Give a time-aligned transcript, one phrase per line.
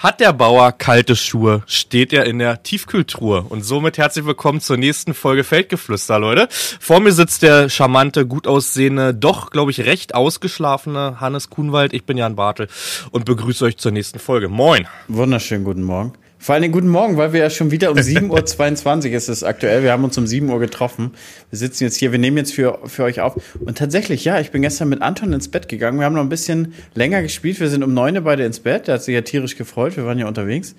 [0.00, 3.42] Hat der Bauer kalte Schuhe, steht er in der Tiefkühltruhe.
[3.42, 6.48] Und somit herzlich willkommen zur nächsten Folge Feldgeflüster, Leute.
[6.50, 11.92] Vor mir sitzt der charmante, gut aussehende, doch, glaube ich, recht ausgeschlafene Hannes Kuhnwald.
[11.92, 12.68] Ich bin Jan Bartel
[13.10, 14.48] und begrüße euch zur nächsten Folge.
[14.48, 14.88] Moin.
[15.08, 16.14] Wunderschönen guten Morgen.
[16.42, 19.82] Vor allem guten Morgen, weil wir ja schon wieder um 7.22 Uhr ist es aktuell.
[19.82, 21.10] Wir haben uns um 7 Uhr getroffen.
[21.50, 23.34] Wir sitzen jetzt hier, wir nehmen jetzt für, für euch auf.
[23.60, 25.98] Und tatsächlich, ja, ich bin gestern mit Anton ins Bett gegangen.
[25.98, 27.60] Wir haben noch ein bisschen länger gespielt.
[27.60, 28.88] Wir sind um 9 Uhr beide ins Bett.
[28.88, 29.98] Der hat sich ja tierisch gefreut.
[29.98, 30.74] Wir waren ja unterwegs.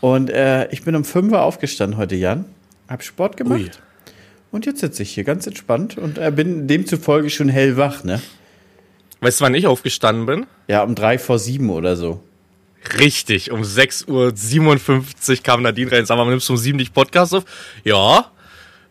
[0.00, 2.46] Und äh, ich bin um 5 Uhr aufgestanden heute, Jan.
[2.88, 3.60] Hab Sport gemacht.
[3.60, 3.70] Ui.
[4.52, 8.22] Und jetzt sitze ich hier ganz entspannt und äh, bin demzufolge schon hellwach, ne?
[9.20, 10.46] Weißt du, wann ich aufgestanden bin?
[10.66, 12.22] Ja, um drei vor sieben oder so.
[12.98, 16.06] Richtig, um 6.57 Uhr kam Nadine rein.
[16.06, 17.44] Sag mal, nimmst du um 7 nicht Podcast auf?
[17.82, 18.30] Ja.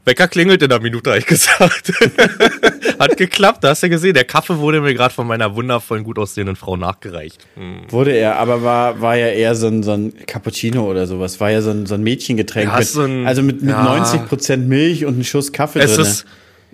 [0.06, 1.94] Wecker klingelt in der Minute, habe ich gesagt.
[3.00, 4.14] Hat geklappt, da hast du gesehen.
[4.14, 7.48] Der Kaffee wurde mir gerade von meiner wundervollen, gut aussehenden Frau nachgereicht.
[7.56, 7.84] Hm.
[7.90, 11.40] Wurde er, aber war, war ja eher so ein, so ein Cappuccino oder sowas.
[11.40, 12.70] War ja so ein, so ein Mädchengetränk.
[12.70, 15.96] Ja, mit, so ein, also mit, mit ja, 90% Milch und einem Schuss Kaffee es
[15.96, 16.06] drin.
[16.06, 16.26] Ist,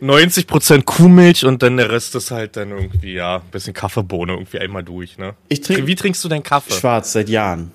[0.01, 4.59] 90% Kuhmilch und dann der Rest ist halt dann irgendwie, ja, ein bisschen Kaffeebohne irgendwie
[4.59, 5.35] einmal durch, ne?
[5.49, 5.87] Ich trinke.
[5.87, 6.73] Wie trinkst du deinen Kaffee?
[6.73, 7.71] Schwarz, seit Jahren.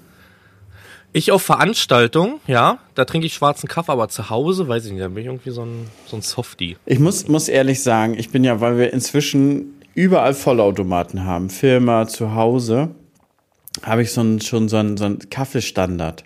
[1.12, 5.02] Ich auf Veranstaltung, ja, da trinke ich schwarzen Kaffee, aber zu Hause, weiß ich nicht,
[5.02, 6.76] da bin ich irgendwie so ein, so ein Softie.
[6.86, 12.08] Ich muss, muss ehrlich sagen, ich bin ja, weil wir inzwischen überall Vollautomaten haben, Firma,
[12.08, 12.96] zu Hause,
[13.82, 16.24] habe ich so einen, schon so einen, so einen Kaffeestandard.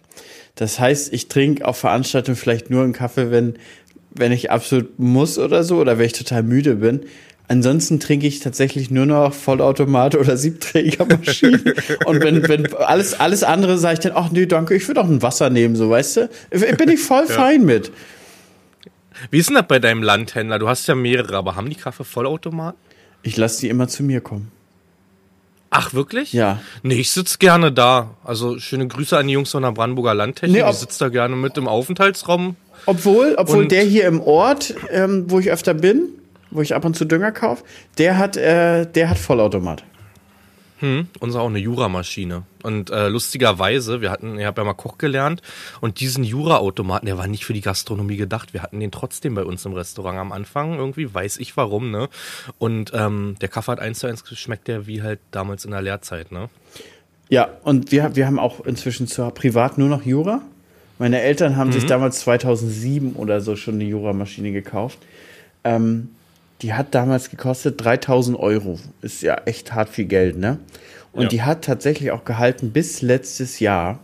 [0.55, 3.59] Das heißt, ich trinke auf Veranstaltungen vielleicht nur einen Kaffee, wenn
[4.19, 7.03] wenn ich absolut muss oder so oder wenn ich total müde bin.
[7.51, 11.75] Ansonsten trinke ich tatsächlich nur noch Vollautomat oder Siebträgermaschine.
[12.05, 15.09] und wenn, wenn alles, alles andere sage ich dann, ach nee, danke, ich würde auch
[15.09, 16.31] ein Wasser nehmen, so weißt du.
[16.77, 17.35] Bin ich voll ja.
[17.35, 17.91] fein mit.
[19.31, 20.59] Wie ist denn das bei deinem Landhändler?
[20.59, 22.79] Du hast ja mehrere, aber haben die Kaffee Vollautomaten?
[23.23, 24.53] Ich lasse die immer zu mir kommen.
[25.71, 26.33] Ach, wirklich?
[26.33, 26.61] Ja.
[26.83, 28.15] Nee, ich sitze gerne da.
[28.25, 30.63] Also schöne Grüße an die Jungs von der Brandenburger Landtechnik.
[30.63, 35.25] Nee, ich sitze da gerne mit im Aufenthaltsraum obwohl, obwohl der hier im Ort, ähm,
[35.29, 36.09] wo ich öfter bin,
[36.51, 37.63] wo ich ab und zu Dünger kaufe,
[37.99, 39.85] der hat, äh, der hat Vollautomat.
[40.81, 42.45] Hm, unser auch eine Juramaschine.
[42.63, 45.43] Und äh, lustigerweise, wir hatten, ich habe ja mal Koch gelernt
[45.81, 48.53] und diesen Jura-Automaten, der war nicht für die Gastronomie gedacht.
[48.53, 50.75] Wir hatten den trotzdem bei uns im Restaurant am Anfang.
[50.75, 52.09] Irgendwie weiß ich warum, ne?
[52.59, 55.83] Und ähm, der Kaffee hat eins zu eins geschmeckt, der wie halt damals in der
[55.83, 56.49] Lehrzeit, ne?
[57.29, 60.43] Ja, und wir, wir haben auch inzwischen zur privat nur noch Jura.
[60.99, 61.73] Meine Eltern haben mhm.
[61.73, 64.99] sich damals 2007 oder so schon eine Jura-Maschine gekauft.
[65.65, 66.11] Ähm,
[66.63, 68.79] die hat damals gekostet 3000 Euro.
[69.03, 70.59] Ist ja echt hart viel Geld, ne?
[71.13, 71.29] Und ja.
[71.29, 74.01] die hat tatsächlich auch gehalten bis letztes Jahr.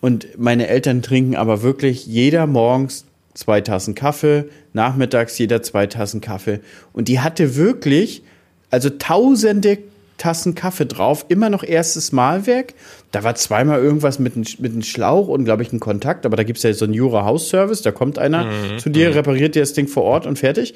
[0.00, 6.20] Und meine Eltern trinken aber wirklich jeder morgens zwei Tassen Kaffee, nachmittags jeder zwei Tassen
[6.20, 6.60] Kaffee.
[6.92, 8.22] Und die hatte wirklich,
[8.70, 9.78] also tausende
[10.18, 12.74] Tassen Kaffee drauf, immer noch erstes Malwerk.
[13.10, 16.44] Da war zweimal irgendwas mit, mit einem Schlauch und, glaube ich, ein Kontakt, aber da
[16.44, 18.78] gibt es ja so einen Jura House Service, da kommt einer mhm.
[18.78, 19.14] zu dir, mhm.
[19.14, 20.74] repariert dir das Ding vor Ort und fertig.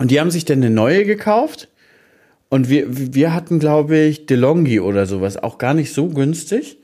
[0.00, 1.68] Und die haben sich dann eine neue gekauft.
[2.48, 6.78] Und wir, wir hatten, glaube ich, DeLonghi oder sowas, auch gar nicht so günstig.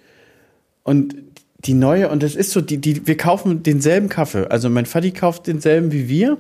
[0.83, 1.17] Und
[1.61, 4.47] die neue, und das ist so, die, die, wir kaufen denselben Kaffee.
[4.51, 6.37] Also mein Vati kauft denselben wie wir.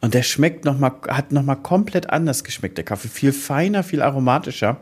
[0.00, 3.06] Und der schmeckt noch mal, hat nochmal komplett anders geschmeckt, der Kaffee.
[3.06, 4.80] Viel feiner, viel aromatischer.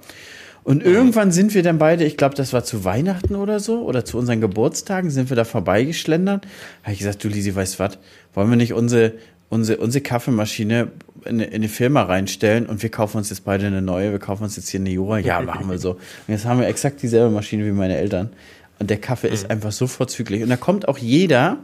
[0.65, 4.07] Und irgendwann sind wir dann beide, ich glaube, das war zu Weihnachten oder so, oder
[4.07, 6.47] zu unseren Geburtstagen, sind wir da vorbeigeschlendert.
[6.83, 7.99] Habe ich gesagt, du Lisi, weißt was,
[8.33, 9.13] wollen wir nicht unsere,
[9.49, 10.93] unsere, unsere Kaffeemaschine
[11.25, 14.45] in, in eine Firma reinstellen und wir kaufen uns jetzt beide eine neue, wir kaufen
[14.45, 15.19] uns jetzt hier eine Jura.
[15.19, 15.93] Ja, machen wir so.
[15.93, 18.31] Und jetzt haben wir exakt dieselbe Maschine wie meine Eltern.
[18.79, 19.53] Und der Kaffee ist mhm.
[19.53, 20.43] einfach so vorzüglich.
[20.43, 21.59] Und da kommt auch jeder,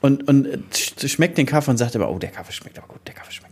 [0.00, 0.48] und, und
[1.04, 3.49] schmeckt den Kaffee und sagt aber, oh, der Kaffee schmeckt aber gut, der Kaffee schmeckt.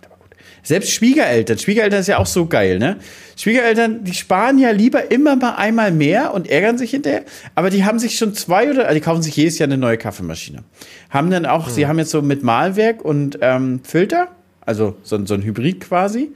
[0.69, 2.99] Selbst Schwiegereltern, Schwiegereltern ist ja auch so geil, ne?
[3.39, 7.23] Schwiegereltern, die sparen ja lieber immer mal einmal mehr und ärgern sich hinterher,
[7.55, 9.97] aber die haben sich schon zwei oder, also die kaufen sich jedes Jahr eine neue
[9.97, 10.65] Kaffeemaschine.
[11.09, 11.73] Haben dann auch, hm.
[11.73, 14.29] sie haben jetzt so mit Malwerk und ähm, Filter,
[14.61, 16.33] also so, so ein Hybrid quasi.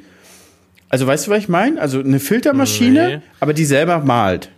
[0.88, 1.78] Also weißt du, was ich meine?
[1.78, 3.22] Also eine Filtermaschine, nee.
[3.38, 4.48] aber die selber malt.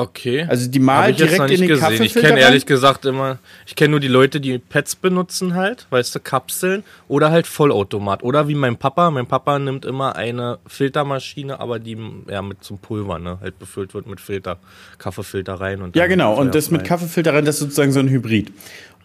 [0.00, 0.46] Okay.
[0.48, 1.78] Also die malt direkt in den gesehen.
[1.78, 5.86] Kaffeefilter Ich kenne ehrlich gesagt immer, ich kenne nur die Leute, die Pads benutzen halt,
[5.90, 8.22] weißt du, Kapseln oder halt Vollautomat.
[8.22, 11.98] Oder wie mein Papa, mein Papa nimmt immer eine Filtermaschine, aber die
[12.28, 14.58] ja mit zum Pulver, ne, halt befüllt wird mit Filter,
[14.96, 18.08] Kaffeefilter rein und Ja, genau, und das mit Kaffeefilter rein, das ist sozusagen so ein
[18.08, 18.52] Hybrid.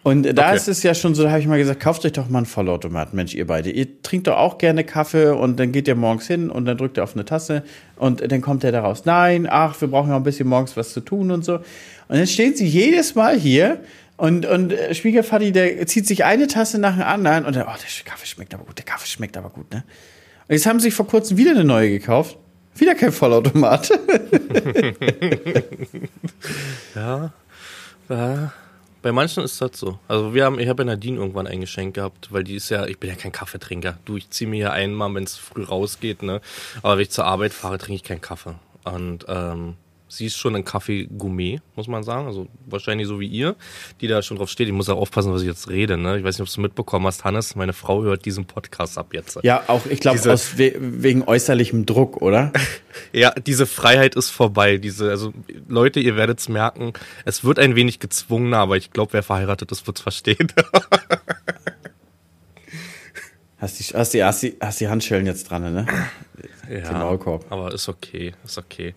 [0.06, 0.56] Und da okay.
[0.56, 2.46] ist es ja schon so, da habe ich mal gesagt, kauft euch doch mal einen
[2.46, 3.70] Vollautomat, Mensch, ihr beide.
[3.72, 6.96] Ihr trinkt doch auch gerne Kaffee und dann geht ihr morgens hin und dann drückt
[6.96, 7.64] ihr auf eine Tasse
[7.96, 9.02] und dann kommt er da raus.
[9.04, 11.56] Nein, ach, wir brauchen ja ein bisschen morgens was zu tun und so.
[11.56, 11.64] Und
[12.18, 13.80] dann stehen sie jedes Mal hier
[14.16, 17.74] und, und äh, Schwiegervati, der zieht sich eine Tasse nach der anderen und dann, oh,
[17.74, 19.82] der Kaffee schmeckt aber gut, der Kaffee schmeckt aber gut, ne?
[20.46, 22.38] Und jetzt haben sie sich vor kurzem wieder eine neue gekauft.
[22.76, 23.90] Wieder kein Vollautomat.
[26.94, 27.32] ja.
[28.08, 28.52] ja.
[29.02, 29.98] Bei manchen ist das so.
[30.08, 32.86] Also wir haben, ich habe ja Nadine irgendwann ein Geschenk gehabt, weil die ist ja,
[32.86, 33.98] ich bin ja kein Kaffeetrinker.
[34.04, 36.40] Du, ich ziehe mir hier einmal, wenn es früh rausgeht, ne?
[36.82, 38.56] Aber wenn ich zur Arbeit fahre, trinke ich keinen Kaffee.
[38.84, 39.74] Und ähm,
[40.16, 42.26] sie ist schon ein Kaffee-Gourmet, muss man sagen.
[42.26, 43.56] Also wahrscheinlich so wie ihr,
[44.00, 44.66] die da schon drauf steht.
[44.66, 45.96] Ich muss auch aufpassen, was ich jetzt rede.
[45.96, 46.18] Ne?
[46.18, 49.38] Ich weiß nicht, ob du mitbekommen hast, Hannes, meine Frau hört diesen Podcast ab jetzt.
[49.42, 52.52] Ja, auch, ich glaube, we wegen äußerlichem Druck, oder?
[53.12, 54.78] ja, diese Freiheit ist vorbei.
[54.78, 55.32] Diese, also
[55.68, 56.92] Leute, ihr werdet es merken,
[57.24, 60.52] es wird ein wenig gezwungener, aber ich glaube, wer verheiratet ist, wird es verstehen.
[63.58, 65.86] Hast die, hast, die, hast, die, hast die Handschellen jetzt dran, ne?
[66.70, 66.90] Ja,
[67.48, 68.94] aber ist okay, ist okay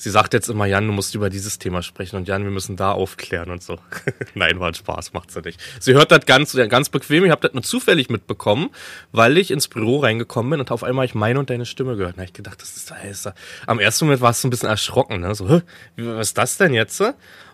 [0.00, 2.76] sie sagt jetzt immer, Jan, du musst über dieses Thema sprechen und Jan, wir müssen
[2.76, 3.78] da aufklären und so.
[4.34, 5.60] Nein, war ein Spaß, macht sie nicht.
[5.78, 7.24] Sie hört das ganz, ganz bequem.
[7.26, 8.70] Ich habe das nur zufällig mitbekommen,
[9.12, 12.18] weil ich ins Büro reingekommen bin und auf einmal ich meine und deine Stimme gehört.
[12.18, 13.32] Da ich gedacht, das ist, das ist
[13.66, 15.34] Am ersten Moment war es so ein bisschen erschrocken, ne?
[15.34, 15.62] So, Hä?
[15.96, 17.00] was ist das denn jetzt?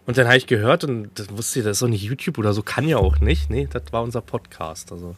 [0.07, 2.53] Und dann habe ich gehört und das wusste ich, das ist doch nicht YouTube oder
[2.53, 3.51] so, kann ja auch nicht.
[3.51, 4.93] Nee, das war unser Podcast.
[4.93, 5.17] Also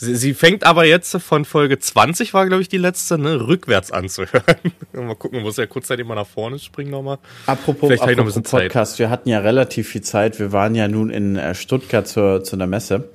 [0.00, 3.92] Sie, sie fängt aber jetzt von Folge 20, war glaube ich die letzte, ne, rückwärts
[3.92, 4.56] anzuhören.
[4.94, 7.18] mal gucken, muss ja kurzzeitig mal nach vorne springen nochmal.
[7.44, 8.98] Apropos, Vielleicht apropos noch ein bisschen Podcast, Zeit.
[8.98, 10.38] wir hatten ja relativ viel Zeit.
[10.38, 13.10] Wir waren ja nun in äh, Stuttgart zur, zu einer Messe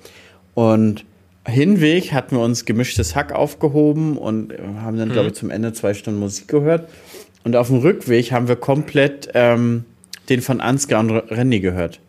[0.54, 1.06] und
[1.48, 4.54] Hinweg hatten wir uns gemischtes Hack aufgehoben und
[4.84, 5.14] haben dann, mhm.
[5.14, 6.88] glaube ich, zum Ende zwei Stunden Musik gehört.
[7.44, 9.86] Und auf dem Rückweg haben wir komplett ähm,
[10.30, 12.00] den von Ansgar und Randy gehört.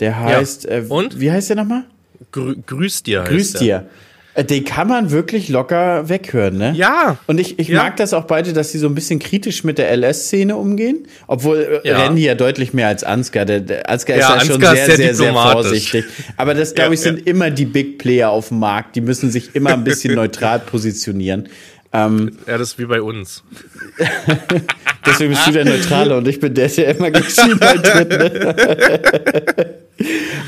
[0.00, 0.70] Der heißt, ja.
[0.70, 1.20] äh, und?
[1.20, 1.84] wie heißt der nochmal?
[2.32, 3.24] Grü grüß dir.
[3.24, 3.76] Grüß dir.
[3.76, 6.72] Äh, den kann man wirklich locker weghören, ne?
[6.76, 7.18] Ja.
[7.28, 7.82] Und ich, ich ja.
[7.82, 11.06] mag das auch beide, dass sie so ein bisschen kritisch mit der LS-Szene umgehen.
[11.28, 11.98] Obwohl äh, ja.
[11.98, 13.44] Randy ja deutlich mehr als Ansgar.
[13.44, 16.04] Der, der Ansgar ja, ist ja Ansgar schon sehr, sehr, sehr, sehr vorsichtig.
[16.36, 18.96] Aber das, glaube ich, sind immer die Big Player auf dem Markt.
[18.96, 21.48] Die müssen sich immer ein bisschen neutral positionieren.
[21.94, 23.44] Ähm, ja, das ist wie bei uns.
[25.06, 28.08] Deswegen bist du der Neutrale und ich bin der, der immer gegen Schienbein tritt.
[28.08, 29.74] Ne?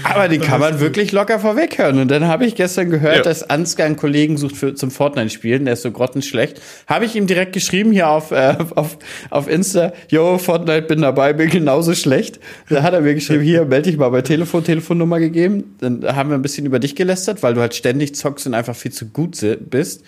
[0.02, 2.00] Aber den kann man wirklich locker vorweghören.
[2.00, 3.22] Und dann habe ich gestern gehört, ja.
[3.22, 5.66] dass Ansgar einen Kollegen sucht für, zum Fortnite-Spielen.
[5.66, 6.60] Der ist so grottenschlecht.
[6.88, 8.98] Habe ich ihm direkt geschrieben hier auf, äh, auf,
[9.30, 12.40] auf Insta, yo, Fortnite, bin dabei, bin genauso schlecht.
[12.68, 15.76] Da hat er mir geschrieben, hier, melde dich mal bei Telefon, Telefonnummer gegeben.
[15.78, 18.74] Dann haben wir ein bisschen über dich gelästert, weil du halt ständig zockst und einfach
[18.74, 19.38] viel zu gut
[19.70, 20.02] bist.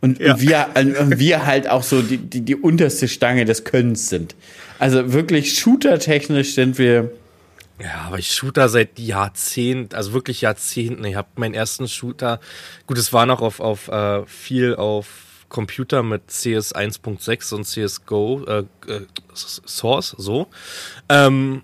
[0.00, 0.34] Und, ja.
[0.34, 0.66] und wir,
[1.00, 4.34] und wir halt auch so die, die, die unterste Stange des Könnens sind.
[4.78, 7.10] Also wirklich shooter-technisch sind wir.
[7.80, 11.04] Ja, aber ich shooter seit Jahrzehnten, also wirklich Jahrzehnten.
[11.04, 12.40] Ich habe meinen ersten Shooter,
[12.86, 15.06] gut, es war noch auf, auf äh, viel auf
[15.48, 18.58] Computer mit CS 1.6 und CSGO, äh,
[18.92, 19.00] äh,
[19.34, 20.48] Source, so.
[21.08, 21.62] Ähm,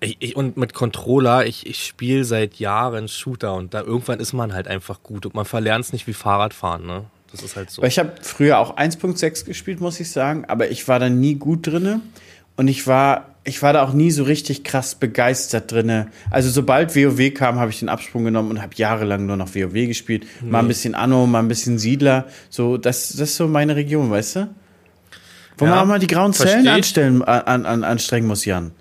[0.00, 4.32] ich, ich, und mit Controller, ich, ich spiele seit Jahren Shooter und da irgendwann ist
[4.32, 7.04] man halt einfach gut und man verlernt es nicht wie Fahrradfahren, ne?
[7.36, 7.82] Das ist halt so.
[7.82, 11.34] Weil ich habe früher auch 1.6 gespielt, muss ich sagen, aber ich war da nie
[11.34, 12.00] gut drinne
[12.56, 16.08] und ich war ich war da auch nie so richtig krass begeistert drinne.
[16.30, 19.72] Also sobald WoW kam, habe ich den Absprung genommen und habe jahrelang nur noch WoW
[19.72, 20.26] gespielt.
[20.40, 20.50] Nee.
[20.50, 22.26] Mal ein bisschen Anno, mal ein bisschen Siedler.
[22.50, 24.48] So, das, das ist so meine Region, weißt du?
[25.58, 28.72] Wo ja, man auch mal die grauen Zellen anstellen, an, an, anstrengen muss, Jan.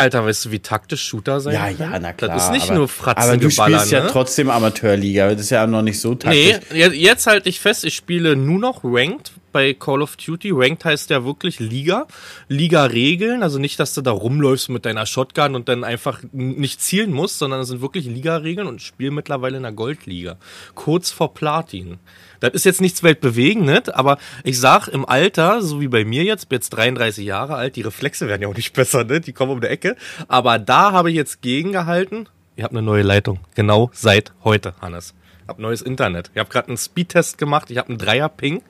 [0.00, 2.34] Alter, weißt du, wie taktisch Shooter sein Ja, ja, na klar.
[2.34, 4.10] Das ist nicht aber, nur Fratzen Aber du spielst ja ne?
[4.10, 5.30] trotzdem Amateurliga.
[5.30, 6.60] Das ist ja noch nicht so taktisch.
[6.72, 10.50] Nee, jetzt halte ich fest, ich spiele nur noch Ranked bei Call of Duty.
[10.52, 12.06] Ranked heißt ja wirklich Liga.
[12.48, 17.12] Liga-Regeln, also nicht, dass du da rumläufst mit deiner Shotgun und dann einfach nicht zielen
[17.12, 20.36] musst, sondern es sind wirklich Liga-Regeln und ich spiele mittlerweile in der Goldliga.
[20.74, 21.98] Kurz vor Platin.
[22.40, 26.48] Das ist jetzt nichts weltbewegendes, aber ich sag im Alter, so wie bei mir jetzt,
[26.48, 29.20] bin jetzt 33 Jahre alt, die Reflexe werden ja auch nicht besser, ne?
[29.20, 29.96] Die kommen um die Ecke.
[30.28, 32.28] Aber da habe ich jetzt gegengehalten.
[32.56, 33.40] Ihr habt eine neue Leitung.
[33.54, 35.14] Genau seit heute, Hannes.
[35.42, 36.30] Ich habe neues Internet.
[36.34, 37.70] Ich habe gerade einen Speedtest gemacht.
[37.70, 38.62] Ich habe einen Dreier-Ping,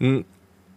[0.00, 0.24] einen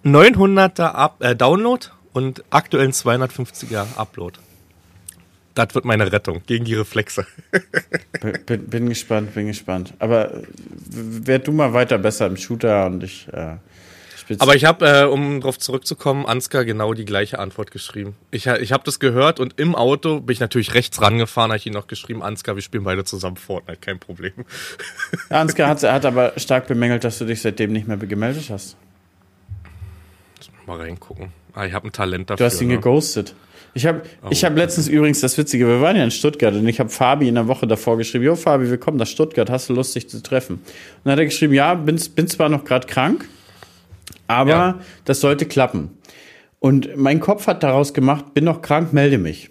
[0.06, 4.40] 900er Up äh, Download und aktuellen 250er Upload
[5.56, 7.26] das wird meine Rettung gegen die Reflexe.
[8.46, 9.94] bin, bin, gespannt, bin gespannt.
[10.00, 10.32] Aber
[10.91, 13.27] werd du mal weiter besser im Shooter und ich.
[13.31, 13.57] Äh,
[14.39, 18.15] aber ich habe, äh, um darauf zurückzukommen, Ansgar genau die gleiche Antwort geschrieben.
[18.29, 21.65] Ich, ich habe das gehört und im Auto bin ich natürlich rechts rangefahren, habe ich
[21.65, 24.33] ihn noch geschrieben, Ansgar, wir spielen beide zusammen Fortnite, kein Problem.
[25.29, 28.77] Ja, Ansgar hat, hat aber stark bemängelt, dass du dich seitdem nicht mehr gemeldet hast.
[30.65, 31.33] Mal reingucken.
[31.53, 32.48] Ah, ich habe ein Talent dafür.
[32.48, 32.75] Du hast ihn ne?
[32.75, 33.36] geghostet.
[33.74, 34.28] Ich habe oh.
[34.30, 37.28] ich hab letztens übrigens das Witzige, wir waren ja in Stuttgart und ich habe Fabi
[37.28, 40.10] in der Woche davor geschrieben, jo Fabi, wir kommen nach Stuttgart, hast du Lust, dich
[40.10, 40.56] zu treffen?
[40.56, 40.63] Und
[41.06, 43.28] dann hat er geschrieben, ja, bin, bin zwar noch gerade krank,
[44.28, 44.80] aber ja.
[45.06, 45.98] das sollte klappen.
[46.60, 49.50] Und mein Kopf hat daraus gemacht, bin noch krank, melde mich.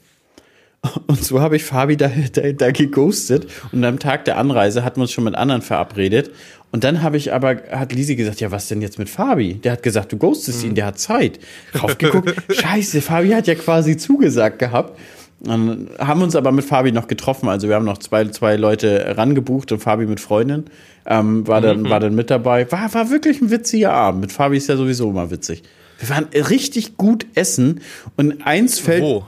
[1.07, 4.97] Und so habe ich Fabi da, da, da geghostet und am Tag der Anreise hatten
[4.97, 6.31] wir uns schon mit anderen verabredet
[6.73, 9.55] Und dann habe ich aber, hat Lisi gesagt, ja, was denn jetzt mit Fabi?
[9.55, 11.41] Der hat gesagt, du ghostest ihn, der hat Zeit.
[11.81, 14.99] Raufgeguckt, scheiße, Fabi hat ja quasi zugesagt gehabt.
[15.41, 17.49] Dann haben uns aber mit Fabi noch getroffen.
[17.49, 20.67] Also wir haben noch zwei, zwei Leute rangebucht und Fabi mit Freundin
[21.07, 22.71] ähm, war, dann, war dann mit dabei.
[22.71, 24.21] War, war wirklich ein witziger Abend.
[24.21, 25.62] Mit Fabi ist ja sowieso immer witzig.
[25.99, 27.81] Wir waren richtig gut essen
[28.17, 29.03] und eins fällt.
[29.03, 29.27] Wo?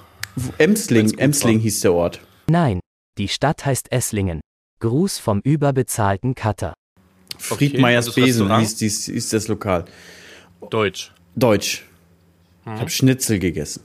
[0.59, 2.21] Emsling, Emsling hieß der Ort.
[2.49, 2.81] Nein,
[3.19, 4.41] die Stadt heißt Esslingen.
[4.81, 6.75] Gruß vom überbezahlten Cutter.
[7.43, 9.85] Friedmeiers und das Besen hieß, dies, hieß das Lokal.
[10.71, 11.13] Deutsch.
[11.37, 11.85] Deutsch.
[12.65, 12.75] Hm.
[12.75, 13.83] Ich habe Schnitzel gegessen.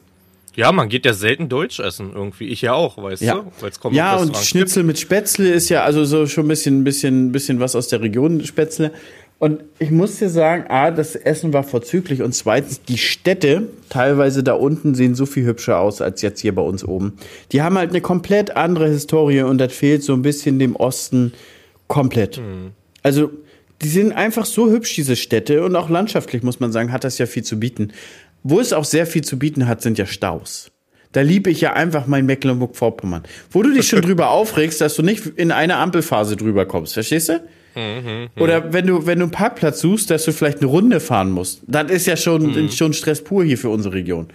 [0.56, 2.48] Ja, man geht ja selten Deutsch essen irgendwie.
[2.48, 3.36] Ich ja auch, weißt Ja.
[3.36, 3.52] du?
[3.60, 6.84] Weil es kommt Ja, und Schnitzel mit Spätzle ist ja also so schon ein bisschen,
[6.84, 8.92] bisschen, bisschen was aus der Region Spätzle.
[9.40, 14.42] Und ich muss dir sagen, A, das Essen war vorzüglich und zweitens, die Städte, teilweise
[14.42, 17.14] da unten, sehen so viel hübscher aus als jetzt hier bei uns oben.
[17.52, 21.34] Die haben halt eine komplett andere Historie und das fehlt so ein bisschen dem Osten
[21.88, 22.42] komplett.
[23.04, 23.30] Also,
[23.82, 27.18] die sind einfach so hübsch, diese Städte und auch landschaftlich, muss man sagen, hat das
[27.18, 27.92] ja viel zu bieten.
[28.44, 30.72] Wo es auch sehr viel zu bieten hat, sind ja Staus.
[31.12, 33.24] Da liebe ich ja einfach mein Mecklenburg-Vorpommern.
[33.52, 37.30] Wo du dich schon drüber aufregst, dass du nicht in eine Ampelphase drüber kommst, verstehst
[37.30, 37.42] du?
[38.38, 41.62] Oder wenn du, wenn du einen Parkplatz suchst, dass du vielleicht eine Runde fahren musst.
[41.68, 44.30] Das ist ja schon, schon Stress pur hier für unsere Region.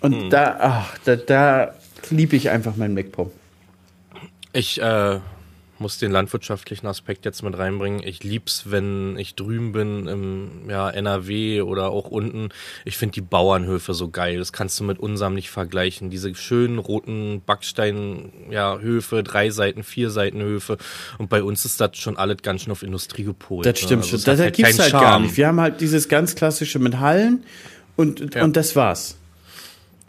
[0.00, 1.74] Und da, ach, da, da
[2.10, 3.30] liebe ich einfach mein MacPom.
[4.52, 5.18] Ich äh,
[5.78, 8.00] muss den landwirtschaftlichen Aspekt jetzt mit reinbringen.
[8.04, 12.50] Ich lieb's, wenn ich drüben bin im ja, NRW oder auch unten.
[12.84, 14.38] Ich finde die Bauernhöfe so geil.
[14.38, 16.10] Das kannst du mit unserem nicht vergleichen.
[16.10, 20.78] Diese schönen roten Backstein ja, Höfe, drei Seiten, vier Seiten Höfe.
[21.18, 23.66] Und bei uns ist das schon alles ganz schön auf Industrie gepolt.
[23.66, 24.08] Das stimmt ne?
[24.08, 24.14] schon.
[24.14, 25.22] Also es Das, das halt gibt's halt gar Charme.
[25.24, 25.36] nicht.
[25.36, 27.44] Wir haben halt dieses ganz klassische mit Hallen
[27.96, 28.44] und, Ja.
[28.44, 29.16] und das war's.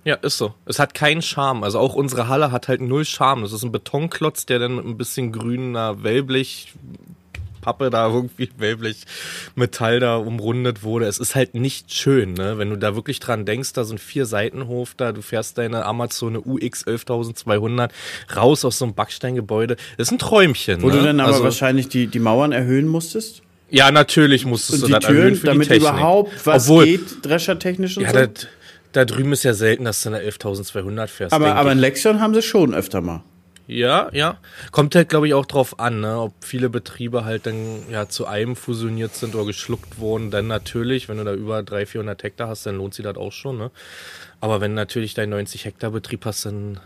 [0.05, 0.53] Ja, ist so.
[0.65, 1.63] Es hat keinen Charme.
[1.63, 3.41] Also auch unsere Halle hat halt null Charme.
[3.41, 6.74] Das ist ein Betonklotz, der dann mit ein bisschen grüner Wellblech
[7.62, 9.05] Pappe da irgendwie Wellblech
[9.55, 11.07] Metall da umrundet wurde.
[11.07, 12.59] Es ist halt nicht schön, ne?
[12.59, 16.39] Wenn du da wirklich dran denkst, da ein vier Seitenhof da, du fährst deine Amazone
[16.39, 17.91] UX 11200
[18.35, 19.77] raus aus so einem Backsteingebäude.
[19.97, 20.83] Das ist ein Träumchen.
[20.83, 20.97] Wo ne?
[20.97, 23.41] du dann aber also, wahrscheinlich die, die Mauern erhöhen musstest.
[23.71, 25.89] Ja, natürlich musstest Und du die das erhöhen Türen, für die damit Technik.
[25.89, 28.19] überhaupt was Obwohl, geht, dreschertechnisch und Ja, so.
[28.19, 28.27] da,
[28.96, 31.34] da drüben ist ja selten, dass du eine 11200 fährst.
[31.34, 31.75] aber aber ich.
[31.75, 33.24] in Lexion haben sie schon öfter mal.
[33.68, 34.38] Ja, ja.
[34.72, 36.20] Kommt halt, glaube ich, auch drauf an, ne?
[36.20, 40.30] ob viele Betriebe halt dann ja zu einem fusioniert sind oder geschluckt wurden.
[40.30, 43.32] Dann natürlich, wenn du da über 300, 400 Hektar hast, dann lohnt sich das auch
[43.32, 43.58] schon.
[43.58, 43.72] Ne?
[44.40, 46.80] Aber wenn natürlich dein 90 Hektar Betrieb hast, dann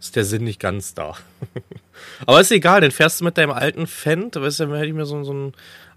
[0.00, 1.14] ist der Sinn nicht ganz da.
[2.26, 4.94] Aber ist egal, dann fährst du mit deinem alten Fendt, weißt du, dann hätte ich
[4.94, 5.52] mir so, so ein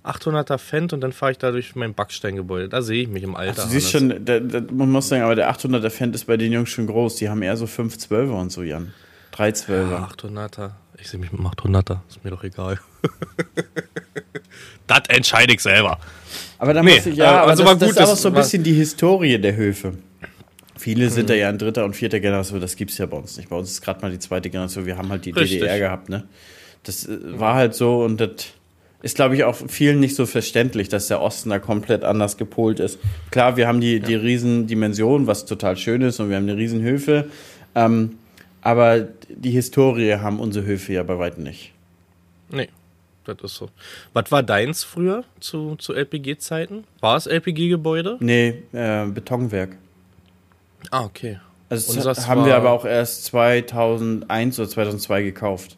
[0.07, 2.69] 800er Fendt und dann fahre ich da durch mein Backsteingebäude.
[2.69, 3.63] Da sehe ich mich im Alter.
[3.63, 6.51] Du siehst schon, da, da, man muss sagen, aber der 800er Fendt ist bei den
[6.51, 7.15] Jungs schon groß.
[7.15, 8.93] Die haben eher so 512er und so, Jan.
[9.35, 9.91] 312er.
[9.91, 10.71] Ja, 800er.
[10.97, 11.99] Ich sehe mich mit dem 800er.
[12.07, 12.79] Ist mir doch egal.
[14.87, 15.99] das entscheide ich selber.
[16.57, 18.21] Aber da Nee, muss ich, ja, aber also das, war das gut, ist auch das
[18.21, 19.93] so ein bisschen die Historie der Höfe.
[20.77, 21.27] Viele sind Mhm.
[21.27, 23.49] da ja in dritter und vierter Generation, das gibt's ja bei uns nicht.
[23.49, 25.59] Bei uns ist gerade mal die zweite Generation, wir haben halt die Richtig.
[25.61, 26.27] DDR gehabt, ne?
[26.83, 28.29] Das äh, war halt so und das
[29.05, 32.79] ist, glaube ich, auch vielen nicht so verständlich, dass der Osten da komplett anders gepolt
[32.79, 32.97] ist.
[33.29, 37.29] Klar, wir haben die, die Riesendimension, was total schön ist und wir haben eine Riesenhöfe,
[37.75, 38.17] ähm,
[38.63, 41.71] aber die Historie haben unsere Höfe ja bei weitem nicht.
[42.49, 42.69] Nee,
[43.25, 43.69] das ist so.
[44.13, 46.83] Was war deins früher zu, zu LPG-Zeiten?
[46.99, 48.17] War es LPG-Gebäude?
[48.21, 49.77] Nee, äh, Betonwerk.
[50.89, 51.39] Ah, okay.
[51.69, 55.77] Also das haben wir aber auch erst 2001 oder 2002 gekauft.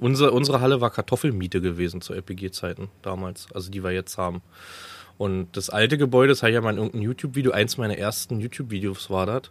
[0.00, 4.42] Unsere, unsere Halle war Kartoffelmiete gewesen zu LPG-Zeiten damals, also die wir jetzt haben.
[5.16, 8.38] Und das alte Gebäude, das habe ich ja mal in irgendeinem YouTube-Video, eins meiner ersten
[8.40, 9.42] YouTube-Videos war das.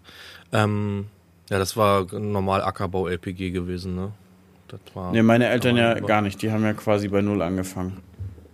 [0.54, 1.08] Ähm,
[1.50, 4.12] ja, das war normal Ackerbau LPG gewesen, ne?
[4.70, 5.12] Das war.
[5.12, 6.42] Nee, meine Eltern ja aber- gar nicht.
[6.42, 7.98] Die haben ja quasi bei Null angefangen.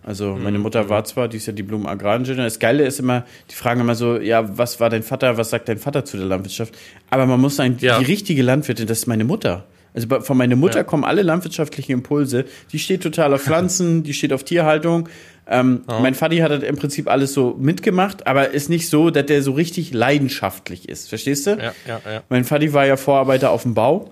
[0.02, 0.42] Also Mhm.
[0.42, 2.44] meine Mutter war zwar, die ist ja Diplom Agraringenieur.
[2.44, 5.68] Das Geile ist immer, die fragen immer so, ja, was war dein Vater, was sagt
[5.68, 6.74] dein Vater zu der Landwirtschaft?
[7.10, 7.98] Aber man muss sagen, Ja.
[8.00, 9.64] die richtige Landwirtin, das ist meine Mutter.
[9.94, 10.84] Also von meiner Mutter Ja.
[10.84, 12.44] kommen alle landwirtschaftlichen Impulse.
[12.72, 15.08] Die steht total auf Pflanzen, die steht auf Tierhaltung.
[15.46, 19.26] Ähm, Mein Vati hat das im Prinzip alles so mitgemacht, aber ist nicht so, dass
[19.26, 21.08] der so richtig leidenschaftlich ist.
[21.08, 21.50] Verstehst du?
[21.50, 22.22] Ja, ja, ja.
[22.28, 24.10] Mein Vati war ja Vorarbeiter auf dem Bau.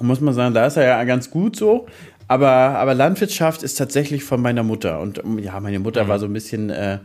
[0.00, 1.86] Muss man sagen, da ist er ja ganz gut so.
[2.28, 5.00] Aber, aber Landwirtschaft ist tatsächlich von meiner Mutter.
[5.00, 6.98] Und ähm, ja, meine Mutter war so ein bisschen, äh,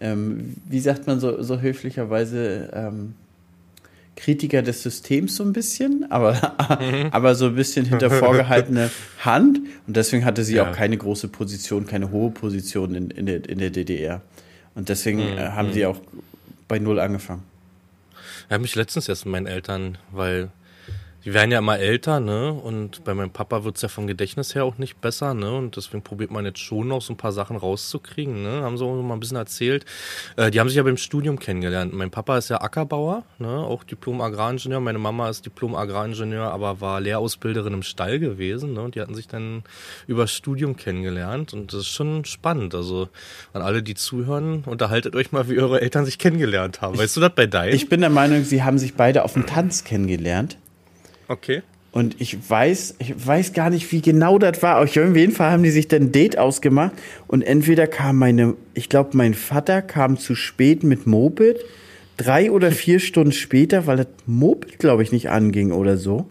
[0.00, 3.14] ähm, wie sagt man so, so höflicherweise, ähm,
[4.16, 6.54] Kritiker des Systems so ein bisschen, aber,
[7.12, 8.90] aber so ein bisschen hinter vorgehaltene
[9.24, 9.58] Hand.
[9.86, 10.70] Und deswegen hatte sie Ja.
[10.70, 14.22] auch keine große Position, keine hohe Position in, in, der, in der DDR.
[14.76, 16.00] Und deswegen äh, haben sie auch
[16.68, 17.42] bei Null angefangen.
[18.46, 20.48] Ich habe mich letztens erst mit meinen Eltern, weil
[21.24, 22.52] die werden ja immer älter, ne?
[22.52, 25.52] Und bei meinem Papa wird's ja vom Gedächtnis her auch nicht besser, ne?
[25.52, 28.62] Und deswegen probiert man jetzt schon noch so ein paar Sachen rauszukriegen, ne?
[28.62, 29.86] Haben sie auch mal ein bisschen erzählt.
[30.36, 31.94] Äh, die haben sich ja beim Studium kennengelernt.
[31.94, 33.48] Mein Papa ist ja Ackerbauer, ne?
[33.48, 34.80] Auch Diplom-Agraringenieur.
[34.80, 38.82] Meine Mama ist Diplom-Agraringenieur, aber war Lehrausbilderin im Stall gewesen, ne?
[38.82, 39.62] Und die hatten sich dann
[40.06, 41.54] über Studium kennengelernt.
[41.54, 42.74] Und das ist schon spannend.
[42.74, 43.08] Also
[43.54, 46.98] an alle, die zuhören, unterhaltet euch mal, wie eure Eltern sich kennengelernt haben.
[46.98, 47.74] Weißt du das bei deinen?
[47.74, 50.58] Ich bin der Meinung, sie haben sich beide auf dem Tanz kennengelernt.
[51.28, 51.62] Okay.
[51.92, 54.80] Und ich weiß, ich weiß gar nicht, wie genau das war.
[54.80, 56.92] Auf jeden Fall haben die sich dann ein Date ausgemacht.
[57.28, 61.64] Und entweder kam meine, ich glaube, mein Vater kam zu spät mit Moped.
[62.16, 66.26] Drei oder vier Stunden später, weil das Moped, glaube ich, nicht anging oder so.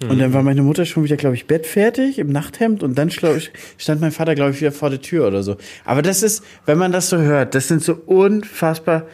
[0.00, 3.50] Und dann war meine Mutter schon wieder, glaube ich, bettfertig im Nachthemd und dann ich,
[3.78, 5.56] stand mein Vater, glaube ich, wieder vor der Tür oder so.
[5.84, 9.06] Aber das ist, wenn man das so hört, das sind so unfassbar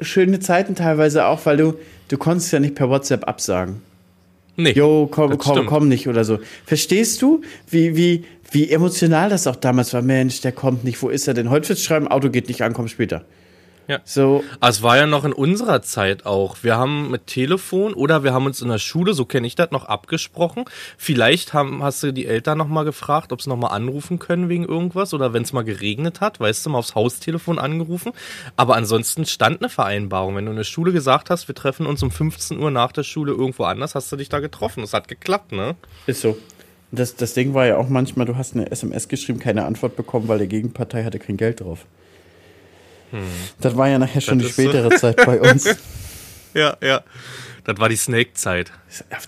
[0.00, 1.74] schöne Zeiten teilweise auch, weil du,
[2.08, 3.82] du konntest ja nicht per WhatsApp absagen.
[4.56, 4.72] Nee.
[4.72, 5.68] Jo, komm, komm, stimmt.
[5.68, 6.38] komm nicht oder so.
[6.64, 10.02] Verstehst du, wie, wie, wie emotional das auch damals war?
[10.02, 11.50] Mensch, der kommt nicht, wo ist er denn?
[11.50, 13.24] Heute wird's schreiben, Auto geht nicht an, komm später.
[13.86, 14.00] Ja.
[14.04, 16.56] So, Ah, Es war ja noch in unserer Zeit auch.
[16.62, 19.70] Wir haben mit Telefon oder wir haben uns in der Schule, so kenne ich das,
[19.70, 20.64] noch abgesprochen.
[20.96, 24.48] Vielleicht haben, hast du die Eltern noch mal gefragt, ob sie noch mal anrufen können
[24.48, 28.12] wegen irgendwas oder wenn es mal geregnet hat, weißt du, mal aufs Haustelefon angerufen.
[28.56, 30.36] Aber ansonsten stand eine Vereinbarung.
[30.36, 33.02] Wenn du in der Schule gesagt hast, wir treffen uns um 15 Uhr nach der
[33.02, 34.80] Schule irgendwo anders, hast du dich da getroffen.
[34.80, 35.76] Das hat geklappt, ne?
[36.06, 36.36] ist so.
[36.90, 40.28] Das, das Ding war ja auch manchmal, du hast eine SMS geschrieben, keine Antwort bekommen,
[40.28, 41.86] weil der Gegenpartei hatte kein Geld drauf.
[43.60, 44.50] Das war ja nachher schon die Hm.
[44.50, 44.62] ist so.
[44.62, 45.64] spätere Zeit bei uns.
[46.54, 47.02] Ja, ja.
[47.64, 48.70] Das war die Snake-Zeit.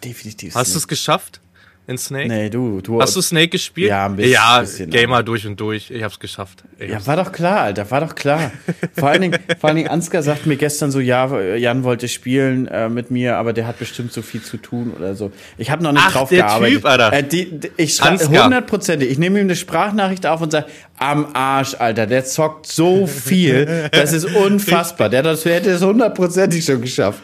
[0.05, 0.55] Definitiv.
[0.55, 1.41] Hast du es geschafft
[1.89, 2.29] in Snake?
[2.29, 3.01] Nee, du, du.
[3.01, 3.89] Hast du Snake gespielt?
[3.91, 5.91] Ja, ein bisschen- Ja, bisschen, Gamer durch und durch.
[5.91, 6.65] Ich hab's geschafft.
[6.79, 8.51] Ich Ja, war doch klar, Alter, war doch klar.
[8.99, 12.67] Vor allen Dingen, vor allen Dingen Ansgar sagt mir gestern so, ja, Jan wollte spielen
[12.67, 15.31] äh, mit mir, aber der hat bestimmt so viel zu tun oder so.
[15.59, 16.77] Ich habe noch nicht Ach, drauf der gearbeitet.
[16.79, 17.13] Typ, Alter.
[17.13, 19.09] Äh, die, die, ich schreibe hundertprozentig.
[19.11, 20.67] Ich nehme ihm eine Sprachnachricht auf und sage,
[20.99, 25.09] am Arsch, Alter, der zockt so viel, das ist unfassbar.
[25.09, 27.21] Der, das, der hätte es hundertprozentig schon geschafft.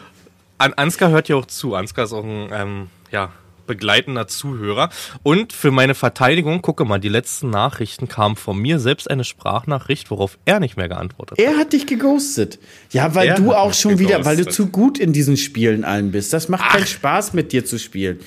[0.57, 1.75] An Ansgar hört ja auch zu.
[1.75, 3.29] Ansgar ist auch ein ähm, ja,
[3.65, 4.89] begleitender Zuhörer.
[5.23, 10.11] Und für meine Verteidigung, gucke mal, die letzten Nachrichten kamen von mir selbst eine Sprachnachricht,
[10.11, 11.45] worauf er nicht mehr geantwortet hat.
[11.45, 12.59] Er hat dich geghostet.
[12.91, 14.53] Ja, weil Er du auch schon wieder, weil du geghostet.
[14.53, 16.33] zu gut in diesen Spielen allen bist.
[16.33, 18.19] Das macht keinen Spaß, mit dir zu spielen.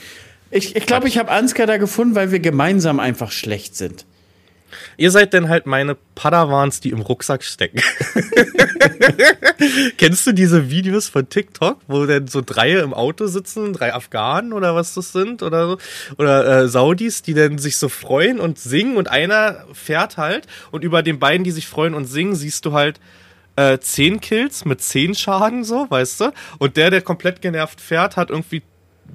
[0.50, 4.06] Ich glaube, ich, glaub, ich habe Ansgar da gefunden, weil wir gemeinsam einfach schlecht sind.
[4.96, 7.80] Ihr seid denn halt meine Padawans, die im Rucksack stecken.
[9.98, 14.52] Kennst du diese Videos von TikTok, wo denn so drei im Auto sitzen, drei Afghanen
[14.52, 15.78] oder was das sind oder so?
[16.18, 20.84] Oder äh, Saudis, die dann sich so freuen und singen und einer fährt halt und
[20.84, 23.00] über den beiden, die sich freuen und singen, siehst du halt
[23.56, 26.32] äh, zehn Kills mit zehn Schaden, so, weißt du?
[26.58, 28.62] Und der, der komplett genervt fährt, hat irgendwie,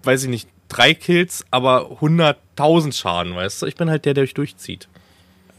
[0.03, 3.65] weiß ich nicht, drei Kills, aber 100.000 Schaden, weißt du?
[3.67, 4.87] Ich bin halt der, der euch durchzieht.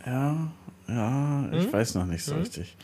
[0.07, 0.49] Ja,
[0.89, 1.73] ja, ich Hm?
[1.73, 2.77] weiß noch nicht so richtig.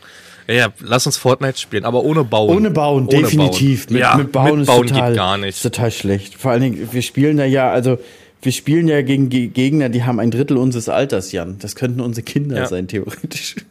[0.47, 2.55] Ja, ja, lass uns Fortnite spielen, aber ohne Bauen.
[2.57, 3.87] Ohne Bauen, Ohne definitiv.
[3.87, 3.93] Bauen.
[3.93, 5.49] Mit, ja, mit Bauen, mit Bauen ist, total, geht gar nicht.
[5.49, 6.35] ist total schlecht.
[6.35, 7.99] Vor allen Dingen, wir spielen da ja, also
[8.41, 11.59] wir spielen ja gegen Ge- Gegner, die haben ein Drittel unseres Alters, Jan.
[11.59, 12.65] Das könnten unsere Kinder Ja.
[12.67, 13.55] sein, theoretisch.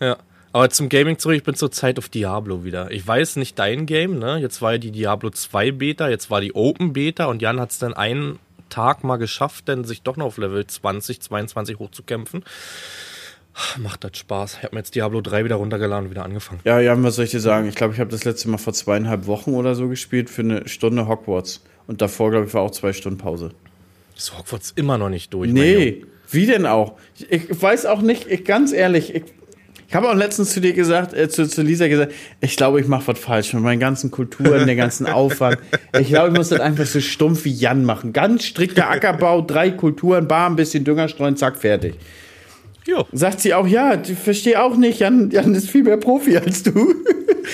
[0.00, 0.16] Ja.
[0.52, 2.90] Aber zum Gaming zurück, ich bin zurzeit auf Diablo wieder.
[2.90, 4.38] Ich weiß nicht dein Game, ne?
[4.38, 7.70] Jetzt war ja die Diablo 2 Beta, jetzt war die Open Beta und Jan hat
[7.70, 8.38] es dann einen
[8.70, 12.44] Tag mal geschafft, denn sich doch noch auf Level 20, 22 hochzukämpfen.
[13.78, 14.54] Macht das Spaß.
[14.58, 16.60] Ich habe mir jetzt Diablo 3 wieder runtergeladen und wieder angefangen.
[16.64, 17.68] Ja, Jan, was soll ich dir sagen?
[17.68, 20.68] Ich glaube, ich habe das letzte Mal vor zweieinhalb Wochen oder so gespielt für eine
[20.68, 21.62] Stunde Hogwarts.
[21.86, 23.50] Und davor, glaube ich, war auch zwei Stunden Pause.
[24.16, 25.50] Ist Hogwarts immer noch nicht durch.
[25.50, 26.96] Nee, wie denn auch?
[27.18, 29.24] Ich, ich weiß auch nicht, ich, ganz ehrlich, ich,
[29.90, 32.86] ich habe auch letztens zu dir gesagt, äh, zu, zu Lisa gesagt, ich glaube, ich
[32.86, 35.58] mache was falsch mit meinen ganzen Kulturen, der ganzen Aufwand.
[35.98, 38.12] Ich glaube, ich muss das einfach so stumpf wie Jan machen.
[38.12, 41.96] Ganz strikter Ackerbau, drei Kulturen, bar, ein bisschen Dünger streuen, zack, fertig.
[42.86, 43.04] Jo.
[43.10, 46.62] Sagt sie auch, ja, ich verstehe auch nicht, Jan, Jan ist viel mehr Profi als
[46.62, 46.72] du.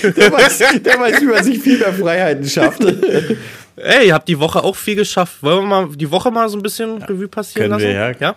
[0.03, 2.85] Der weiß, der weiß, wie man sich viel mehr Freiheiten schafft.
[3.77, 5.42] Ey, ihr habt die Woche auch viel geschafft.
[5.42, 7.85] Wollen wir mal die Woche mal so ein bisschen Revue passieren lassen?
[7.85, 8.12] wir, ja.
[8.20, 8.37] ja?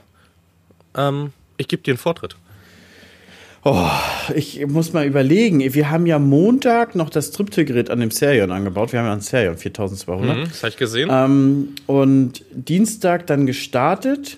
[0.95, 2.38] Ähm, ich gebe dir einen Vortritt.
[4.36, 8.93] Ich muss mal überlegen, wir haben ja Montag noch das Triptylgerät an dem Serion angebaut.
[8.93, 10.38] Wir haben ja ein Serion 4200.
[10.38, 11.10] Mhm, das habe ich gesehen.
[11.12, 14.38] Ähm, und Dienstag dann gestartet.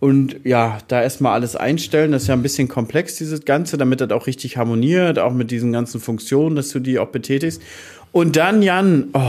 [0.00, 2.10] Und ja, da erstmal alles einstellen.
[2.10, 5.52] Das ist ja ein bisschen komplex, dieses Ganze, damit das auch richtig harmoniert, auch mit
[5.52, 7.62] diesen ganzen Funktionen, dass du die auch betätigst.
[8.10, 9.20] Und dann, Jan, oh,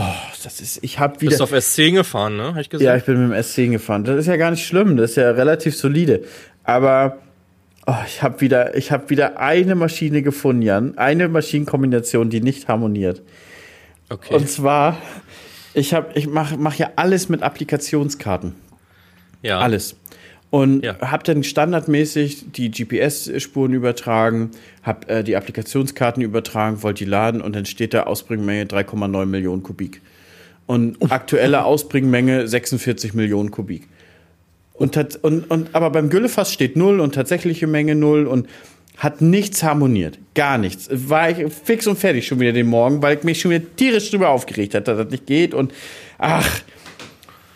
[0.42, 1.30] das ist, ich habe wieder.
[1.30, 2.54] Bist auf S10 gefahren, ne?
[2.54, 2.86] Hab ich gesehen.
[2.86, 4.02] Ja, ich bin mit dem S10 gefahren.
[4.02, 6.24] Das ist ja gar nicht schlimm, das ist ja relativ solide.
[6.64, 7.18] Aber
[7.86, 10.96] oh, ich habe wieder, ich habe wieder eine Maschine gefunden, Jan.
[10.98, 13.22] Eine Maschinenkombination, die nicht harmoniert.
[14.10, 14.34] okay.
[14.34, 14.98] Und zwar
[15.76, 18.54] Ich, hab, ich mache mach ja alles mit Applikationskarten.
[19.42, 19.58] Ja.
[19.58, 19.96] Alles.
[20.50, 21.00] Und Ja.
[21.00, 24.52] habe dann standardmäßig die GPS-Spuren übertragen,
[24.84, 29.64] habe äh, die Applikationskarten übertragen, wollte die laden und dann steht da Ausbringmenge 3,9 Millionen
[29.64, 30.00] Kubik.
[30.66, 33.88] Und aktuelle Ausbringmenge 46 Millionen Kubik.
[34.74, 38.48] Und, und, und aber beim Güllefass steht null und tatsächliche Menge null und
[38.96, 40.18] hat nichts harmoniert.
[40.34, 40.88] Gar nichts.
[40.90, 44.10] War ich fix und fertig schon wieder den Morgen, weil ich mich schon wieder tierisch
[44.10, 45.54] drüber aufgeregt hat, dass das nicht geht.
[45.54, 45.72] Und
[46.18, 46.60] ach,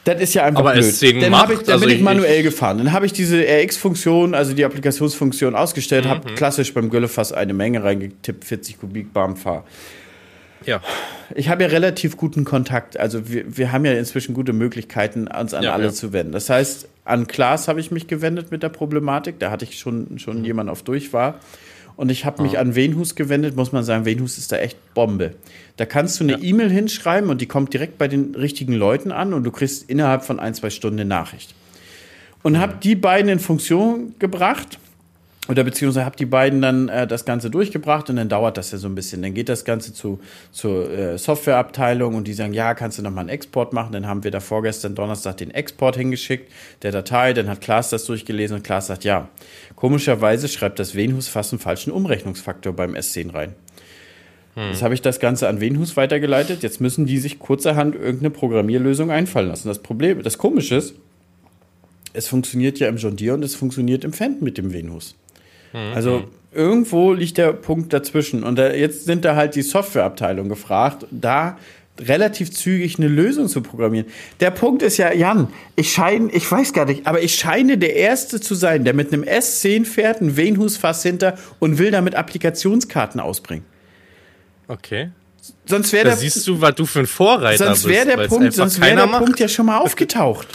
[0.05, 0.85] das ist ja einfach Aber blöd.
[0.85, 2.79] S10 dann hab ich, macht, dann also bin ich ich- manuell gefahren.
[2.79, 6.09] Dann habe ich diese RX-Funktion, also die Applikationsfunktion ausgestellt, Mhm.
[6.09, 9.65] habe klassisch beim Güllefass eine Menge reingetippt, 40 Kubik, bam, fahr.
[10.65, 10.81] Ja.
[11.35, 12.99] Ich habe ja relativ guten Kontakt.
[12.99, 15.93] Also wir, wir haben ja inzwischen gute Möglichkeiten, uns an Ja, alle ja.
[15.93, 16.33] zu wenden.
[16.33, 19.39] Das heißt, an Klaas habe ich mich gewendet mit der Problematik.
[19.39, 21.35] Da hatte ich schon, schon jemand auf Durchwahl.
[21.97, 25.35] Und ich habe mich an Venhus gewendet, muss man sagen, Venhus ist da echt Bombe.
[25.79, 29.35] Da kannst du eine E-Mail hinschreiben und die kommt direkt bei den richtigen Leuten an
[29.35, 31.57] und du kriegst innerhalb von ein, zwei Stunden eine Nachricht.
[32.45, 34.79] Und habe die beiden in Funktion gebracht
[35.49, 38.79] oder beziehungsweise habe die beiden dann äh, das Ganze durchgebracht und dann dauert das ja
[38.79, 39.23] so ein bisschen.
[39.23, 40.21] Dann geht das Ganze zu,
[40.53, 43.93] zur äh, Softwareabteilung und die sagen, ja, kannst du noch mal einen Export machen.
[43.93, 47.33] Dann haben wir da vorgestern Donnerstag den Export hingeschickt, der Datei.
[47.33, 49.29] Dann hat Klaas das durchgelesen und Klaas sagt, ja,
[49.75, 53.55] komischerweise schreibt das Venhus fast einen falschen Umrechnungsfaktor beim S10 rein.
[54.57, 56.65] Jetzt habe ich das Ganze an Venhus weitergeleitet.
[56.65, 59.69] Jetzt müssen die sich kurzerhand irgendeine Programmierlösung einfallen lassen.
[59.69, 60.95] Das Problem, das Komische ist,
[62.13, 65.15] es funktioniert ja im John Deere und es funktioniert im Fendt mit dem Venus.
[65.73, 68.43] Also irgendwo liegt der Punkt dazwischen.
[68.43, 71.59] Und da, jetzt sind da halt die Softwareabteilung gefragt, da
[72.01, 74.07] relativ zügig eine Lösung zu programmieren.
[74.41, 77.97] Der Punkt ist ja, Jan, ich scheine, ich weiß gar nicht, aber ich scheine der
[77.97, 83.21] Erste zu sein, der mit einem S10 fährt, ein Venhus-Fass hinter und will damit Applikationskarten
[83.21, 83.65] ausbringen.
[84.69, 85.11] Okay.
[85.67, 87.95] Sonst wäre Da der, siehst du, was du für ein Vorreiter sonst bist.
[87.95, 89.25] wär der weil's Punkt, sonst wäre der macht.
[89.25, 90.47] Punkt ja schon mal aufgetaucht.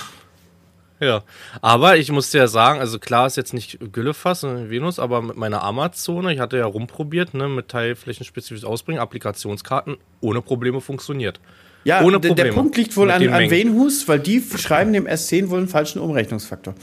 [1.03, 1.23] Ja,
[1.61, 5.21] aber ich muss dir ja sagen, also klar ist jetzt nicht Güllefass, sondern Venus, aber
[5.21, 11.39] mit meiner Amazone, ich hatte ja rumprobiert, ne, mit teilflächenspezifisches Ausbringen, Applikationskarten ohne Probleme funktioniert.
[11.85, 12.53] Ja, Ohne der- der Probleme.
[12.53, 13.49] Punkt liegt wohl an, an.
[13.49, 16.75] Venhus, weil die schreiben dem S10 wohl einen falschen Umrechnungsfaktor.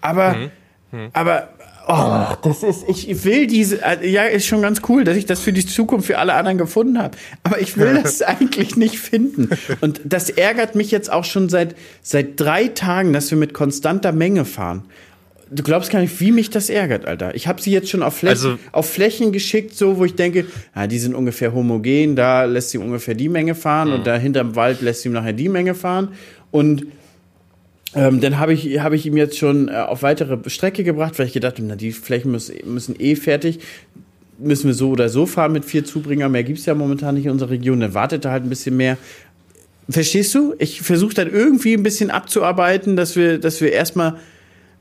[0.00, 0.34] Aber,
[0.92, 1.08] Mhm.
[1.12, 1.48] aber,
[1.86, 5.40] oh, das ist, ich will diese, äh, ja, ist schon ganz cool, dass ich das
[5.40, 7.16] für die Zukunft für alle anderen gefunden habe.
[7.42, 9.50] Aber ich will das eigentlich nicht finden.
[9.80, 14.12] Und das ärgert mich jetzt auch schon seit, seit drei Tagen, dass wir mit konstanter
[14.12, 14.82] Menge fahren.
[15.48, 17.36] Du glaubst gar nicht, wie mich das ärgert, Alter.
[17.36, 20.46] Ich habe sie jetzt schon auf Flächen, Also- auf Flächen geschickt, so wo ich denke,
[20.74, 24.56] ja, die sind ungefähr homogen, da lässt sie ungefähr die Menge fahren und da hinterm
[24.56, 26.08] Wald lässt sie nachher die Menge fahren.
[26.50, 26.86] Und
[27.96, 31.26] ähm, dann habe ich, hab ich ihm jetzt schon äh, auf weitere Strecke gebracht, weil
[31.26, 33.60] ich gedacht habe, na, die Flächen müssen, müssen eh fertig.
[34.38, 36.28] Müssen wir so oder so fahren mit vier Zubringer.
[36.28, 37.80] Mehr gibt's ja momentan nicht in unserer Region.
[37.80, 38.98] Dann wartet er halt ein bisschen mehr.
[39.88, 40.54] Verstehst du?
[40.58, 44.18] Ich versuche dann irgendwie ein bisschen abzuarbeiten, dass wir, dass wir erstmal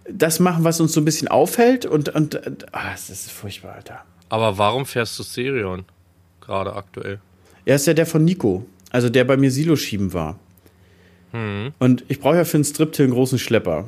[0.09, 1.85] das machen, was uns so ein bisschen aufhält.
[1.85, 4.03] Und, und, und ah, das ist furchtbar, Alter.
[4.29, 5.85] Aber warum fährst du Serion
[6.41, 7.19] gerade aktuell?
[7.65, 10.39] Er ist ja der von Nico, also der bei mir Silo schieben war.
[11.79, 13.85] Und ich brauche ja für einen Striptill einen großen Schlepper.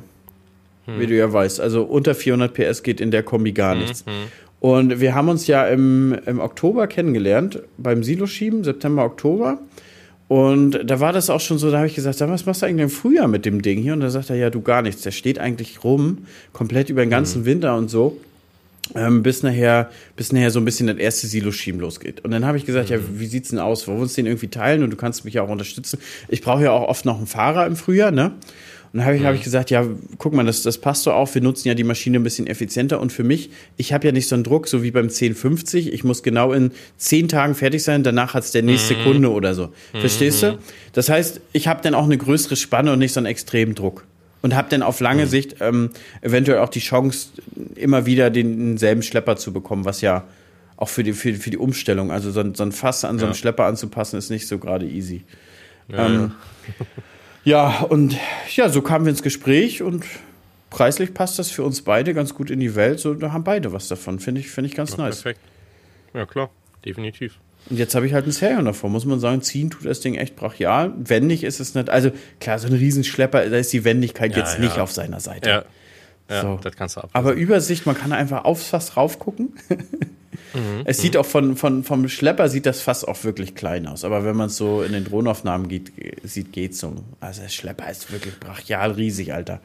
[0.86, 1.60] Wie du ja weißt.
[1.60, 4.04] Also unter 400 PS geht in der Kombi gar nichts.
[4.60, 9.58] Und wir haben uns ja im, im Oktober kennengelernt, beim Silo-Schieben, September, Oktober.
[10.28, 12.66] Und da war das auch schon so, da habe ich gesagt, sag, was machst du
[12.66, 13.92] eigentlich im Frühjahr mit dem Ding hier?
[13.92, 15.02] Und da sagt er, ja, du gar nichts.
[15.02, 18.18] Der steht eigentlich rum, komplett über den ganzen Winter und so
[18.94, 22.24] ähm, bis nachher, bis nachher so ein bisschen das erste Silo-Schieben losgeht.
[22.24, 23.86] Und dann habe ich gesagt, ja, wie sieht's denn aus?
[23.86, 25.98] Wollen wir uns den irgendwie teilen und du kannst mich ja auch unterstützen?
[26.28, 28.34] Ich brauche ja auch oft noch einen Fahrer im Frühjahr, ne?
[28.92, 31.34] Und dann habe ich, hab ich gesagt, ja, guck mal, das, das passt so auf,
[31.34, 34.28] wir nutzen ja die Maschine ein bisschen effizienter und für mich, ich habe ja nicht
[34.28, 38.02] so einen Druck, so wie beim 1050, ich muss genau in zehn Tagen fertig sein,
[38.02, 39.68] danach hat's der nächste Kunde oder so.
[39.92, 40.58] Verstehst du?
[40.94, 44.06] Das heißt, ich habe dann auch eine größere Spanne und nicht so einen extremen Druck
[44.42, 47.30] und habe dann auf lange Sicht ähm, eventuell auch die Chance,
[47.74, 50.24] immer wieder den, denselben Schlepper zu bekommen, was ja
[50.76, 53.24] auch für die, für, für die Umstellung, also so ein, so ein Fass an so
[53.24, 53.38] einem Ja.
[53.38, 55.24] Schlepper anzupassen, ist nicht so gerade easy.
[55.88, 56.32] Ja, Ähm,
[57.44, 58.14] Ja, und
[58.54, 60.04] ja, so kamen wir ins Gespräch und
[60.68, 63.00] preislich passt das für uns beide ganz gut in die Welt.
[63.00, 64.18] So, da haben beide was davon.
[64.18, 65.22] Finde ich, finde ich ganz ja, nice.
[65.22, 65.40] perfekt.
[66.12, 66.50] Ja, klar,
[66.84, 67.38] definitiv.
[67.70, 70.14] Und jetzt habe ich halt ein Serion davor, muss man sagen, ziehen tut das Ding
[70.14, 70.92] echt brachial.
[70.96, 71.90] Wendig ist es nicht.
[71.90, 74.60] Also klar, so ein Riesenschlepper, da ist die Wendigkeit Ja, jetzt ja.
[74.60, 75.48] nicht auf seiner Seite.
[75.48, 75.64] Ja,
[76.30, 76.60] ja So.
[76.62, 77.10] das kannst du ab.
[77.12, 79.52] Aber Übersicht, man kann einfach aufs Fass raufgucken.
[80.84, 84.04] es sieht auch von, von, vom Schlepper sieht das Fass auch wirklich klein aus.
[84.04, 85.92] Aber wenn man es so in den Drohnenaufnahmen geht,
[86.22, 86.94] sieht, geht's so.
[87.20, 89.60] Also der Schlepper ist wirklich brachial riesig, Alter.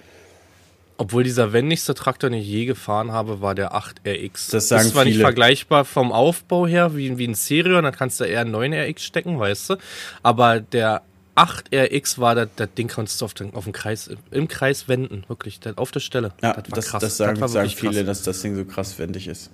[0.97, 4.51] Obwohl dieser wendigste Traktor, den ich je gefahren habe, war der 8RX.
[4.51, 5.23] Das sagen ist zwar nicht viele.
[5.23, 9.39] vergleichbar vom Aufbau her wie, wie ein Serion, dann kannst du eher einen 9RX stecken,
[9.39, 9.75] weißt du.
[10.21, 11.01] Aber der
[11.36, 15.23] 8RX war das, das Ding konntest du auf den, auf den Kreis, im Kreis wenden,
[15.27, 16.32] wirklich, das, auf der Stelle.
[16.43, 17.01] Ja, das, war das, krass.
[17.01, 18.06] das sagen, war sagen viele, krass.
[18.06, 19.49] dass das Ding so krass wendig ist.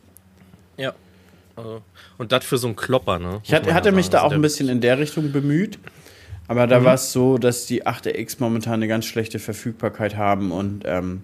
[0.78, 0.94] Ja.
[1.56, 1.82] Also,
[2.18, 3.40] Und das für so einen Klopper, ne?
[3.44, 5.80] Ich man hatte ja mich da auch Also ein der- bisschen in der Richtung bemüht.
[6.50, 10.82] Aber da war es so, dass die 8RX momentan eine ganz schlechte Verfügbarkeit haben und
[10.84, 11.22] ähm,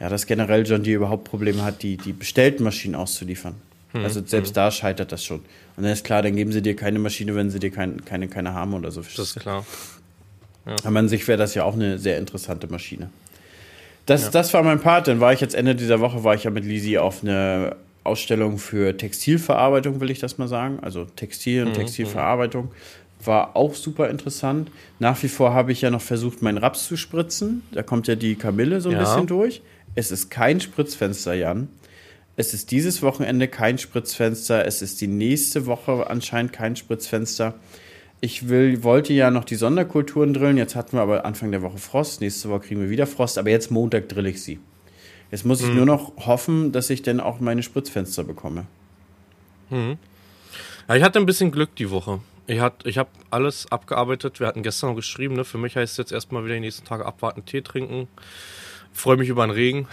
[0.00, 3.54] ja, dass generell John Deere überhaupt Probleme hat, die, die bestellten Maschinen auszuliefern.
[4.02, 5.38] Also selbst da scheitert das schon.
[5.76, 8.28] Und dann ist klar, dann geben sie dir keine Maschine, wenn sie dir kein, keine,
[8.28, 9.00] keine haben oder so.
[9.00, 9.64] Das ist klar.
[10.84, 13.08] Aber an sich wäre das ja auch eine sehr interessante Maschine.
[14.04, 15.08] Das, das war mein Part.
[15.08, 18.58] Dann war ich jetzt Ende dieser Woche, war ich ja mit Lisi auf eine Ausstellung
[18.58, 20.78] für Textilverarbeitung, will ich das mal sagen.
[20.82, 22.70] Also Textil und Textilverarbeitung.
[23.26, 24.70] War auch super interessant.
[24.98, 27.62] Nach wie vor habe ich ja noch versucht, meinen Raps zu spritzen.
[27.72, 29.00] Da kommt ja die Kamille so ein Ja.
[29.00, 29.62] bisschen durch.
[29.94, 31.68] Es ist kein Spritzfenster, Jan.
[32.36, 34.64] Es ist dieses Wochenende kein Spritzfenster.
[34.66, 37.54] Es ist die nächste Woche anscheinend kein Spritzfenster.
[38.20, 40.56] Ich will, wollte ja noch die Sonderkulturen drillen.
[40.56, 42.20] Jetzt hatten wir aber Anfang der Woche Frost.
[42.20, 43.38] Nächste Woche kriegen wir wieder Frost.
[43.38, 44.58] Aber jetzt Montag drill ich sie.
[45.30, 48.66] Jetzt muss ich nur noch hoffen, dass ich dann auch meine Spritzfenster bekomme.
[49.70, 52.20] Ja, ich hatte ein bisschen Glück die Woche.
[52.46, 54.38] Ich, hat- ich habe alles abgearbeitet.
[54.40, 55.44] Wir hatten gestern noch geschrieben, ne?
[55.44, 58.08] Für mich heißt es jetzt erstmal wieder die nächsten Tage abwarten, Tee trinken.
[58.92, 59.88] Freue mich über den Regen.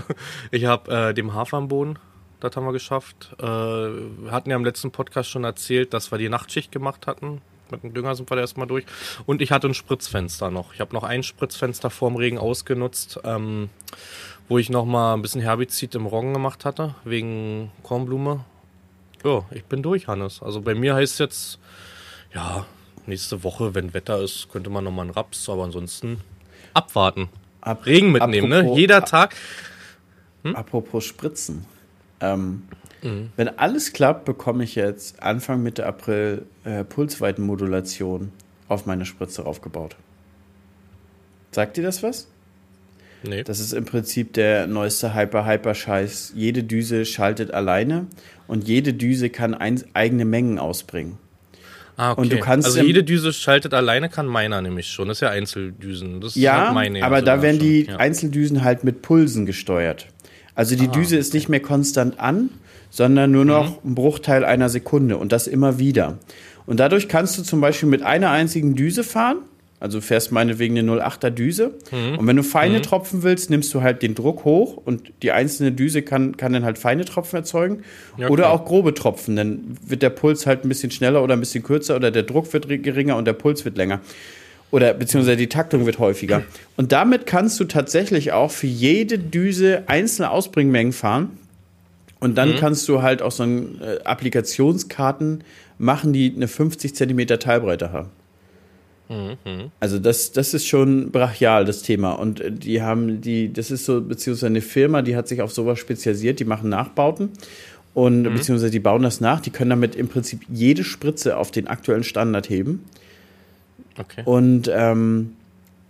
[0.50, 1.98] ich habe äh, dem Hafer am Boden.
[2.40, 3.34] Das haben wir geschafft.
[3.38, 7.42] Äh, wir hatten ja im letzten Podcast schon erzählt, dass wir die Nachtschicht gemacht hatten.
[7.70, 8.86] Mit dem Dünger sind wir da erstmal durch.
[9.26, 10.72] Und ich hatte ein Spritzfenster noch.
[10.72, 13.68] Ich habe noch ein Spritzfenster vorm Regen ausgenutzt, ähm,
[14.48, 18.44] wo ich noch mal ein bisschen Herbizid im Roggen gemacht hatte, wegen Kornblume.
[19.24, 20.42] Ja, ich bin durch, Hannes.
[20.42, 21.58] Also bei mir heißt jetzt,
[22.34, 22.66] ja,
[23.06, 26.20] nächste Woche, wenn Wetter ist, könnte man nochmal einen Raps, aber ansonsten
[26.74, 27.28] abwarten.
[27.60, 28.58] Ab- Regen mitnehmen, ne?
[28.60, 29.34] apropos- Jeder Tag.
[30.44, 31.64] Apropos Spritzen.
[32.20, 32.62] Ähm,
[33.36, 38.32] Wenn alles klappt, bekomme ich jetzt Anfang Mitte April äh, Pulsweitenmodulation
[38.68, 39.96] auf meine Spritze aufgebaut.
[41.52, 42.26] Sagt dir das was?
[43.22, 43.42] Nee.
[43.42, 46.32] Das ist im Prinzip der neueste Hyper-Hyper-Scheiß.
[46.36, 48.06] Jede Düse schaltet alleine
[48.46, 51.18] und jede Düse kann eigene Mengen ausbringen.
[51.98, 52.20] Ah, okay.
[52.20, 55.08] und du kannst also jede Düse schaltet alleine, kann meiner nämlich schon.
[55.08, 56.22] Das ist ja Einzeldüsen.
[56.22, 57.68] Das Ja, hat meine aber da werden schon.
[57.68, 57.96] die ja.
[57.96, 60.06] Einzeldüsen halt mit Pulsen gesteuert.
[60.54, 62.48] Also die Düse ist nicht mehr konstant an,
[62.90, 66.18] sondern nur noch ein Bruchteil einer Sekunde und das immer wieder.
[66.66, 69.38] Und dadurch kannst du zum Beispiel mit einer einzigen Düse fahren.
[69.80, 71.74] Also fährst meinetwegen eine 08er Düse.
[71.92, 75.70] Und wenn du feine Tropfen willst, nimmst du halt den Druck hoch und die einzelne
[75.70, 77.84] Düse kann, kann dann halt feine Tropfen erzeugen.
[78.16, 78.54] Ja, oder klar.
[78.54, 79.36] auch grobe Tropfen.
[79.36, 82.52] Dann wird der Puls halt ein bisschen schneller oder ein bisschen kürzer oder der Druck
[82.52, 84.00] wird geringer und der Puls wird länger.
[84.70, 86.42] Oder beziehungsweise die Taktung wird häufiger.
[86.76, 91.30] Und damit kannst du tatsächlich auch für jede Düse einzelne Ausbringmengen fahren.
[92.20, 95.44] Und dann kannst du halt auch so ein, äh, Applikationskarten
[95.78, 98.08] machen, die eine 50 Zentimeter Teilbreite haben.
[99.80, 102.12] Also das, das ist schon brachial, das Thema.
[102.12, 105.52] Und äh, die haben die, das ist so, beziehungsweise eine Firma, die hat sich auf
[105.52, 107.30] sowas spezialisiert, die machen Nachbauten
[107.94, 111.66] und beziehungsweise die bauen das nach, die können damit im Prinzip jede Spritze auf den
[111.66, 112.84] aktuellen Standard heben.
[113.98, 114.22] Okay.
[114.24, 115.32] Und ähm,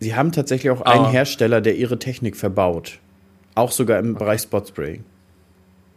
[0.01, 1.11] sie haben tatsächlich auch einen Ah.
[1.11, 2.99] Hersteller, der ihre Technik verbaut.
[3.55, 5.01] Auch sogar im Bereich Spotspray.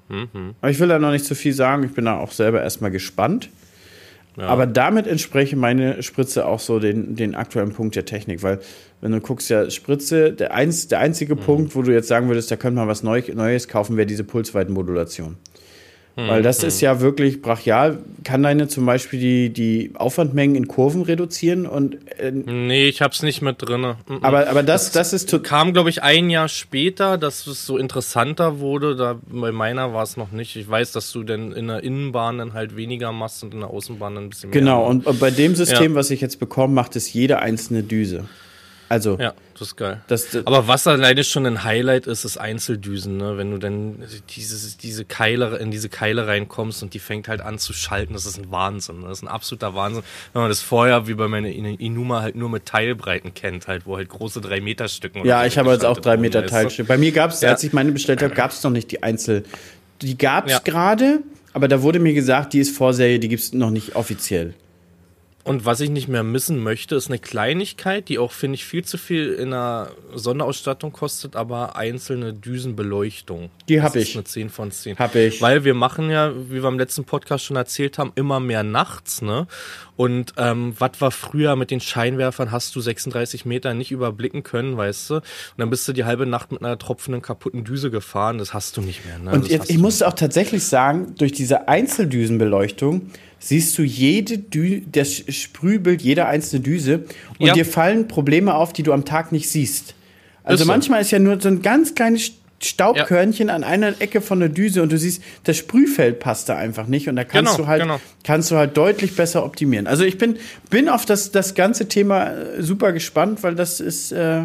[0.10, 0.56] Mhm.
[0.60, 1.84] Aber ich will da noch nicht zu viel sagen.
[1.84, 3.50] Ich bin da auch selber erstmal gespannt.
[4.38, 4.48] Ja.
[4.48, 8.44] Aber damit entspreche meine Spritze auch so den, den aktuellen Punkt der Technik.
[8.44, 8.60] Weil,
[9.02, 11.40] wenn du guckst, ja, Spritze, der, eins, der einzige Mhm.
[11.40, 14.24] Punkt, wo du jetzt sagen würdest, da könnte man was Neu Neues kaufen, wäre diese
[14.24, 15.36] Pulsweitenmodulation.
[16.24, 16.28] Mhm.
[16.30, 18.00] Weil das ist ja wirklich brachial.
[18.24, 23.24] Kann deine zum Beispiel die, die Aufwandmengen in Kurven reduzieren und äh, Nee, ich hab's
[23.24, 23.96] nicht mit drinne.
[24.08, 24.20] Mhm.
[24.22, 27.78] aber, aber das, das ist to- kam, glaube ich, ein Jahr später, dass es so
[27.78, 28.96] interessanter wurde.
[28.96, 30.56] Da bei meiner war es noch nicht.
[30.56, 33.70] Ich weiß, dass du dann in der Innenbahn dann halt weniger machst und in der
[33.70, 34.60] Außenbahn dann ein bisschen mehr.
[34.60, 35.96] Genau, und, und bei dem System, Ja.
[36.00, 38.26] was ich jetzt bekomme, macht es jede einzelne Düse.
[38.90, 40.02] Also, Ja, das ist geil.
[40.08, 43.38] das, das, Aber was alleine schon ein Highlight ist, ist Einzeldüsen, ne?
[43.38, 44.04] Wenn du dann
[44.36, 48.26] dieses, diese Keile, in diese Keile reinkommst und die fängt halt an zu schalten, das
[48.26, 49.00] ist ein Wahnsinn.
[49.02, 49.08] ne?
[49.08, 50.04] Das ist ein absoluter Wahnsinn.
[50.34, 53.86] Wenn man das vorher, wie bei meiner In- Inuma, halt nur mit Teilbreiten kennt, halt,
[53.86, 56.12] wo halt große 3 Meter Stücken oder ja, so ich habe jetzt auch geschaltet drei
[56.12, 56.56] wurden, Meter weißt du?
[56.56, 56.88] Teilstück.
[56.88, 57.50] Bei mir gab es, Ja.
[57.52, 59.46] als ich meine bestellt habe, gab es noch nicht die Einzel.
[60.02, 60.60] Die gab es Ja.
[60.60, 61.20] gerade,
[61.54, 64.56] aber da wurde mir gesagt, die ist Vorserie, die gibt es noch nicht offiziell.
[65.44, 68.84] Und was ich nicht mehr missen möchte, ist eine Kleinigkeit, die auch, finde ich, viel
[68.84, 73.50] zu viel in einer Sonderausstattung kostet, aber einzelne Düsenbeleuchtung.
[73.68, 74.16] Die Das hab ist ich.
[74.16, 74.98] Eine 10 von 10.
[74.98, 75.42] Hab ich.
[75.42, 79.22] Weil wir machen ja, wie wir im letzten Podcast schon erzählt haben, immer mehr nachts,
[79.22, 79.48] ne?
[79.98, 84.76] Und ähm, was war früher mit den Scheinwerfern, hast du 36 Meter nicht überblicken können,
[84.76, 85.16] weißt du?
[85.16, 85.24] Und
[85.58, 88.38] dann bist du die halbe Nacht mit einer tropfenden, kaputten Düse gefahren.
[88.40, 89.32] Das hast du nicht mehr, ne?
[89.32, 93.12] Und das jetzt, ich muss auch tatsächlich sagen, durch diese Einzeldüsenbeleuchtung
[93.44, 97.04] siehst du jede Dü das Sprühbild, jede einzelne Düse
[97.40, 97.54] und Ja.
[97.54, 99.96] dir fallen Probleme auf, die du am Tag nicht siehst.
[100.44, 100.72] Also Ist so.
[100.72, 102.32] manchmal ist ja nur so ein ganz kleines
[102.64, 106.86] Staubkörnchen an einer Ecke von der Düse und du siehst, das Sprühfeld passt da einfach
[106.86, 108.00] nicht und da kannst Genau, du halt genau.
[108.24, 109.88] kannst du halt deutlich besser optimieren.
[109.88, 110.38] Also ich bin
[110.70, 114.44] bin auf das das ganze Thema äh, super gespannt, weil das ist äh,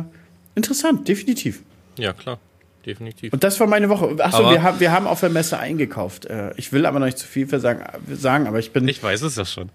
[0.55, 1.63] interessant, definitiv.
[1.99, 2.39] Ja, klar.
[2.87, 3.33] Definitiv.
[3.33, 4.15] Und das war meine Woche.
[4.21, 6.27] Achso, wir haben, wir haben auf der Messe eingekauft.
[6.27, 7.83] Äh, Ich will aber noch nicht zu viel versagen,
[8.15, 8.87] sagen, aber ich bin.
[8.87, 9.71] Ich, Ich weiß es ja schon.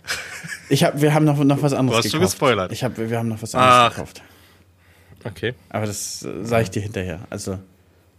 [0.72, 2.34] hab, wir haben noch, noch was anderes Du hast schon gekauft.
[2.36, 2.72] gespoilert.
[2.72, 3.90] Ich hab, wir haben noch was anderes Ach.
[3.94, 4.22] gekauft.
[5.26, 5.54] Okay.
[5.70, 7.20] Aber das äh, sage ich dir hinterher.
[7.30, 7.60] Also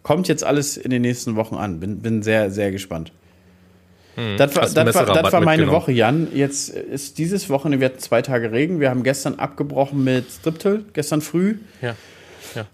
[0.02, 1.80] kommt jetzt alles in den nächsten Wochen an.
[1.80, 3.12] Bin, bin sehr, sehr gespannt.
[4.36, 5.68] Das war, das, war, das war meine.
[5.70, 6.28] Woche, Jan.
[6.34, 8.78] Jetzt ist dieses Wochenende, wir hatten zwei Tage Regen.
[8.78, 11.56] Wir haben gestern abgebrochen mit Striptil, gestern früh.
[11.80, 11.96] Ja.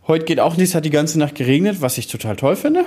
[0.07, 2.85] Heute geht auch nichts, hat die ganze Nacht geregnet, was ich total toll finde.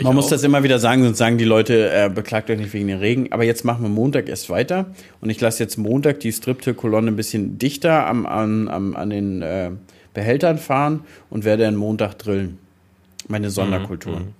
[0.00, 0.30] Man muss auch.
[0.30, 3.32] das immer wieder sagen, sonst sagen die Leute, äh, beklagt euch nicht wegen dem Regen.
[3.32, 4.86] Aber jetzt machen wir Montag erst weiter.
[5.20, 9.42] Und ich lasse jetzt Montag die Striptil-Kolonne ein bisschen dichter am, an, am, an den
[9.42, 9.70] äh,
[10.14, 12.58] Behältern fahren und werde dann Montag drillen.
[13.26, 14.34] Meine Sonderkulturen.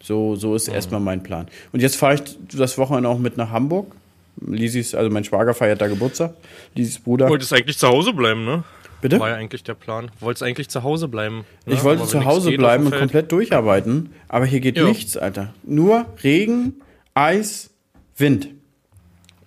[0.00, 1.46] So, so ist erstmal mein Plan.
[1.72, 3.92] Und jetzt fahre ich das Wochenende auch mit nach Hamburg.
[4.40, 6.34] Lisis, also mein Schwager feiert da Geburtstag.
[6.74, 7.28] Lisis Bruder.
[7.28, 8.64] Wolltest eigentlich zu Hause bleiben, ne?
[9.02, 9.20] Bitte?
[9.20, 10.10] War ja eigentlich der Plan.
[10.20, 11.44] Wolltest eigentlich zu Hause bleiben.
[11.66, 11.74] Ne?
[11.74, 14.84] Ich wollte Aber zu Hause bleiben und komplett durcharbeiten, aber hier geht Ja.
[14.84, 15.52] nichts, Alter.
[15.64, 16.74] Nur Regen,
[17.12, 17.68] Eis,
[18.16, 18.48] Wind.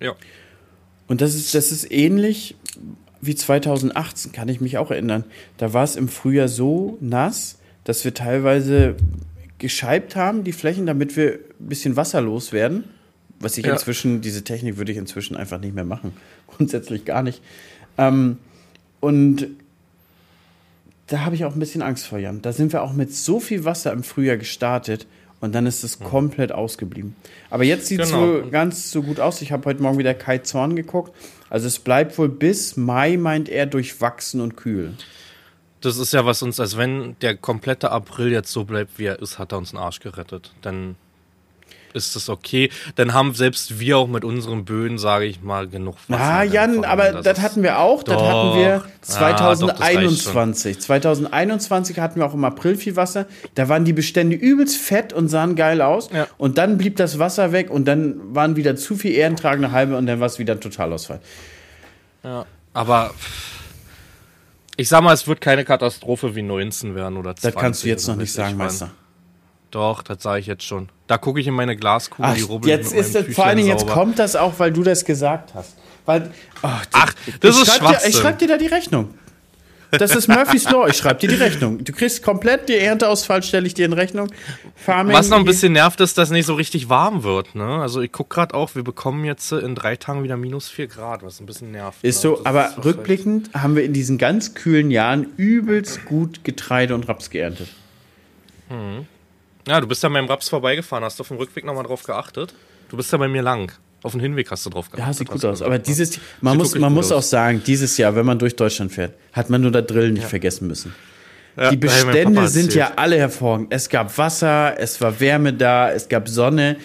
[0.00, 0.12] Ja.
[1.08, 2.54] Und das ist, das ist ähnlich
[3.20, 5.24] wie 2018, kann ich mich auch erinnern.
[5.56, 8.94] Da war es im Frühjahr so nass, dass wir teilweise
[9.58, 12.84] gescheibt haben, die Flächen, damit wir ein bisschen wasserlos werden.
[13.40, 13.72] Was ich Ja.
[13.72, 16.12] inzwischen, diese Technik würde ich inzwischen einfach nicht mehr machen.
[16.46, 17.40] Grundsätzlich gar nicht.
[17.98, 18.38] Ähm,
[19.06, 19.46] und
[21.06, 22.42] da habe ich auch ein bisschen Angst vor, Jan.
[22.42, 25.06] Da sind wir auch mit so viel Wasser im Frühjahr gestartet
[25.40, 27.14] und dann ist es komplett ausgeblieben.
[27.50, 28.22] Aber jetzt sieht es Genau.
[28.22, 29.40] wohl ganz so gut aus.
[29.42, 31.12] Ich habe heute Morgen wieder Kai Zorn geguckt.
[31.48, 34.94] Also es bleibt wohl bis Mai, meint er, durchwachsen und kühl.
[35.80, 39.20] Das ist ja was uns, als wenn der komplette April jetzt so bleibt, wie er
[39.22, 40.52] ist, hat er uns einen Arsch gerettet.
[40.62, 40.96] Dann
[41.96, 42.70] ist das okay.
[42.94, 46.22] Dann haben selbst wir auch mit unseren Böen, sage ich mal, genug Wasser.
[46.22, 48.02] Ah, Jan, aber das ist- hatten wir auch.
[48.04, 48.26] Das Doch.
[48.28, 50.80] hatten wir Ah, doch, das reicht 2021.
[50.80, 53.26] 2021 hatten wir auch im April viel Wasser.
[53.54, 56.10] Da waren die Bestände übelst fett und sahen geil aus.
[56.12, 56.26] Ja.
[56.38, 60.06] Und dann blieb das Wasser weg und dann waren wieder zu viel ehrentragende Halbe und
[60.06, 61.20] dann war es wieder ein Totalausfall.
[62.22, 62.44] Ja.
[62.74, 63.12] Aber
[64.76, 67.54] ich sag mal, es wird keine Katastrophe wie 19 werden oder 20.
[67.54, 68.56] Das kannst du jetzt noch nicht ich sagen.
[68.56, 68.90] Meister.
[69.70, 70.88] Doch, das sage ich jetzt schon.
[71.06, 73.68] Da gucke ich in meine Glaskugel, Ach, die rubbelt jetzt ist das, vor allen Dingen,
[73.68, 75.76] jetzt kommt das auch, weil du das gesagt hast.
[76.04, 76.30] Weil,
[76.62, 78.10] ach, Ach, das ich ist Schwachsinn.
[78.10, 79.14] Ich schreib dir da die Rechnung.
[79.90, 81.82] Das ist Murphy's Law, ich schreib dir die Rechnung.
[81.84, 84.28] Du kriegst komplett die Ernteausfall, stelle ich dir in Rechnung.
[84.74, 87.54] Farming, Was noch ein bisschen nervt, ist, dass nicht so richtig warm wird.
[87.54, 87.80] Ne?
[87.80, 91.22] Also ich gucke gerade auch, wir bekommen jetzt in drei Tagen wieder minus 4 Grad,
[91.22, 91.98] was ein bisschen nervt.
[92.02, 92.30] Ist ne?
[92.30, 96.94] so, Das aber ist rückblickend haben wir in diesen ganz kühlen Jahren übelst gut Getreide
[96.94, 97.68] und Raps geerntet.
[99.66, 101.04] Ja, du bist ja meinem Raps vorbeigefahren.
[101.04, 102.54] Hast du auf dem Rückweg nochmal drauf geachtet?
[102.88, 103.72] Du bist ja bei mir lang.
[104.02, 105.06] Auf dem Hinweg hast du drauf geachtet.
[105.06, 105.62] Ja, sieht gut aus.
[105.62, 105.80] Aber ne?
[105.80, 109.14] dieses, man Sieht muss, man muss auch sagen, dieses Jahr, wenn man durch Deutschland fährt,
[109.32, 110.94] hat man nur das Drillen nicht vergessen müssen.
[111.56, 113.68] Ja, Die Bestände sind ja alle hervorragend.
[113.72, 116.76] Es gab Wasser, es war Wärme da, es gab Sonne.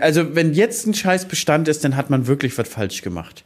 [0.00, 3.42] Also, wenn jetzt ein scheiß Bestand ist, dann hat man wirklich was falsch gemacht.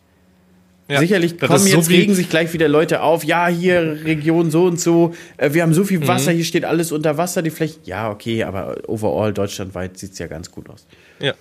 [0.88, 3.24] Ja, Sicherlich kommen so jetzt, regen sich gleich wieder Leute auf.
[3.24, 5.14] Ja, hier Region so und so.
[5.36, 5.86] äh, Wir haben so Mhm.
[5.86, 7.78] viel Wasser, hier steht alles unter Wasser, die Fläche.
[7.84, 10.86] Ja, okay, aber overall deutschlandweit sieht's ja ganz gut aus.
[11.20, 11.34] Ja.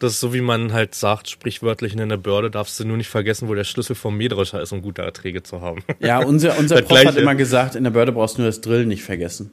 [0.00, 3.08] Das ist so, wie man halt sagt, sprichwörtlich in der Börde darfst du nur nicht
[3.08, 5.82] vergessen, wo der Schlüssel vom Mähdrescher ist, um gute Erträge zu haben.
[5.98, 8.86] Ja, unser, unser Prof hat immer gesagt, in der Börde brauchst du nur das Drillen
[8.88, 9.50] nicht vergessen.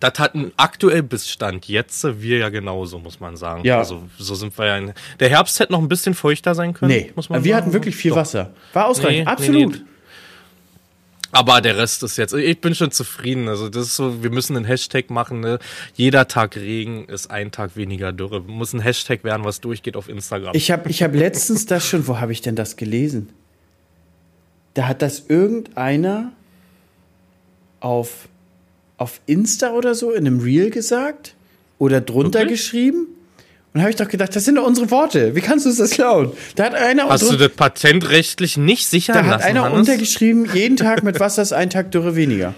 [0.00, 3.64] Das hatten aktuell bis Stand jetzt wir ja genauso, muss man sagen.
[3.64, 3.78] Ja.
[3.78, 4.76] Also so sind wir ja.
[4.76, 7.62] In, der Herbst hätte noch ein bisschen feuchter sein können, Nee, muss man wir sagen.
[7.64, 8.18] hatten wirklich viel Doch.
[8.18, 8.52] Wasser.
[8.72, 9.74] War ausreichend, Nee, nee, absolut.
[9.76, 9.80] nee.
[11.32, 13.48] Aber der Rest ist jetzt, ich bin schon zufrieden.
[13.48, 15.40] Also das ist so, wir müssen einen Hashtag machen.
[15.40, 15.58] Ne?
[15.94, 18.40] Jeder Tag Regen ist ein Tag weniger Dürre.
[18.40, 20.54] Muss ein Hashtag werden, was durchgeht auf Instagram.
[20.54, 23.30] Ich habe ich hab letztens das schon, wo habe ich denn das gelesen?
[24.74, 26.30] Da hat das irgendeiner
[27.80, 28.28] auf,
[28.96, 31.34] auf Insta oder so in einem Reel gesagt
[31.78, 32.60] oder drunter Wirklich?
[32.60, 33.08] geschrieben.
[33.72, 35.34] Und habe ich doch gedacht, das sind doch unsere Worte.
[35.34, 36.30] Wie kannst du uns das klauen?
[36.54, 39.78] Da hat einer, Hast du das patentrechtlich nicht sichern da hat lassen, einer Hannes?
[39.80, 42.54] untergeschrieben, jeden Tag mit Wasser ist ein Tag Dürre weniger.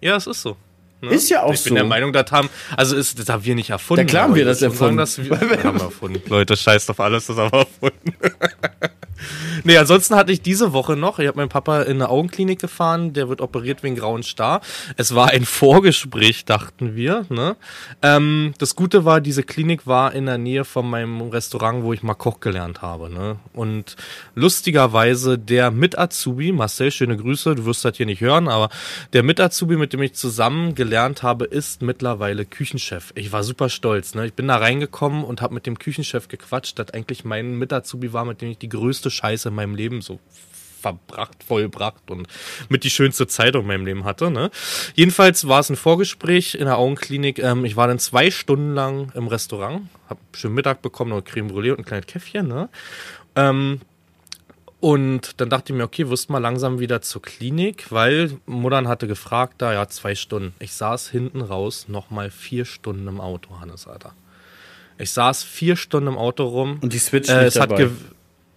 [0.00, 0.56] Ja, es ist so.
[1.02, 1.10] Ne?
[1.10, 1.74] Ist ja auch ich bin so.
[1.76, 4.00] der Meinung, das haben, also ist, das haben wir nicht erfunden.
[4.00, 4.96] Ja, klar haben wir das erfunden.
[5.04, 6.20] Sagen, dass wir, wir haben erfunden.
[6.28, 8.12] Leute, scheißt auf alles, das haben wir erfunden.
[9.64, 13.12] nee, ansonsten hatte ich diese Woche noch, ich habe meinen Papa in eine Augenklinik gefahren,
[13.12, 14.60] der wird operiert wegen grauen Star.
[14.96, 17.26] Es war ein Vorgespräch, dachten wir.
[17.28, 17.56] Ne?
[18.02, 22.02] Ähm, das Gute war, diese Klinik war in der Nähe von meinem Restaurant, wo ich
[22.02, 23.10] mal Koch gelernt habe.
[23.10, 23.36] Ne?
[23.52, 23.96] Und
[24.34, 28.70] lustigerweise der Mit-Azubi, Marcel, schöne Grüße, du wirst das hier nicht hören, aber
[29.12, 33.12] der Mit-Azubi, mit dem ich zusammen gelernt habe, ist mittlerweile Küchenchef.
[33.14, 34.14] Ich war super stolz.
[34.14, 34.26] Ne?
[34.26, 38.24] Ich bin da reingekommen und habe mit dem Küchenchef gequatscht, das eigentlich mein Mit-Azubi war,
[38.24, 40.18] mit dem ich die größte Scheiße in meinem Leben so
[40.80, 42.26] verbracht, vollbracht und
[42.68, 44.30] mit die schönste Zeit in meinem Leben hatte.
[44.30, 44.50] Ne?
[44.94, 47.38] Jedenfalls war es ein Vorgespräch in der Augenklinik.
[47.38, 51.50] Ähm, ich war dann zwei Stunden lang im Restaurant, habe schön Mittag bekommen, noch Creme
[51.50, 52.48] Brûlée und ein kleines Käffchen.
[52.48, 52.68] Ne?
[53.36, 53.80] Ähm,
[54.80, 59.06] und dann dachte ich mir, okay, wirst mal langsam wieder zur Klinik, weil Muttern hatte
[59.06, 60.54] gefragt, da ja, zwei Stunden.
[60.58, 64.14] Ich saß hinten raus, nochmal vier Stunden im Auto, Hannes, Alter.
[64.96, 66.78] Ich saß vier Stunden im Auto rum.
[66.80, 67.90] Und die Switch äh, nicht dabei.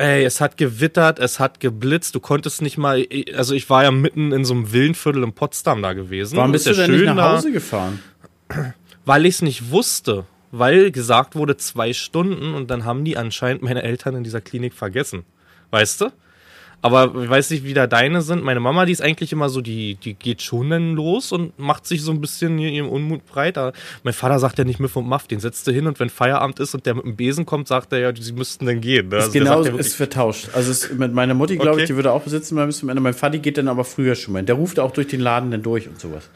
[0.03, 3.91] Ey, es hat gewittert, es hat geblitzt, du konntest nicht mal, also ich war ja
[3.91, 6.35] mitten in so einem Villenviertel in Potsdam da gewesen.
[6.35, 7.99] Warum Ist bist du denn nicht nach Hause gefahren?
[9.05, 13.63] Weil ich es nicht wusste, weil gesagt wurde zwei Stunden und dann haben die anscheinend
[13.63, 15.23] meine Eltern in dieser Klinik vergessen.
[15.71, 16.11] Weißt du?
[16.83, 18.43] Aber ich weiß nicht, wie da deine sind.
[18.43, 21.87] Meine Mama, die ist eigentlich immer so, die, die geht schon dann los und macht
[21.87, 23.57] sich so ein bisschen ihrem Unmut breit.
[23.57, 23.71] Aber
[24.03, 26.59] mein Vater sagt ja nicht Miff und Muff, den setzt du hin und wenn Feierabend
[26.59, 29.07] ist und der mit dem Besen kommt, sagt er ja, sie müssten dann gehen.
[29.07, 29.15] Ne?
[29.17, 30.49] Ist Also genau, ist vertauscht.
[30.53, 31.83] Also es, mit meiner Mutti, glaube Okay.
[31.83, 33.01] ich, die würde auch besitzen bleiben bis zum Ende.
[33.01, 34.43] Mein Vati geht dann aber früher schon mal.
[34.43, 36.29] Der ruft auch durch den Laden dann durch und sowas.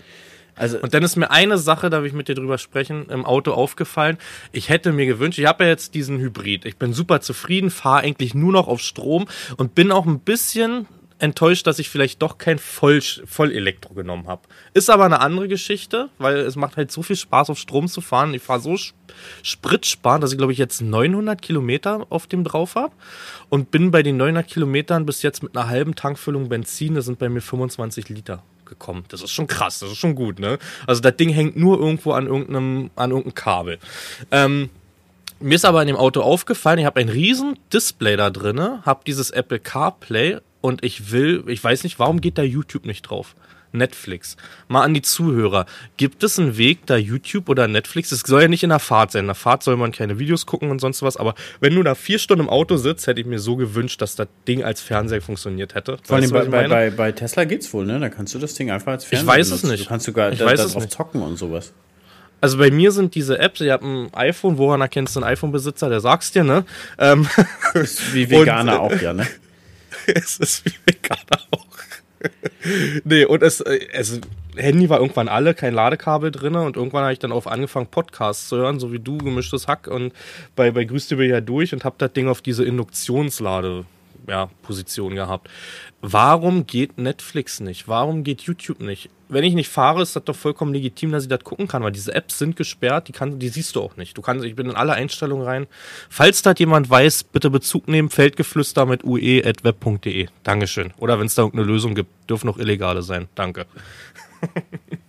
[0.57, 3.25] Also Und dann ist mir eine Sache, da will ich mit dir drüber sprechen, im
[3.25, 4.17] Auto aufgefallen.
[4.51, 6.65] Ich hätte mir gewünscht, ich habe ja jetzt diesen Hybrid.
[6.65, 9.27] Ich bin super zufrieden, fahre eigentlich nur noch auf Strom
[9.57, 10.87] und bin auch ein bisschen
[11.19, 14.43] enttäuscht, dass ich vielleicht doch kein Voll, Vollelektro genommen habe.
[14.75, 18.01] Ist aber eine andere Geschichte, weil es macht halt so viel Spaß, auf Strom zu
[18.01, 18.35] fahren.
[18.35, 18.93] Ich fahre so sp-
[19.41, 22.93] spritsparend, dass ich glaube ich jetzt 900 Kilometer auf dem drauf habe
[23.49, 27.17] und bin bei den 900 Kilometern bis jetzt mit einer halben Tankfüllung Benzin, das sind
[27.17, 29.05] bei mir 25 Liter gekommen.
[29.09, 30.59] Das ist schon krass, das ist schon gut, ne?
[30.85, 33.79] Also das Ding hängt nur irgendwo an irgendeinem, an irgendeinem Kabel.
[34.31, 34.69] Ähm,
[35.39, 39.01] mir ist aber in dem Auto aufgefallen, ich habe ein riesen Display da drinne, habe
[39.05, 43.35] dieses Apple CarPlay und ich will, ich weiß nicht, warum geht da YouTube nicht drauf?
[43.77, 44.35] Netflix.
[44.67, 45.65] Mal an die Zuhörer.
[45.97, 49.11] Gibt es einen Weg, da YouTube oder Netflix, es soll ja nicht in der Fahrt
[49.11, 49.21] sein.
[49.21, 51.95] In der Fahrt soll man keine Videos gucken und sonst was, aber wenn du da
[51.95, 55.21] vier Stunden im Auto sitzt, hätte ich mir so gewünscht, dass das Ding als Fernseher
[55.21, 55.97] funktioniert hätte.
[56.03, 57.99] vor allem bei, ich bei, bei, bei Tesla geht's wohl, ne?
[57.99, 59.71] Da kannst du das Ding einfach als Fernseher weiß es benutzen.
[59.71, 59.85] nicht.
[59.85, 60.93] Du kannst sogar Ich da, weiß da es drauf nicht.
[60.93, 61.73] zocken und sowas.
[62.39, 65.89] Also bei mir sind diese Apps, ich habe ein iPhone, woran erkennst du einen iPhone-Besitzer,
[65.89, 66.65] der sag's dir, ne?
[66.99, 67.27] Ähm,
[67.73, 69.25] Ist wie Veganer Und, auch, ja, ne?
[70.05, 71.65] es ist wie Veganer auch.
[73.03, 74.19] Nee, und es, äh, es,
[74.55, 78.49] Handy war irgendwann alle, kein Ladekabel drinne und irgendwann habe ich dann auf angefangen, Podcasts
[78.49, 80.13] zu hören, so wie du, gemischtes Hack und
[80.55, 83.85] bei, bei Grüß dir ja durch und hab das Ding auf diese Induktionslade,
[84.27, 85.49] ja, Position gehabt.
[86.01, 87.87] Warum geht Netflix nicht?
[87.87, 89.09] Warum geht YouTube nicht?
[89.29, 91.91] Wenn ich nicht fahre, ist das doch vollkommen legitim, dass ich das gucken kann, weil
[91.91, 94.17] diese Apps sind gesperrt, die, kann, die siehst du auch nicht.
[94.17, 95.67] Du kannst, ich bin in alle Einstellungen rein.
[96.09, 100.27] Falls das jemand weiß, bitte Bezug nehmen, Feldgeflüster mit ue.web.de.
[100.43, 100.93] Dankeschön.
[100.97, 103.27] Oder wenn es da irgendeine Lösung gibt, dürfen auch illegale sein.
[103.35, 103.65] Danke.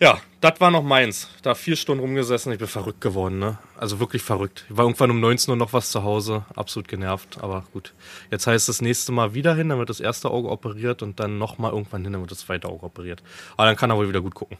[0.00, 1.28] ja, das war noch meins.
[1.42, 3.58] Da vier Stunden rumgesessen, ich bin verrückt geworden, ne?
[3.78, 4.64] Also wirklich verrückt.
[4.70, 7.92] Ich war irgendwann um 19 Uhr noch was zu Hause, absolut genervt, aber gut.
[8.30, 11.36] Jetzt heißt das nächste Mal wieder hin, dann wird das erste Auge operiert und dann
[11.36, 13.22] nochmal irgendwann hin, dann wird das zweite Auge operiert.
[13.56, 14.56] Aber dann kann er wohl wieder gut gucken.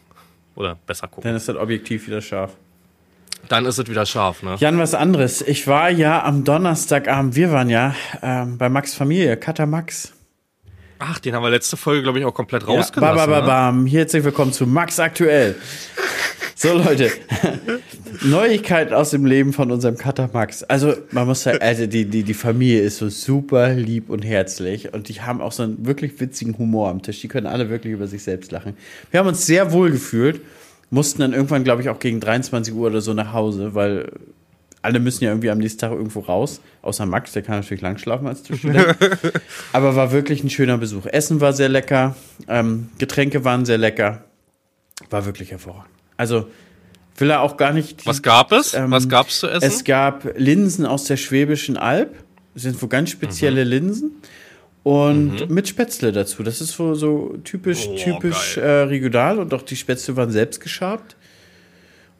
[0.55, 1.23] Oder besser gucken.
[1.23, 2.55] Dann ist das Objektiv wieder scharf.
[3.47, 4.55] Dann ist es wieder scharf, ne?
[4.59, 5.41] Jan, was anderes.
[5.41, 10.13] Ich war ja am Donnerstagabend, wir waren ja ähm, bei Max Familie, Cutter Max.
[11.03, 13.89] Ach, den haben wir letzte Folge, glaube ich, auch komplett Ja, ba, ba, ba, ne?
[13.89, 15.55] Herzlich willkommen zu Max Aktuell.
[16.53, 17.09] So, Leute.
[18.21, 20.61] Neuigkeiten aus dem Leben von unserem Cutter Max.
[20.61, 24.93] Also, man muss sagen, also die, die, die Familie ist so super lieb und herzlich
[24.93, 27.19] und die haben auch so einen wirklich witzigen Humor am Tisch.
[27.21, 28.77] Die können alle wirklich über sich selbst lachen.
[29.09, 30.41] Wir haben uns sehr wohl gefühlt,
[30.91, 34.11] mussten dann irgendwann, glaube ich, auch gegen 23 Uhr oder so nach Hause, weil
[34.81, 36.61] alle müssen ja irgendwie am nächsten Tag irgendwo raus.
[36.81, 38.97] Außer Max, der kann natürlich lang schlafen als Tischstudent.
[39.73, 41.05] Aber war wirklich ein schöner Besuch.
[41.05, 42.15] Essen war sehr lecker,
[42.47, 44.23] ähm, Getränke waren sehr lecker.
[45.09, 45.89] War wirklich hervorragend.
[46.17, 46.47] Also
[47.17, 48.05] will er auch gar nicht.
[48.05, 48.73] Was gab es?
[48.73, 49.65] Ähm, Was gab's zu essen?
[49.67, 52.15] Es gab Linsen aus der Schwäbischen Alb.
[52.53, 54.11] Das sind wohl ganz spezielle Linsen.
[54.83, 56.41] Und mit Spätzle dazu.
[56.41, 59.37] Das ist so, so typisch, Oh, typisch äh, regional.
[59.37, 61.15] Und auch die Spätzle waren selbst geschabt.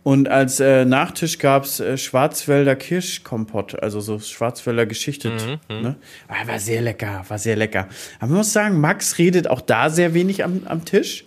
[0.04, 5.34] Und als äh, Nachtisch gab's äh, Schwarzwälder Kirschkompott, also so Schwarzwälder geschichtet.
[5.70, 5.96] Ne?
[6.28, 7.88] Ah, war sehr lecker, war sehr lecker.
[8.20, 11.26] Aber man muss sagen, Max redet auch da sehr wenig am, am Tisch.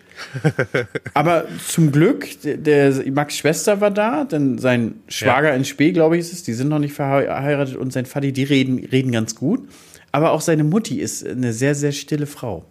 [1.14, 6.16] Aber zum Glück, der, der Max Schwester war da, denn sein Schwager in Spee, glaube
[6.16, 9.34] ich, ist es, die sind noch nicht verheiratet und sein Vati, die reden, reden ganz
[9.34, 9.68] gut.
[10.12, 12.64] Aber auch seine Mutti ist eine sehr, sehr stille Frau.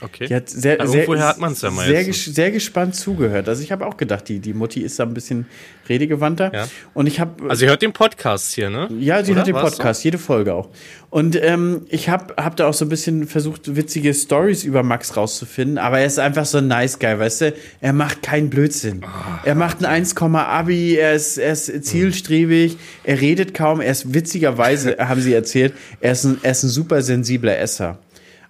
[0.00, 0.26] Okay.
[0.26, 2.16] Die hat sehr, Ja, sehr, irgendwoher hat man's ja sehr, meistens.
[2.28, 3.48] ges- sehr gespannt zugehört.
[3.48, 5.46] Also ich habe auch gedacht, die, die Mutti ist da ein bisschen
[5.88, 6.52] redegewandter.
[6.52, 6.68] Ja.
[6.94, 8.88] Und ich habe Also ihr hört den Podcast hier, ne?
[8.98, 9.40] ja, sie Oder?
[9.42, 9.60] hat den so?
[9.60, 10.68] Podcast, jede Folge auch.
[11.10, 15.16] Und ähm, ich habe hab da auch so ein bisschen versucht, witzige Stories über Max
[15.16, 17.54] rauszufinden, aber er ist einfach so ein Nice Guy, weißt du?
[17.80, 19.02] Er macht keinen Blödsinn.
[19.04, 19.40] Ah.
[19.44, 24.12] Er macht ein 1, Abi, er ist, er ist zielstrebig, er redet kaum, er ist
[24.12, 27.98] witzigerweise, haben sie erzählt, er ist ein, er ist ein super sensibler Esser.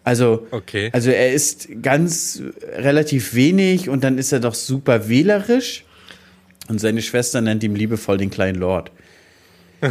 [0.05, 0.91] Also, Okay.
[0.93, 2.43] also er ist ganz
[2.77, 5.85] relativ wenig und dann ist er doch super wählerisch.
[6.69, 8.91] Und seine Schwester nennt ihn liebevoll den kleinen Lord.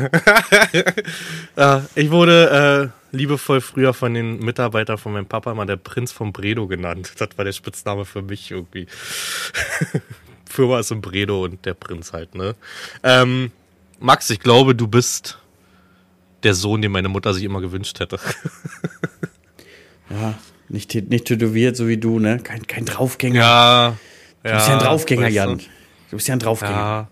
[1.55, 6.11] Äh, ich wurde äh, liebevoll früher von den Mitarbeitern von meinem Papa mal der Prinz
[6.11, 7.11] von Bredow genannt.
[7.19, 8.87] Das war der Spitzname für mich irgendwie.
[10.49, 12.55] Firma ist in Bredow und der Prinz halt, ne?
[13.03, 13.51] Ähm,
[13.99, 15.37] Max, ich glaube, du bist
[16.41, 18.17] der Sohn, den meine Mutter sich immer gewünscht hätte.
[20.09, 20.35] Ja,
[20.69, 22.39] nicht, nicht tätowiert, so wie du, ne?
[22.43, 23.39] Kein, kein Draufgänger.
[23.39, 23.97] Ja.
[24.43, 25.39] du bist ja ein Draufgänger, weißt du?
[25.39, 25.57] Jan.
[26.09, 26.73] Du bist ja ein Draufgänger.
[26.73, 27.07] Ja.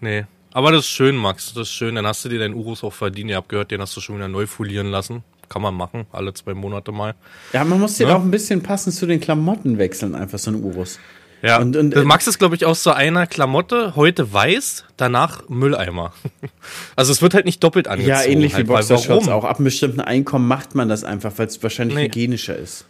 [0.00, 0.24] Nee.
[0.52, 1.52] Aber das ist schön, Max.
[1.54, 1.94] Das ist schön.
[1.96, 3.30] Dann hast du dir deinen Urus auch verdient.
[3.30, 5.24] Ihr habt gehört, den hast du schon wieder neu folieren lassen.
[5.48, 7.14] Kann man machen, alle zwei Monate mal.
[7.52, 8.16] Ja, man muss den Ne?
[8.16, 10.98] auch ein bisschen passend zu den Klamotten wechseln, einfach so ein Urus.
[11.44, 15.48] Ja, Und- und- und, Max ist, glaube ich, aus so einer Klamotte, heute weiß, danach
[15.48, 16.12] Mülleimer.
[16.96, 18.08] Also es wird halt nicht doppelt angezogen.
[18.16, 19.44] Ja, ähnlich wie halt, weil Boxershorts auch.
[19.44, 22.04] Ab einem bestimmten Einkommen macht man das einfach, weil es wahrscheinlich Nee.
[22.06, 22.86] hygienischer ist.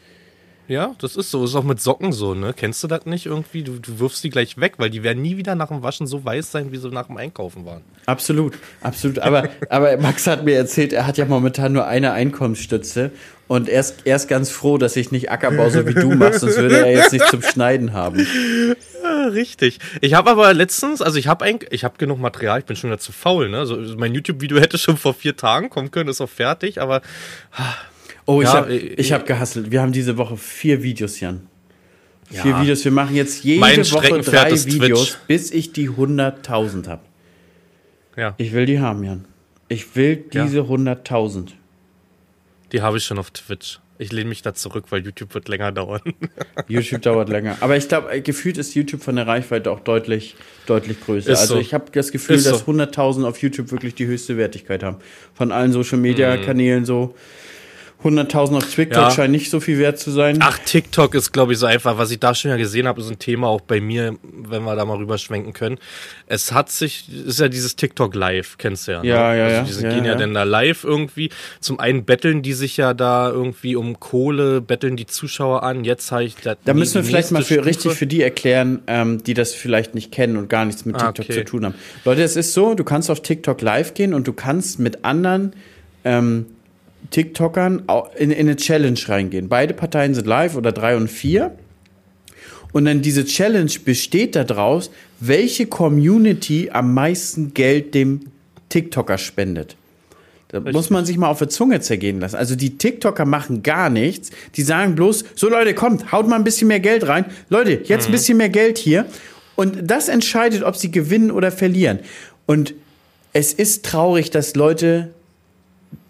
[0.67, 1.45] Ja, das ist so.
[1.45, 2.55] Ist auch mit Socken so, ne?
[2.57, 3.63] Kennst du das nicht irgendwie?
[3.63, 6.25] Du, du wirfst die gleich weg, weil die werden nie wieder nach dem Waschen so
[6.25, 7.83] weiß sein, wie sie nach dem Einkaufen waren.
[8.07, 9.19] Absolut, absolut.
[9.19, 13.11] Aber, aber Max hat mir erzählt, er hat ja momentan nur eine Einkommensstütze
[13.47, 16.41] und er ist, er ist ganz froh, dass ich nicht Ackerbau so wie du machst,
[16.41, 18.27] sonst würde er jetzt nicht zum Schneiden haben.
[19.03, 19.81] Ja, richtig.
[20.01, 22.99] Ich habe aber letztens, also ich habe ich habe genug Material, ich bin schon wieder
[22.99, 23.59] zu faul, ne?
[23.59, 27.03] Also mein YouTube-Video hätte schon vor vier Tagen kommen können, ist auch fertig, aber
[28.27, 29.71] Oh, ich Ja, habe äh, ich hab gehasselt.
[29.71, 31.47] Wir haben diese Woche vier Videos, Jan.
[32.31, 32.61] Vier Ja.
[32.63, 32.85] Videos.
[32.85, 35.19] Wir machen jetzt jede Mein Woche drei Videos, Twitch.
[35.27, 37.03] bis ich die 100.000 habe.
[38.17, 39.25] ja, Ich will die haben, Jan.
[39.69, 40.45] Ich will Ja.
[40.45, 41.55] diese 100.000.
[42.73, 43.79] die habe ich schon auf Twitch.
[43.97, 46.01] Ich lehne mich da zurück, weil YouTube wird länger dauern.
[46.69, 47.59] YouTube dauert länger.
[47.61, 50.35] Aber ich glaube, gefühlt ist YouTube von der Reichweite auch deutlich,
[50.67, 51.31] deutlich größer.
[51.31, 51.61] Ist also so.
[51.61, 52.73] ich habe das Gefühl, Ist dass so.
[52.73, 54.97] 100.000 auf YouTube wirklich die höchste Wertigkeit haben.
[55.35, 57.15] Von allen Social Media Kanälen so.
[58.05, 59.11] 100.000 auf TikTok Ja.
[59.11, 60.39] scheint nicht so viel wert zu sein.
[60.41, 61.97] Ach, TikTok ist, glaube ich, so einfach.
[61.99, 64.77] Was ich da schon ja gesehen habe, ist ein Thema auch bei mir, wenn wir
[64.77, 65.79] da mal rüberschwenken können.
[66.27, 69.03] Es hat sich, ist ja dieses TikTok Live, kennst du ja.
[69.03, 69.09] Ne?
[69.09, 69.63] Ja, ja, also ja.
[69.65, 70.19] Die Ja, gehen ja, ja.
[70.19, 71.31] dann da live irgendwie.
[71.61, 75.85] Zum einen betteln die sich ja da irgendwie um Kohle, betteln die Zuschauer an.
[75.85, 76.57] Jetzt habe ich das.
[76.65, 80.13] Da müssen wir vielleicht mal für, richtig für die erklären, ähm, die das vielleicht nicht
[80.13, 81.39] kennen und gar nichts mit Ah, TikTok okay.
[81.39, 81.75] zu tun haben.
[82.05, 85.55] Leute, es ist so, du kannst auf TikTok live gehen und du kannst mit anderen
[86.05, 86.47] ähm,
[87.11, 87.85] TikTokern
[88.17, 89.49] in, in eine Challenge reingehen.
[89.49, 91.53] Beide Parteien sind live oder drei und vier.
[92.73, 94.91] Und dann diese Challenge besteht daraus,
[95.21, 98.21] welche Community am meisten Geld dem
[98.69, 99.77] TikToker spendet.
[100.49, 102.37] Da muss man sich mal auf der Zunge zergehen lassen.
[102.37, 104.31] Also die TikToker machen gar nichts.
[104.57, 107.25] Die sagen bloß, so Leute, kommt, haut mal ein bisschen mehr Geld rein.
[107.49, 109.07] Leute, jetzt ein bisschen mehr Geld hier.
[109.57, 112.01] Und das entscheidet, ob sie gewinnen oder verlieren.
[112.47, 112.75] Und
[113.33, 115.11] es ist traurig, dass Leute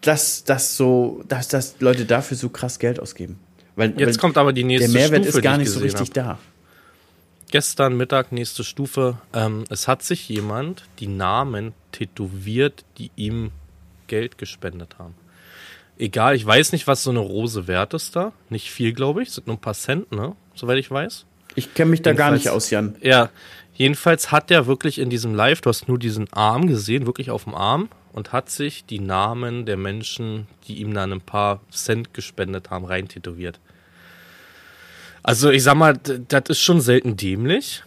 [0.05, 3.39] das, das so, dass, dass Leute dafür so krass Geld ausgeben.
[3.77, 6.09] Weil, weil Jetzt kommt aber die nächste der Mehrwert Stufe, ist gar nicht so richtig
[6.09, 6.15] hab.
[6.15, 6.39] da.
[7.51, 9.19] Gestern Mittag, nächste Stufe.
[9.33, 13.51] Ähm, es hat sich jemand die Namen tätowiert, die ihm
[14.07, 15.15] Geld gespendet haben.
[15.97, 18.33] Egal, ich weiß nicht, was so eine Rose wert ist da.
[18.49, 19.31] Nicht viel, glaube ich.
[19.31, 20.35] Sind nur ein paar Cent, ne?
[20.57, 21.25] Soweit ich weiß.
[21.55, 22.97] Ich kenne mich da gar nicht Jedenfalls- aus, Jan.
[23.01, 23.31] Ja,
[23.75, 27.45] jedenfalls hat der wirklich in diesem Live, du hast nur diesen Arm gesehen, wirklich auf
[27.45, 32.15] dem Arm, und hat sich die Namen der Menschen, die ihm dann ein paar Cent
[32.15, 33.59] gespendet haben, rein tätowiert.
[35.25, 37.83] Also ich sag mal, das ist schon selten dämlich.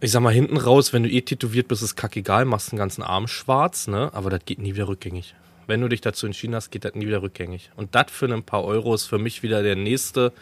[0.00, 3.02] Ich sag mal, hinten raus, wenn du eh tätowiert bist, ist kackegal, machst den ganzen
[3.02, 4.10] Arm schwarz, ne?
[4.14, 5.34] Aber das geht nie wieder rückgängig.
[5.66, 7.70] Wenn du dich dazu entschieden hast, geht das nie wieder rückgängig.
[7.76, 10.32] Und das für ein paar Euro ist für mich wieder der nächste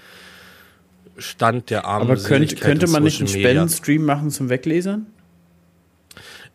[1.18, 3.28] Stand der armen Aber könnte, könnte man nicht einen.
[3.28, 5.06] Spendenstream machen zum Weglesern?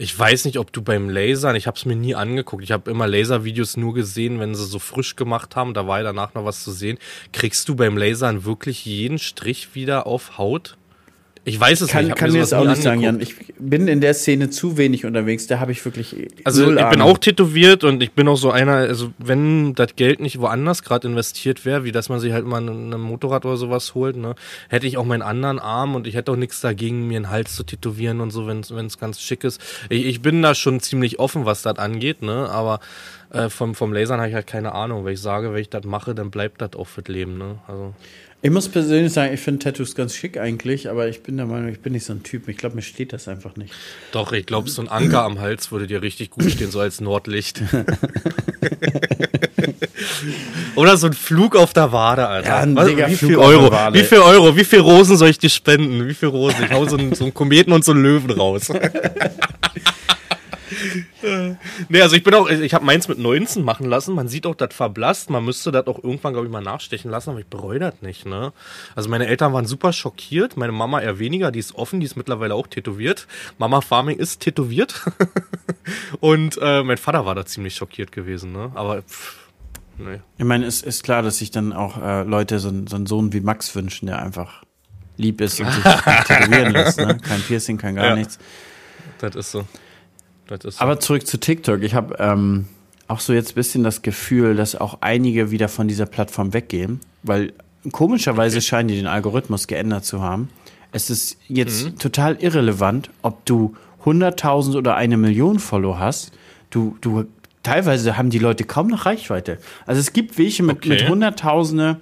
[0.02, 2.64] Ich weiß nicht, ob du beim Lasern, ich habe es mir nie angeguckt.
[2.64, 5.74] Ich habe immer Laservideos nur gesehen, wenn sie so frisch gemacht haben.
[5.74, 6.98] Da war ja danach noch was zu sehen.
[7.34, 10.78] Kriegst du beim Lasern wirklich jeden Strich wieder auf Haut?
[11.46, 12.14] Ich weiß es kann, nicht.
[12.14, 13.16] ich kann mir das auch nicht sagen, Jan.
[13.16, 13.50] angeguckt.
[13.50, 15.48] Ich bin in der Szene zu wenig unterwegs.
[15.48, 16.28] Da habe ich wirklich.
[16.44, 17.08] Also ich bin Ahnung.
[17.08, 21.08] auch tätowiert und ich bin auch so einer, also wenn das Geld nicht woanders gerade
[21.08, 24.36] investiert wäre, wie dass man sich halt mal ein, ein Motorrad oder sowas holt, ne,
[24.68, 27.56] hätte ich auch meinen anderen Arm und ich hätte auch nichts dagegen, mir einen Hals
[27.56, 29.62] zu tätowieren und so, wenn es ganz schick ist.
[29.90, 32.80] Ich, ich bin da schon ziemlich offen, was das angeht, ne, aber
[33.32, 35.06] äh, vom, vom Lasern habe ich halt keine Ahnung.
[35.06, 37.94] Wenn ich sage, wenn ich das mache, dann bleibt das auch fürs Leben, ne, also.
[38.42, 41.68] Ich muss persönlich sagen, ich finde Tattoos ganz schick eigentlich, aber ich bin der Meinung,
[41.70, 42.48] ich bin nicht so ein Typ.
[42.48, 43.74] Ich glaube, mir steht das einfach nicht.
[44.14, 47.02] Doch, ich glaube, so ein Anker am Hals würde dir richtig gut stehen, so als
[47.02, 47.62] Nordlicht.
[50.76, 52.48] Oder so ein Flug auf der Wade, Alter.
[52.48, 53.94] Ja, ein Was- wie Flug viel der Euro?
[53.94, 54.56] Wie viel Euro?
[54.56, 56.08] Wie viel Rosen soll ich dir spenden?
[56.08, 56.64] Wie viel Rosen?
[56.64, 58.70] Ich hau so einen, so einen Kometen und so einen Löwen raus.
[61.90, 64.16] nee, also ich bin auch, ich habe meins mit 19 machen lassen.
[64.16, 65.30] Man sieht auch, das verblasst.
[65.30, 68.26] Man müsste das auch irgendwann, glaube ich, mal nachstechen lassen, aber ich bereue das nicht,
[68.26, 68.54] ne?
[68.96, 70.58] Also meine Eltern waren super schockiert.
[70.58, 71.52] Meine Mama eher weniger.
[71.52, 73.28] Die ist offen, die ist mittlerweile auch tätowiert.
[73.58, 75.02] Mama Farming ist tätowiert.
[76.20, 78.72] und äh, mein Vater war da ziemlich schockiert gewesen, ne?
[78.76, 79.38] Aber pff,
[79.98, 80.20] nee.
[80.38, 83.06] Ich meine, es ist klar, dass sich dann auch äh, Leute so, einen- so einen
[83.06, 84.64] Sohn wie Max wünschen, der einfach
[85.18, 85.84] lieb ist und sich
[86.28, 86.98] tätowieren lässt.
[87.00, 87.18] Ne?
[87.18, 88.16] Kein Piercing, kein gar Ja.
[88.16, 88.40] nichts.
[89.20, 89.66] Das ist so.
[90.82, 91.82] Aber zurück zu TikTok.
[91.84, 92.66] Ich habe ähm,
[93.08, 97.00] auch so jetzt ein bisschen das Gefühl, dass auch einige wieder von dieser Plattform weggehen,
[97.24, 97.54] weil
[97.92, 100.50] komischerweise scheinen die den Algorithmus geändert zu haben.
[100.92, 103.76] Es ist jetzt total irrelevant, ob du
[104.06, 106.32] 100.000 oder eine Million Follower hast.
[106.72, 107.26] Du, du,
[107.64, 109.60] teilweise haben die Leute kaum noch Reichweite.
[109.86, 110.90] Also es gibt welche mit, Okay.
[110.90, 111.98] mit Hunderttausende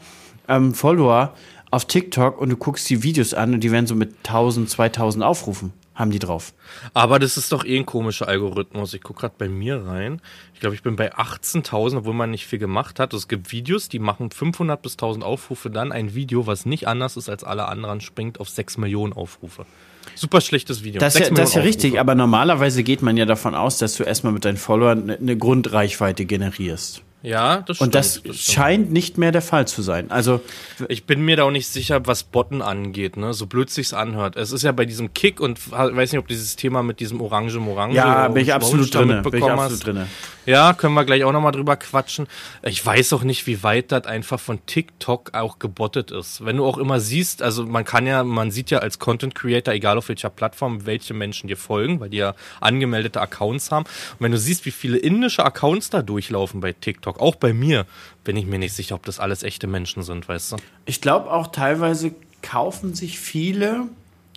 [0.47, 1.33] ähm, Follower
[1.69, 5.23] auf TikTok und du guckst die Videos an und die werden so mit 1000, 2000
[5.23, 6.53] Aufrufen, haben die drauf.
[6.93, 8.93] Aber das ist doch eh ein komischer Algorithmus.
[8.93, 10.21] Ich gucke gerade bei mir rein.
[10.53, 13.13] Ich glaube, ich bin bei 18.000, obwohl man nicht viel gemacht hat.
[13.13, 15.71] Es gibt Videos, die machen 500 bis 1.000 Aufrufe.
[15.71, 19.65] Dann ein Video, was nicht anders ist als alle anderen, springt auf 6 Millionen Aufrufe.
[20.13, 20.99] Super schlechtes Video.
[20.99, 23.79] Das, ist 6 ja, das ist ja richtig, aber normalerweise geht man ja davon aus,
[23.79, 27.01] dass du erstmal mit deinen Followern eine Grundreichweite generierst.
[27.23, 27.87] Ja, das stimmt.
[27.87, 28.35] Und das, stimmt.
[28.35, 30.11] scheint nicht mehr der Fall zu sein.
[30.11, 30.41] Also,
[30.87, 33.33] Ich bin mir da auch nicht sicher, was Botten angeht, ne?
[33.33, 34.35] So blöd sich's anhört.
[34.35, 37.59] Es ist ja bei diesem Kick und weiß nicht, ob dieses Thema mit diesem Orange
[37.59, 37.95] Morange.
[37.95, 39.21] ja, bin ich absolut drin.
[39.23, 40.07] Bin ich absolut drinne.
[40.45, 42.25] Ja, können wir gleich auch nochmal drüber quatschen.
[42.63, 46.45] Ich weiß auch nicht, wie weit das einfach von TikTok auch gebottet ist.
[46.45, 49.73] Wenn du auch immer siehst, also man kann ja, man sieht ja als Content Creator,
[49.73, 53.83] egal auf welcher Plattform, welche Menschen dir folgen, weil die ja angemeldete Accounts haben.
[53.83, 57.85] Und wenn du siehst, wie viele indische Accounts da durchlaufen bei TikTok, auch bei mir,
[58.23, 60.55] bin ich mir nicht sicher, ob das alles echte Menschen sind, weißt du?
[60.85, 63.87] Ich glaube auch teilweise kaufen sich viele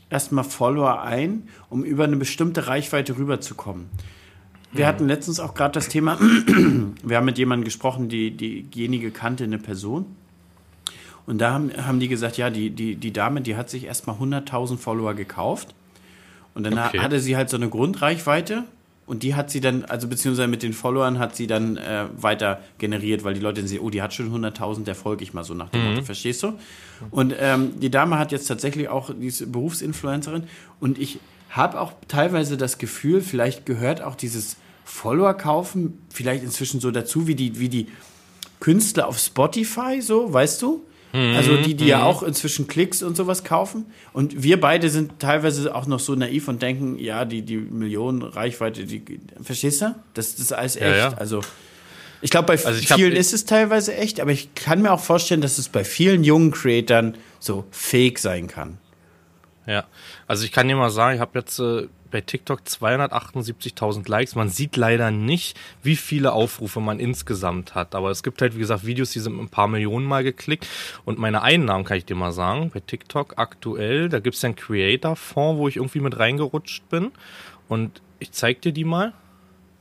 [0.08, 3.86] erstmal Follower ein, um über eine bestimmte Reichweite rüberzukommen.
[4.72, 6.18] Wir hatten letztens auch gerade das Thema,
[7.02, 10.06] wir haben mit jemandem gesprochen, die, diejenige kannte eine Person.
[11.26, 14.16] Und da haben, haben die gesagt, ja, die, die, die Dame, die hat sich erstmal
[14.16, 15.74] 100.000 Follower gekauft.
[16.54, 17.00] Und dann Okay.
[17.00, 18.64] hatte sie halt so eine Grundreichweite.
[19.10, 22.60] Und die hat sie dann, also beziehungsweise mit den Followern hat sie dann äh, weiter
[22.78, 25.52] generiert, weil die Leute sehen, oh, die hat schon 100.000, der folge ich mal so
[25.52, 26.52] nach dem Motto, verstehst du?
[27.10, 30.44] Und ähm, die Dame hat jetzt tatsächlich auch, die ist Berufsinfluencerin
[30.78, 36.78] und ich habe auch teilweise das Gefühl, vielleicht gehört auch dieses Follower kaufen vielleicht inzwischen
[36.78, 37.88] so dazu, wie die, wie die
[38.60, 40.84] Künstler auf Spotify, so, weißt du?
[41.12, 43.86] Also die, die ja auch inzwischen Klicks und sowas kaufen.
[44.12, 48.22] Und wir beide sind teilweise auch noch so naiv und denken, ja, die, die Millionen
[48.22, 49.02] Reichweite, die,
[49.42, 49.94] verstehst du?
[50.14, 50.96] Das, das ist alles echt.
[50.96, 51.14] ja.
[51.14, 51.40] Also
[52.22, 55.00] ich glaube, bei Also ich vielen ist es teilweise echt, aber ich kann mir auch
[55.00, 58.78] vorstellen, dass es bei vielen jungen Creatern so fake sein kann.
[59.66, 59.84] Ja,
[60.26, 64.34] also ich kann dir mal sagen, ich habe jetzt äh, bei TikTok 278.000 Likes.
[64.34, 67.94] Man sieht leider nicht, wie viele Aufrufe man insgesamt hat.
[67.94, 70.66] Aber es gibt halt, wie gesagt, Videos, die sind ein paar Millionen Mal geklickt.
[71.04, 74.48] Und meine Einnahmen kann ich dir mal sagen, bei TikTok aktuell, da gibt es ja
[74.48, 77.12] einen Creator-Fonds, wo ich irgendwie mit reingerutscht bin.
[77.68, 79.12] Und ich zeig dir die mal.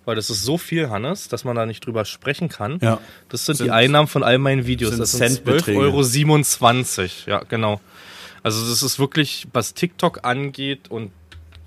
[0.05, 2.79] Weil das ist so viel, Hannes, dass man da nicht drüber sprechen kann.
[2.81, 2.99] Ja.
[3.27, 4.97] Das sind, Sind- die Einnahmen von all meinen Videos.
[4.97, 5.79] das sind Centbeträge.
[5.79, 7.39] 12,27 Euro.
[7.39, 7.79] Ja, genau.
[8.41, 11.11] Also das ist wirklich, was TikTok angeht und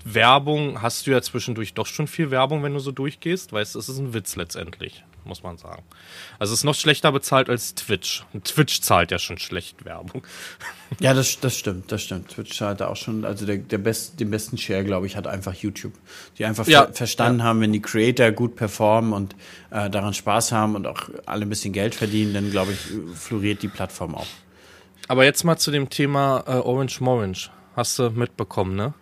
[0.03, 3.53] Werbung, hast du ja zwischendurch doch schon viel Werbung, wenn du so durchgehst.
[3.53, 5.83] Weißt du, es ist ein Witz letztendlich, muss man sagen.
[6.39, 8.25] Also es ist noch schlechter bezahlt als Twitch.
[8.33, 10.23] Und Twitch zahlt ja schon schlecht Werbung.
[10.99, 12.29] Ja, das, das stimmt, das stimmt.
[12.29, 15.53] Twitch hat auch schon, also der, der best, den besten Share, glaube ich, hat einfach
[15.53, 15.93] YouTube.
[16.37, 19.35] Die einfach Ja, ver verstanden haben, wenn die Creator gut performen und
[19.71, 22.79] äh, daran Spaß haben und auch alle ein bisschen Geld verdienen, dann glaube ich,
[23.17, 24.27] floriert die Plattform auch.
[25.07, 27.49] Aber jetzt mal zu dem Thema äh, Orange Morange.
[27.75, 28.93] Hast du mitbekommen, ne?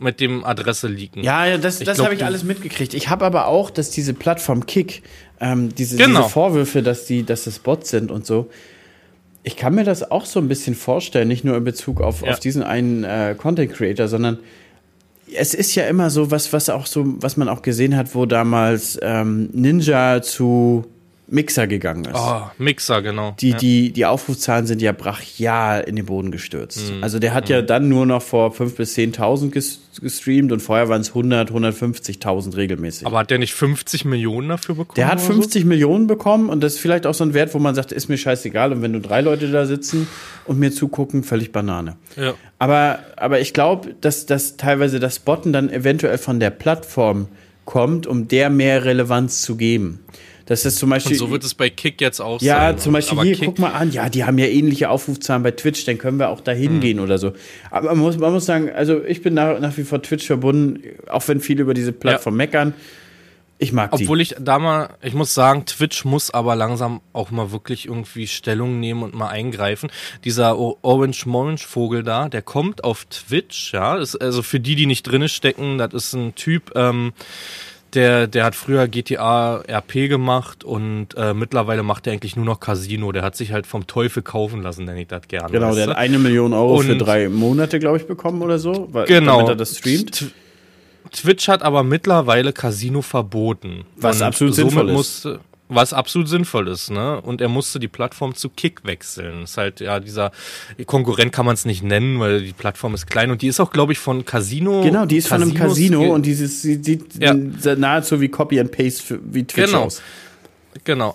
[0.00, 1.22] Mit dem Adresse leaken.
[1.22, 2.94] Ja, ja das, das habe ich alles mitgekriegt.
[2.94, 5.02] Ich habe aber auch, dass diese Plattform Kick,
[5.40, 6.20] ähm, diese, Genau.
[6.22, 8.48] diese Vorwürfe, dass die, dass das Bots sind und so,
[9.42, 12.32] Ich kann mir das auch so ein bisschen vorstellen, nicht nur in Bezug auf, Ja.
[12.32, 14.38] auf diesen einen äh, Content Creator, sondern
[15.34, 18.26] es ist ja immer so, was, was auch so, was man auch gesehen hat, wo
[18.26, 20.84] damals ähm, Ninja zu
[21.30, 22.14] Mixer gegangen ist.
[22.14, 23.36] Oh, Mixer, genau.
[23.40, 23.56] Die, ja.
[23.56, 26.92] die, die Aufrufzahlen sind ja brachial in den Boden gestürzt.
[26.92, 27.02] Mhm.
[27.02, 30.88] Also der hat ja dann nur noch vor 5.000 bis 10.000 ges gestreamt und vorher
[30.88, 33.06] waren es 100, 150.000 regelmäßig.
[33.06, 34.96] Aber hat der nicht 50 Millionen dafür bekommen?
[34.96, 35.32] der hat oder so?
[35.34, 38.08] 50 Millionen bekommen und das ist vielleicht auch so ein Wert, wo man sagt, ist
[38.08, 38.72] mir scheißegal.
[38.72, 40.08] Und wenn nur drei Leute da sitzen
[40.46, 41.96] und mir zugucken, völlig Banane.
[42.16, 42.34] Ja.
[42.58, 47.28] Aber, aber ich glaube, dass, dass teilweise das Botten dann eventuell von der Plattform
[47.64, 50.00] kommt, um der mehr Relevanz zu geben.
[50.50, 51.12] Das ist zum Beispiel.
[51.12, 52.78] Und so wird es bei Kick jetzt auch ja, sein.
[52.78, 55.84] zum Beispiel hier, Kick, guck mal an, ja, die haben ja ähnliche Aufrufzahlen bei Twitch,
[55.84, 56.58] dann können wir auch da Mhm.
[56.58, 57.32] hingehen oder so.
[57.70, 60.82] Aber man muss, man muss sagen, also ich bin nach, nach wie vor Twitch verbunden,
[61.08, 62.74] auch wenn viele über diese Plattform meckern.
[63.62, 64.02] Ich mag die.
[64.04, 68.26] Obwohl ich da mal, ich muss sagen, Twitch muss aber langsam auch mal wirklich irgendwie
[68.26, 69.90] Stellung nehmen und mal eingreifen.
[70.24, 73.98] Dieser O- Orange Morange Vogel da, der kommt auf Twitch, ja.
[73.98, 77.12] Ist, also für die, die nicht drinne stecken, das ist ein Typ, ähm,
[77.94, 82.60] der, der hat früher GTA RP gemacht und äh, mittlerweile macht er eigentlich nur noch
[82.60, 83.12] Casino.
[83.12, 85.50] Der hat sich halt vom Teufel kaufen lassen, nenne ich das gerne.
[85.50, 88.88] Genau, der hat eine Million Euro für Und- drei Monate, glaube ich, bekommen oder so,
[88.92, 89.36] weil, Genau.
[89.38, 90.32] damit er das streamt.
[91.12, 93.84] Twitch hat aber mittlerweile Casino verboten.
[93.96, 94.94] Was absolut sinnvoll ist.
[94.94, 97.20] Musste, was absolut sinnvoll ist, ne?
[97.20, 99.44] Und er musste die Plattform zu Kick wechseln.
[99.44, 100.32] Ist halt, ja, dieser
[100.86, 103.70] Konkurrent kann man es nicht nennen, weil die Plattform ist klein und die ist auch,
[103.70, 104.82] glaube ich, von Casino.
[104.82, 107.34] Genau, die ist von einem Casinos Casino und dieses sieht, sieht Ja.
[107.34, 109.84] nahezu wie Copy and Paste für, wie Twitch Genau.
[109.84, 109.96] aus.
[109.96, 110.06] Genau,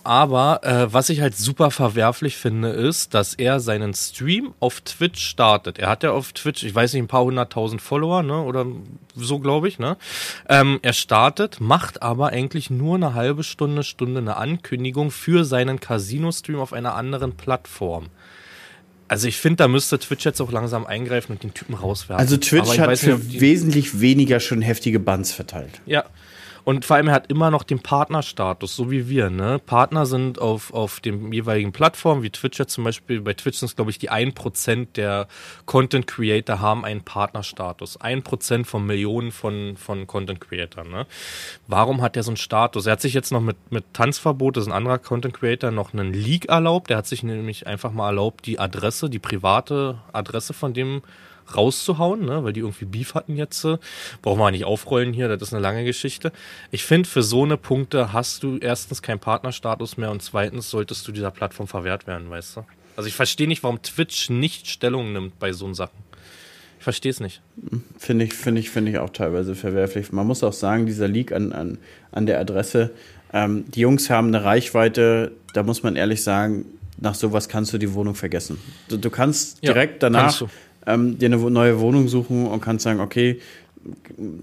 [0.03, 5.25] aber äh, was ich halt super verwerflich finde, ist, dass er seinen Stream auf Twitch
[5.25, 5.79] startet.
[5.79, 8.41] Er hat ja auf Twitch, ich weiß nicht, ein paar hunderttausend Follower, ne?
[8.41, 8.65] Oder
[9.15, 9.97] so, glaube ich, ne?
[10.49, 15.79] Ähm, er startet, macht aber eigentlich nur eine halbe Stunde, Stunde eine Ankündigung für seinen
[15.79, 18.07] Casino-Stream auf einer anderen Plattform.
[19.07, 22.19] Also ich finde, da müsste Twitch jetzt auch langsam eingreifen und den Typen rauswerfen.
[22.19, 25.81] Also Twitch hat für nicht, wesentlich weniger schon heftige Bans verteilt.
[25.85, 26.03] ja.
[26.65, 29.29] Und vor allem, er hat immer noch den Partnerstatus, so wie wir.
[29.29, 29.59] Ne?
[29.59, 33.21] Partner sind auf, auf dem jeweiligen Plattform, wie Twitch jetzt zum Beispiel.
[33.21, 35.27] Bei Twitch sind es, glaube ich, die 1% der
[35.67, 38.01] Content Creator haben einen Partnerstatus.
[38.01, 40.89] 1% von Millionen von, von Content Creatern.
[40.89, 41.05] Ne?
[41.67, 42.87] Warum hat er so einen Status?
[42.87, 45.93] Er hat sich jetzt noch mit, mit Tanzverbot, das ist ein anderer Content Creator, noch
[45.93, 46.89] einen Leak erlaubt.
[46.89, 51.03] Der hat sich nämlich einfach mal erlaubt, die Adresse, die private Adresse von dem
[51.55, 53.63] rauszuhauen, ne, weil die irgendwie Beef hatten jetzt.
[53.65, 53.77] äh,
[54.21, 56.31] Brauchen wir nicht aufrollen hier, das ist eine lange Geschichte.
[56.71, 61.07] Ich finde, für so eine Punkte hast du erstens keinen Partnerstatus mehr und zweitens solltest
[61.07, 62.65] du dieser Plattform verwehrt werden, weißt du?
[62.95, 65.97] Also ich verstehe nicht, warum Twitch nicht Stellung nimmt bei so Sachen.
[66.77, 67.41] Ich verstehe es nicht.
[67.97, 70.11] Finde ich, finde ich, finde ich auch teilweise verwerflich.
[70.11, 71.77] Man muss auch sagen, dieser Leak an, an,
[72.11, 72.91] an der Adresse,
[73.33, 76.65] ähm, die Jungs haben eine Reichweite, da muss man ehrlich sagen,
[76.97, 78.57] nach sowas kannst du die Wohnung vergessen.
[78.87, 80.53] Du, du kannst Ja, direkt danach kannst.
[80.87, 83.39] Ähm, dir eine neue Wohnung suchen und kannst sagen, okay,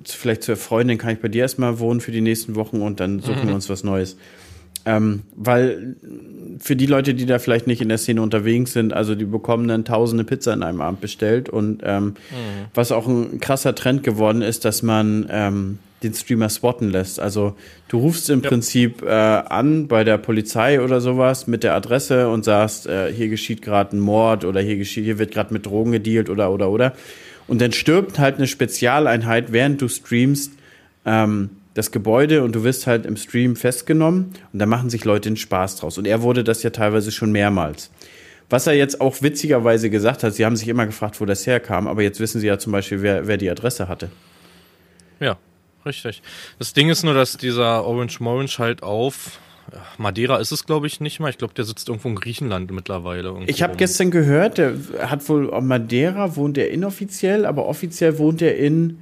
[0.04, 3.20] vielleicht zur Freundin kann ich bei dir erstmal wohnen für die nächsten Wochen und dann
[3.20, 3.48] suchen Mhm.
[3.48, 4.16] wir uns was Neues.
[4.84, 5.94] Ähm, weil
[6.58, 9.68] für die Leute, die da vielleicht nicht in der Szene unterwegs sind, also die bekommen
[9.68, 12.14] dann tausende Pizza in einem Abend bestellt und ähm,
[12.74, 17.20] was auch ein krasser Trend geworden ist, dass man ähm, den Streamer spotten lässt.
[17.20, 17.54] Also
[17.88, 18.48] du rufst im Ja.
[18.48, 23.28] Prinzip äh, an bei der Polizei oder sowas mit der Adresse und sagst, äh, hier
[23.28, 26.70] geschieht gerade ein Mord oder hier geschieht, hier wird gerade mit Drogen gedealt oder oder
[26.70, 26.92] oder.
[27.48, 30.52] Und dann stirbt halt eine Spezialeinheit, während du streamst,
[31.04, 35.28] ähm, das Gebäude und du wirst halt im Stream festgenommen und da machen sich Leute
[35.30, 35.96] einen Spaß draus.
[35.98, 37.90] Und er wurde das ja teilweise schon mehrmals.
[38.50, 41.88] Was er jetzt auch witzigerweise gesagt hat, sie haben sich immer gefragt, wo das herkam,
[41.88, 44.10] aber jetzt wissen sie ja zum Beispiel, wer, wer die Adresse hatte.
[45.20, 45.38] Ja,
[45.86, 46.22] richtig.
[46.58, 49.38] Das Ding ist nur, dass dieser Orange Morange halt auf
[49.96, 51.30] Madeira ist es, glaube ich, nicht mal.
[51.30, 53.34] Ich glaube, der sitzt irgendwo in Griechenland mittlerweile.
[53.46, 58.42] Ich habe gestern gehört, der hat wohl auf Madeira, wohnt er inoffiziell, aber offiziell wohnt
[58.42, 58.98] er in,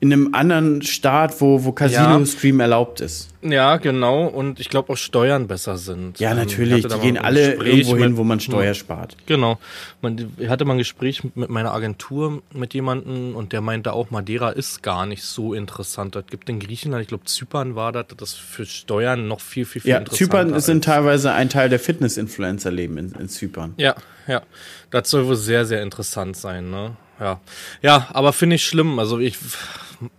[0.00, 3.30] in einem anderen Staat, wo, wo Casino-Stream erlaubt ist.
[3.42, 4.26] Ja, genau.
[4.26, 6.20] Und ich glaube auch Steuern besser sind.
[6.20, 9.16] Ja, Ähm, natürlich, die gehen alle irgendwo hin, wo man Steuer spart.
[9.26, 9.58] Genau.
[10.00, 14.10] Man, ich hatte mal ein Gespräch mit meiner Agentur mit jemandem und der meinte auch,
[14.10, 16.14] Madeira ist gar nicht so interessant.
[16.14, 19.82] Das gibt in Griechenland, ich glaube Zypern war das, das für Steuern noch viel, viel,
[19.82, 20.32] viel Ja, interessanter.
[20.48, 23.74] Zypern sind teilweise ein Teil der Fitness-Influencer leben in, in Zypern.
[23.78, 23.96] Ja,
[24.28, 24.42] ja.
[24.90, 26.96] Das soll wohl sehr, sehr interessant sein, ne?
[27.20, 27.40] Ja.
[27.82, 28.98] Ja, aber finde ich schlimm.
[29.00, 29.36] Also ich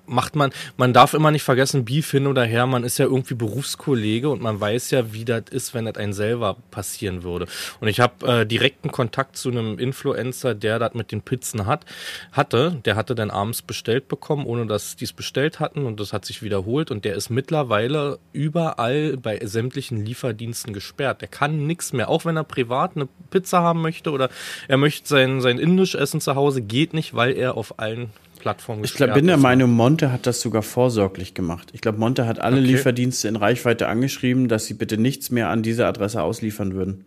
[0.06, 3.34] macht man, man darf immer nicht vergessen, Beef hin oder her, man ist ja irgendwie
[3.34, 7.48] Berufskollege und man weiß ja, wie das ist, wenn das einen selber passieren würde.
[7.80, 11.86] Und ich habe äh, direkten Kontakt zu einem Influencer, der das mit den Pizzen hat,
[12.32, 12.80] hatte.
[12.86, 16.26] Der hatte dann abends bestellt bekommen, ohne dass die es bestellt hatten und das hat
[16.26, 21.22] sich wiederholt und der ist mittlerweile überall bei sämtlichen Lieferdiensten gesperrt.
[21.22, 24.30] Der kann nichts mehr, auch wenn er privat eine Pizza haben möchte oder
[24.68, 28.84] er möchte sein, sein Indisch essen zu Hause, geht nicht, weil er auf allen Plattformen
[28.84, 31.70] Ich glaube, bin der Meinung, Monte hat das sogar vorsorglich gemacht.
[31.74, 32.66] Ich glaube, Monte hat alle okay.
[32.66, 37.04] Lieferdienste in Reichweite angeschrieben, dass sie bitte nichts mehr an diese Adresse ausliefern würden.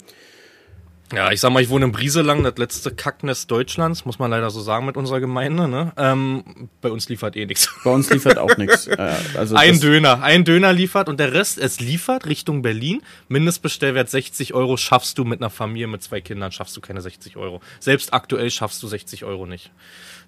[1.14, 4.50] Ja, ich sag mal, ich wohne in Brieselang, das letzte Kacknest Deutschlands, muss man leider
[4.50, 5.68] so sagen mit unserer Gemeinde.
[5.68, 5.92] Ne?
[5.98, 6.42] Ähm,
[6.80, 7.68] bei uns liefert eh nichts.
[7.84, 8.88] Bei uns liefert auch nichts.
[9.02, 13.00] Äh, also ein Döner, ein Döner liefert und der Rest, es liefert Richtung Berlin.
[13.28, 17.36] Mindestbestellwert 60 Euro schaffst du mit einer Familie mit zwei Kindern, schaffst du keine 60
[17.36, 17.60] Euro.
[17.80, 19.70] Selbst aktuell schaffst du 60 Euro nicht.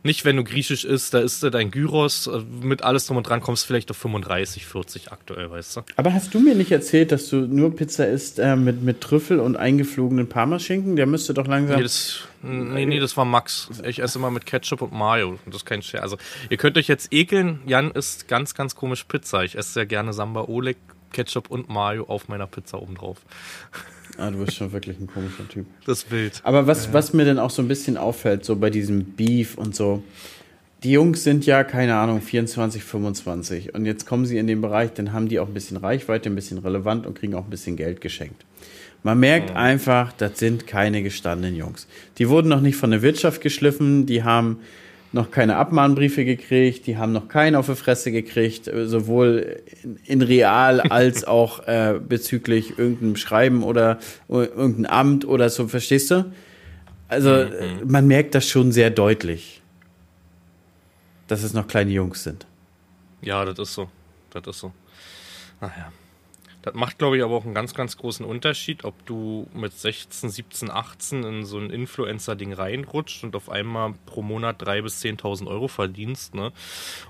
[0.03, 3.27] Nicht, wenn du griechisch isst, da isst du dein Gyros, äh, mit alles drum und
[3.27, 5.81] dran kommst du vielleicht auf 35, 40 aktuell, weißt du.
[5.97, 9.41] Aber hast du mir nicht erzählt, dass du nur Pizza isst äh, mit, mit Trüffel
[9.41, 10.74] und eingeflogenen Parmaschinken?
[10.97, 11.77] Der müsste doch langsam...
[11.77, 13.69] Nee das, nee, nee, das war Max.
[13.85, 15.39] Ich esse immer mit Ketchup und Mayo.
[15.47, 16.03] Das ist kein Scherz.
[16.03, 16.17] Also,
[16.51, 17.61] ihr könnt euch jetzt ekeln.
[17.67, 19.45] Jan isst ganz, ganz komisch Pizza.
[19.45, 20.77] Ich esse sehr gerne Samba Oleg,
[21.13, 23.19] Ketchup und Mayo auf meiner Pizza obendrauf.
[24.17, 25.67] Ah, du bist schon wirklich ein komischer Typ.
[25.87, 26.41] Das Bild.
[26.45, 26.93] Aber was, ja.
[26.93, 30.05] was mir dann auch so ein bisschen auffällt, so bei diesem Beef und so,
[30.85, 33.75] die Jungs sind ja, keine Ahnung, 24, 25.
[33.75, 36.35] Und jetzt kommen sie in den Bereich, dann haben die auch ein bisschen Reichweite, ein
[36.35, 38.45] bisschen relevant und kriegen auch ein bisschen Geld geschenkt.
[39.05, 39.57] Man merkt mhm.
[39.57, 41.87] einfach, das sind keine gestandenen Jungs.
[42.19, 44.61] Die wurden noch nicht von der Wirtschaft geschliffen, die haben
[45.13, 49.99] noch keine Abmahnbriefe gekriegt, die haben noch keinen auf die Fresse gekriegt, äh, sowohl in,
[50.07, 53.99] in real als auch äh, bezüglich irgendeinem Schreiben oder
[54.31, 56.33] uh, irgendein Amt oder so, verstehst du?
[57.07, 57.83] Also mhm.
[57.87, 59.61] man merkt das schon sehr deutlich,
[61.29, 62.47] dass es noch kleine Jungs sind.
[63.21, 63.91] Ja, das ist so.
[64.31, 64.73] Das ist so.
[65.61, 65.93] Naja.
[66.65, 70.31] Das macht, glaube ich, aber auch einen ganz, ganz großen Unterschied, ob du mit 16,
[70.31, 75.47] 17, 18 in so ein Influencer-Ding reinrutscht und auf einmal pro Monat 3.000 bis 10.000
[75.47, 76.53] Euro verdienst, ne?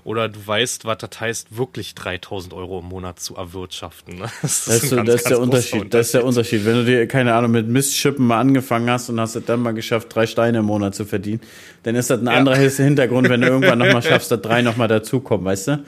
[0.03, 4.29] Oder du weißt, was das heißt, wirklich 3.000 Euro im Monat zu erwirtschaften, ne?
[4.41, 5.73] Das, das ist, ganz, das ist der Unterschied.
[5.73, 5.93] Unterschied.
[5.93, 6.65] Das ist der Unterschied.
[6.65, 9.73] Wenn du dir, keine Ahnung, mit Mistschippen mal angefangen hast und hast es dann mal
[9.73, 11.39] geschafft, drei Steine im Monat zu verdienen,
[11.83, 12.33] dann ist das ein ja.
[12.33, 15.85] anderer Hintergrund, wenn du irgendwann nochmal schaffst, dass drei nochmal dazukommen, weißt du?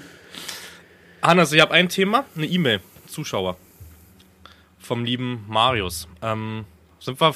[1.22, 2.80] Hannes, ich habe ein Thema, eine E-Mail.
[3.18, 3.57] Zuschauer.
[4.78, 6.07] Vom lieben Marius.
[6.22, 6.65] Ähm,
[6.99, 7.34] sind wir,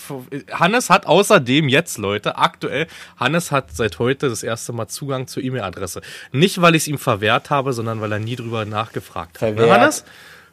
[0.52, 2.86] Hannes hat außerdem jetzt, Leute, aktuell,
[3.18, 6.02] Hannes hat seit heute das erste Mal Zugang zur E-Mail-Adresse.
[6.32, 9.42] Nicht, weil ich es ihm verwehrt habe, sondern weil er nie drüber nachgefragt hat.
[9.42, 9.70] Ne, verwehrt.
[9.70, 10.06] Ne, Hannes?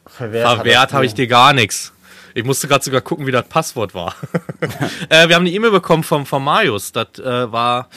[0.07, 1.93] Verwehrt, verwehrt habe ich dir gar nichts.
[2.33, 4.15] Ich musste gerade sogar gucken, wie das Passwort war.
[5.09, 6.91] äh, wir haben eine E-Mail bekommen vom, vom Marius.
[6.91, 7.87] Das äh, war,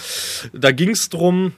[0.53, 1.55] da ging es drum,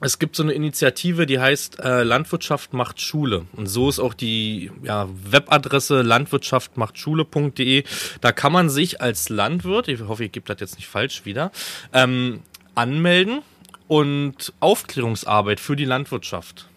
[0.00, 3.46] es gibt so eine Initiative, die heißt äh, Landwirtschaft macht Schule.
[3.52, 7.84] Und so ist auch die ja, Webadresse landwirtschaftmachtschule.de.
[8.20, 11.50] Da kann man sich als Landwirt, ich hoffe, ich gebe das jetzt nicht falsch wieder,
[11.92, 12.40] ähm,
[12.74, 13.42] anmelden
[13.88, 16.68] und Aufklärungsarbeit für die Landwirtschaft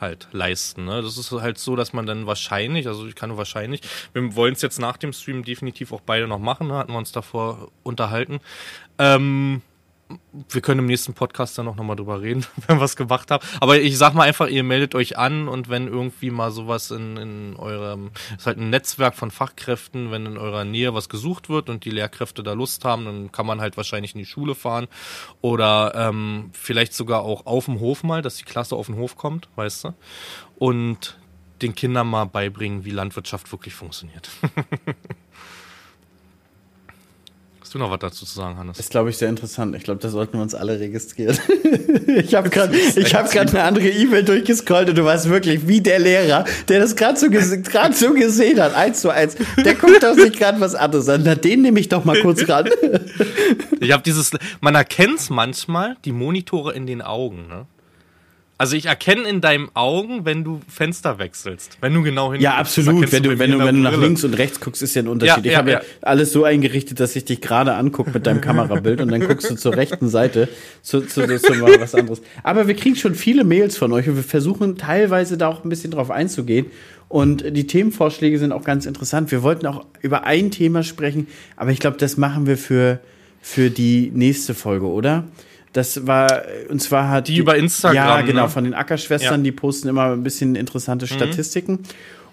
[0.00, 0.86] halt leisten.
[0.86, 1.02] Ne?
[1.02, 3.82] Das ist halt so, dass man dann wahrscheinlich, also ich kann nur wahrscheinlich,
[4.14, 6.74] wir wollen es jetzt nach dem Stream definitiv auch beide noch machen, ne?
[6.74, 8.40] hatten wir uns davor unterhalten.
[8.98, 9.60] Ähm,
[10.48, 13.46] wir können im nächsten Podcast dann auch nochmal drüber reden, wenn wir es gemacht haben.
[13.60, 17.16] Aber ich sag mal einfach, ihr meldet euch an und wenn irgendwie mal sowas in,
[17.16, 21.68] in eurem, ist halt ein Netzwerk von Fachkräften, wenn in eurer Nähe was gesucht wird
[21.68, 24.88] und die Lehrkräfte da Lust haben, dann kann man halt wahrscheinlich in die Schule fahren
[25.40, 29.16] oder ähm, vielleicht sogar auch auf dem Hof mal, dass die Klasse auf den Hof
[29.16, 29.94] kommt, weißt du?
[30.58, 31.18] Und
[31.62, 34.30] den Kindern mal beibringen, wie Landwirtschaft wirklich funktioniert.
[37.70, 38.78] Hast du noch was dazu zu sagen, Hannes?
[38.78, 39.76] Das ist, glaube ich, sehr interessant.
[39.76, 41.38] Ich glaube, da sollten wir uns alle registrieren.
[42.08, 46.44] ich habe gerade hab eine andere E-Mail durchgescrollt und du weißt wirklich, wie der Lehrer,
[46.66, 50.36] der das gerade so, grad so gesehen hat, eins zu eins, der guckt auf sich
[50.36, 51.22] gerade was anderes an.
[51.24, 52.68] Na, den nehme ich doch mal kurz ran.
[53.80, 57.66] ich habe dieses, man erkennt es manchmal, die Monitore in den Augen, ne?
[58.60, 62.42] Also ich erkenne in deinen Augen, wenn du Fenster wechselst, wenn du genau hin.
[62.42, 63.10] Ja, absolut.
[63.10, 65.46] Wenn du, wenn du, wenn du nach links und rechts guckst, ist ja ein Unterschied.
[65.46, 68.40] Ja, ich habe ja, ja, alles so eingerichtet, dass ich dich gerade angucke mit deinem
[68.42, 70.46] Kamerabild und dann guckst du zur rechten Seite
[70.82, 72.20] zu, zu, zu, zu mal was anderes.
[72.42, 75.70] Aber wir kriegen schon viele Mails von euch und wir versuchen teilweise da auch ein
[75.70, 76.66] bisschen drauf einzugehen.
[77.08, 79.30] Und die Themenvorschläge sind auch ganz interessant.
[79.30, 83.00] Wir wollten auch über ein Thema sprechen, aber ich glaube, das machen wir für,
[83.40, 85.24] für die nächste Folge, oder?
[85.72, 87.28] Das war, und zwar hat.
[87.28, 87.94] Die, die über Instagram.
[87.94, 88.48] Ja, genau, ne?
[88.48, 89.44] von den Ackerschwestern, ja.
[89.44, 91.10] die posten immer ein bisschen interessante mhm.
[91.10, 91.78] Statistiken.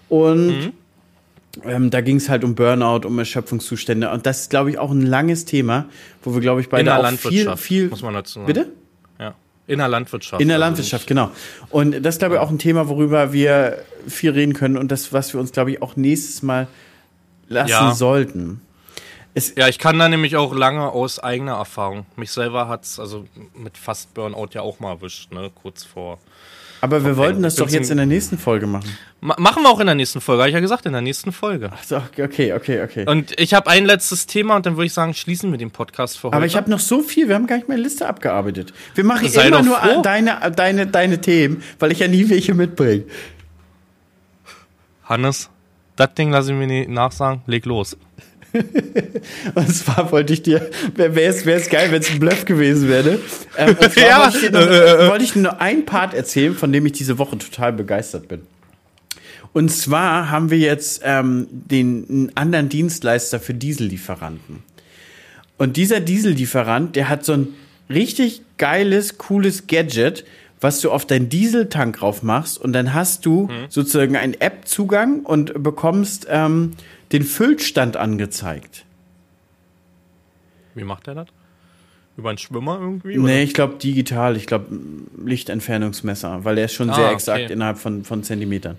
[0.08, 0.72] Und mhm.
[1.64, 4.10] ähm, da ging es halt um Burnout, um Erschöpfungszustände.
[4.10, 5.86] Und das ist, glaube ich, auch ein langes Thema,
[6.22, 7.90] wo wir, glaube ich, beide In der auch Landwirtschaft, viel, viel.
[7.90, 8.46] Muss man dazu sagen.
[8.46, 8.72] Bitte?
[9.20, 9.34] Ja.
[9.68, 10.42] In der Landwirtschaft.
[10.42, 11.30] In der also Landwirtschaft, genau.
[11.70, 13.78] Und das ist, glaube ich, auch ein Thema, worüber wir
[14.08, 16.66] viel reden können und das, was wir uns, glaube ich, auch nächstes Mal
[17.48, 17.94] lassen Ja.
[17.94, 18.62] sollten.
[19.38, 22.06] Es, Ja, ich kann da nämlich auch lange aus eigener Erfahrung.
[22.16, 23.24] Mich selber hat's also
[23.54, 25.50] mit fast Burnout ja auch mal erwischt, ne?
[25.62, 26.18] Kurz vor.
[26.80, 28.98] aber wir wollten das doch jetzt in der nächsten Folge machen.
[29.20, 31.30] Ma machen wir auch in der nächsten Folge, habe ich ja gesagt, in der nächsten
[31.32, 31.70] Folge.
[31.72, 33.04] Ach so, okay, okay, okay.
[33.08, 36.18] Und ich habe ein letztes Thema und dann würde ich sagen, schließen wir den Podcast
[36.18, 36.36] für heute.
[36.36, 38.72] Aber ich habe noch so viel, wir haben gar nicht meine Liste abgearbeitet.
[38.94, 43.04] Wir machen Sei immer nur deine, deine, deine Themen, weil ich ja nie welche mitbringe.
[45.04, 45.50] Hannes,
[45.96, 47.96] das Ding lasse ich mir nicht nachsagen, leg los.
[49.54, 53.18] Und zwar wollte ich dir, wäre es geil, wenn es ein Bluff gewesen wäre.
[53.56, 55.08] Ähm, und zwar Ja, wollte, ich noch, äh, äh.
[55.10, 58.42] wollte ich dir nur einen Part erzählen, von dem ich diese Woche total begeistert bin.
[59.52, 64.62] Und zwar haben wir jetzt ähm, den einen anderen Dienstleister für Diesellieferanten.
[65.56, 67.48] Und dieser Diesellieferant, der hat so ein
[67.90, 70.24] richtig geiles, cooles Gadget,
[70.60, 75.62] was du auf deinen Dieseltank drauf machst und dann hast du sozusagen einen App-Zugang und
[75.62, 76.72] bekommst ähm,
[77.12, 78.84] den Füllstand angezeigt.
[80.74, 81.26] Wie macht er das?
[82.16, 83.16] Über einen Schwimmer irgendwie?
[83.16, 84.66] Nee, ich glaube digital, ich glaube
[85.24, 87.52] Lichtentfernungsmesser, weil der ist schon Ah, sehr exakt okay.
[87.52, 88.76] innerhalb von, von Zentimetern.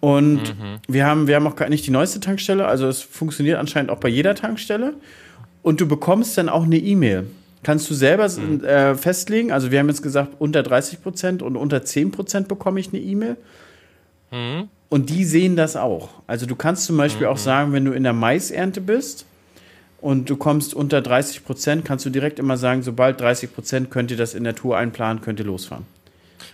[0.00, 0.54] Und
[0.86, 3.98] wir haben, wir haben auch gar nicht die neueste Tankstelle, also es funktioniert anscheinend auch
[3.98, 4.94] bei jeder Tankstelle.
[5.62, 7.26] Und du bekommst dann auch eine E-Mail.
[7.62, 11.84] Kannst du selber äh, festlegen, also wir haben jetzt gesagt, unter 30 Prozent und unter
[11.84, 13.36] 10 Prozent bekomme ich eine E-Mail.
[14.90, 16.10] Und die sehen das auch.
[16.26, 19.26] Also du kannst zum Beispiel auch sagen, wenn du in der Maisernte bist
[20.00, 24.10] und du kommst unter 30 Prozent, kannst du direkt immer sagen, sobald 30 Prozent könnt
[24.10, 25.84] ihr das in der Tour einplanen, könnt ihr losfahren.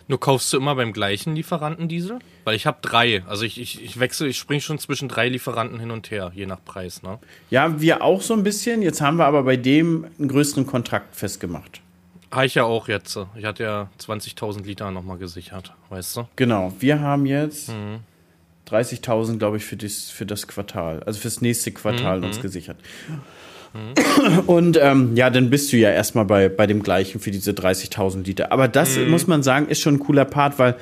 [0.09, 2.18] Nur kaufst du immer beim gleichen Lieferanten Diesel?
[2.45, 3.22] Weil ich habe drei.
[3.26, 6.47] Also ich, ich, ich wechsle, ich springe schon zwischen drei Lieferanten hin und her, je
[6.47, 7.18] nach Preis, ne?
[7.51, 8.82] Ja, wir auch so ein bisschen.
[8.82, 11.80] Jetzt haben wir aber bei dem einen größeren Kontrakt festgemacht.
[12.30, 13.16] Habe ich ja auch jetzt.
[13.37, 16.28] Ich hatte ja 20.000 Liter nochmal gesichert, weißt du?
[16.35, 17.70] Genau, wir haben jetzt
[18.68, 22.78] 30.000, glaube ich, für das, für das Quartal, also fürs nächste Quartal uns gesichert.
[24.47, 28.25] Und ähm, ja, dann bist du ja erstmal bei, bei dem gleichen für diese 30.000
[28.25, 28.53] Liter.
[28.53, 30.77] Aber das muss man sagen, ist schon ein cooler Part, weil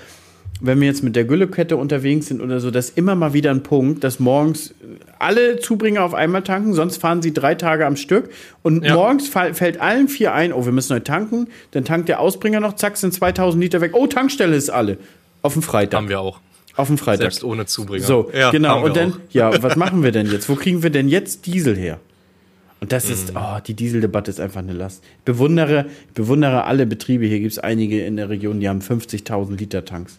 [0.60, 3.50] wenn wir jetzt mit der Güllekette unterwegs sind oder so, das ist immer mal wieder
[3.50, 4.74] ein Punkt, dass morgens
[5.18, 8.30] alle Zubringer auf einmal tanken, sonst fahren sie drei Tage am Stück
[8.62, 8.94] und Ja.
[8.94, 12.74] morgens fällt allen vier ein, oh, wir müssen neu tanken, dann tankt der Ausbringer noch,
[12.74, 14.98] zack, sind 2000 Liter weg, oh, Tankstelle ist alle.
[15.40, 15.98] Auf dem Freitag.
[15.98, 16.38] Haben wir auch.
[16.76, 17.22] Auf dem Freitag.
[17.22, 18.04] Selbst ohne Zubringer.
[18.04, 18.84] So, Ja, genau.
[18.84, 19.18] Und dann, auch.
[19.30, 20.48] ja, was machen wir denn jetzt?
[20.48, 21.98] Wo kriegen wir denn jetzt Diesel her?
[22.82, 23.12] Und das Mhm.
[23.12, 25.04] ist, oh, die Dieseldebatte ist einfach eine Last.
[25.18, 27.24] Ich bewundere, ich bewundere alle Betriebe.
[27.26, 30.18] Hier gibt es einige in der Region, die haben 50.000 Liter Tanks.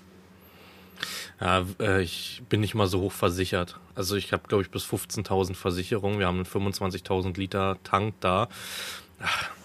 [1.42, 3.78] Ja, äh, ich bin nicht mal so hoch versichert.
[3.96, 6.20] Also ich habe, glaube ich, bis 15.000 Versicherungen.
[6.20, 8.48] Wir haben einen 25.000 Liter Tank da.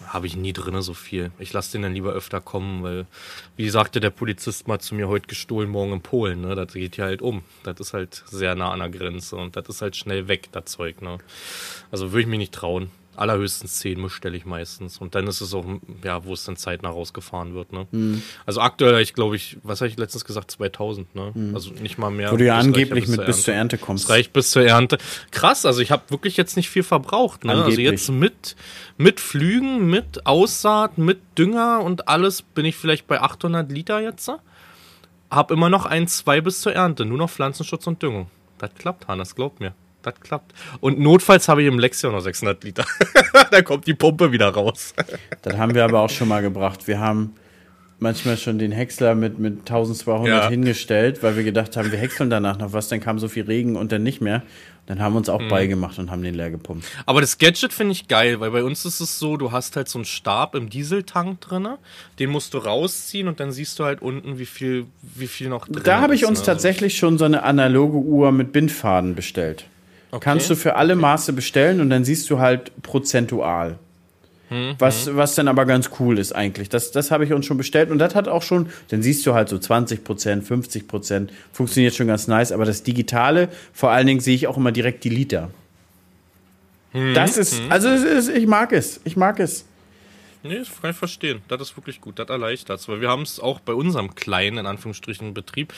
[0.06, 1.32] Habe ich nie drinne so viel.
[1.38, 3.06] Ich lasse den dann lieber öfter kommen, weil,
[3.56, 6.40] wie sagte der Polizist mal zu mir, heute gestohlen, morgen in Polen.
[6.40, 6.54] Ne?
[6.54, 7.42] Das geht ja halt um.
[7.64, 10.66] Das ist halt sehr nah an der Grenze und das ist halt schnell weg, das
[10.66, 11.02] Zeug.
[11.02, 11.18] Ne?
[11.90, 12.90] Also würde ich mich nicht trauen.
[13.18, 14.98] Allerhöchstens 10 bestelle ich meistens.
[14.98, 15.64] Und dann ist es auch,
[16.04, 17.72] ja, wo es dann zeitnah rausgefahren wird.
[17.72, 17.86] Ne?
[17.90, 18.22] Mhm.
[18.46, 20.50] Also aktuell, ich glaube ich, was habe ich letztens gesagt?
[20.50, 21.32] 2000, ne?
[21.54, 22.28] Also nicht mal mehr.
[22.28, 22.32] Mhm.
[22.32, 24.04] Wo du ja angeblich mit zur bis zur Ernte kommst.
[24.04, 24.98] Das reicht bis zur Ernte.
[25.30, 27.44] Krass, also ich habe wirklich jetzt nicht viel verbraucht.
[27.44, 27.52] Ne?
[27.52, 28.56] Also jetzt mit,
[28.96, 34.30] mit Flügen, mit Aussaat, mit Dünger und alles bin ich vielleicht bei 800 Liter jetzt.
[35.30, 37.04] Hab immer noch ein, zwei bis zur Ernte.
[37.04, 38.30] Nur noch Pflanzenschutz und Düngung.
[38.58, 39.74] Das klappt, Hannes, glaub mir.
[40.02, 40.54] Das klappt.
[40.80, 42.84] Und notfalls habe ich im Lexion noch 600 Liter.
[43.50, 44.94] da kommt die Pumpe wieder raus.
[45.42, 46.86] Das haben wir aber auch schon mal gebracht.
[46.86, 47.34] Wir haben
[47.98, 50.48] manchmal schon den Häcksler mit, mit 1200 Ja.
[50.48, 52.88] hingestellt, weil wir gedacht haben, wir häckseln danach noch was.
[52.88, 54.42] Dann kam so viel Regen und dann nicht mehr.
[54.86, 55.48] Dann haben wir uns auch Mhm.
[55.48, 56.86] beigemacht und haben den leer gepumpt.
[57.04, 59.88] Aber das Gadget finde ich geil, weil bei uns ist es so, du hast halt
[59.88, 61.76] so einen Stab im Dieseltank drinne,
[62.20, 65.66] den musst du rausziehen und dann siehst du halt unten, wie viel, wie viel noch
[65.66, 66.46] drin Da habe ich ist, uns ne?
[66.46, 69.66] tatsächlich schon so eine analoge Uhr mit Bindfaden bestellt.
[70.10, 70.24] Okay.
[70.24, 73.78] Kannst du für alle Maße bestellen und dann siehst du halt prozentual.
[74.48, 76.70] Hm, Was, was dann aber ganz cool ist eigentlich.
[76.70, 79.34] Das, das habe ich uns schon bestellt und das hat auch schon, dann siehst du
[79.34, 84.06] halt so 20 Prozent, 50 Prozent, funktioniert schon ganz nice, aber das Digitale, vor allen
[84.06, 85.50] Dingen sehe ich auch immer direkt die Liter.
[86.92, 89.66] Hm, Das ist, also es ist, ich mag es, ich mag es.
[90.42, 91.42] Nee, das kann ich verstehen.
[91.48, 92.18] Das ist wirklich gut.
[92.18, 95.72] Das erleichtert Weil wir haben es auch bei unserem kleinen, in Anführungsstrichen, Betrieb.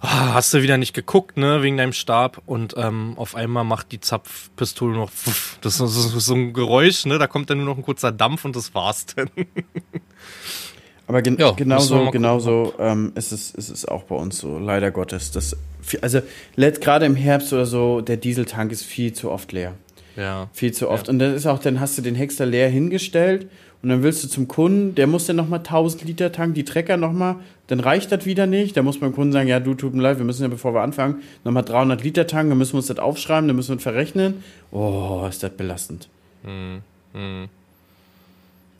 [0.00, 2.42] Ah, hast du wieder nicht geguckt, ne, wegen deinem Stab.
[2.46, 5.58] Und ähm, auf einmal macht die Zapfpistole noch pfuff.
[5.62, 7.18] Das ist so- ein Geräusch, ne?
[7.18, 9.30] Da kommt dann nur noch ein kurzer Dampf und das war's dann.
[11.06, 14.90] Aber gen Ja, genauso, genauso ähm, ist, es, ist es auch bei uns so, leider
[14.90, 15.30] Gottes.
[15.30, 15.56] Das,
[16.02, 16.20] also
[16.56, 19.74] gerade im Herbst oder so, der Dieseltank ist viel zu oft leer.
[20.16, 20.50] Ja.
[20.52, 21.08] Viel zu oft.
[21.08, 23.48] Und das ist auch, dann hast du den Hexer leer hingestellt
[23.82, 26.96] und dann willst du zum Kunden, der muss dann nochmal 1000 Liter tanken, die Trecker
[26.96, 27.36] nochmal,
[27.68, 28.76] dann reicht das wieder nicht.
[28.76, 30.80] Da muss beim Kunden sagen, ja, du tut mir leid, wir müssen ja, bevor wir
[30.80, 33.84] anfangen, nochmal 300 Liter tanken, dann müssen wir uns das aufschreiben, dann müssen wir das
[33.84, 34.42] verrechnen.
[34.72, 36.08] Oh, ist das belastend.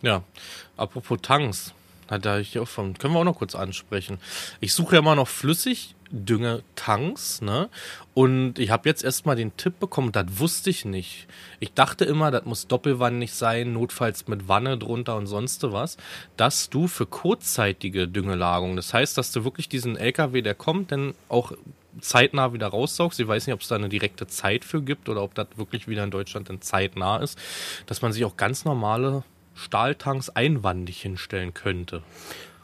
[0.02, 0.22] Ja,
[0.76, 1.72] apropos Tanks,
[2.08, 4.18] da ich auch von, können wir auch noch kurz ansprechen.
[4.60, 5.28] Ich suche ja immer noch
[6.10, 7.68] Flüssigdünge-Tanks, ne?
[8.14, 11.26] Und ich habe jetzt erstmal den Tipp bekommen, das wusste ich nicht.
[11.60, 15.96] Ich dachte immer, das muss doppelwandig sein, notfalls mit Wanne drunter und sonst was,
[16.36, 21.14] dass du für kurzzeitige Düngelagerung, das heißt, dass du wirklich diesen LKW, der kommt, dann
[21.28, 21.52] auch
[22.00, 23.18] zeitnah wieder raussaugst.
[23.18, 25.88] Ich weiß nicht, ob es da eine direkte Zeit für gibt oder ob das wirklich
[25.88, 27.38] wieder in Deutschland dann zeitnah ist,
[27.86, 32.02] dass man sich auch ganz normale Stahltanks einwandig hinstellen könnte.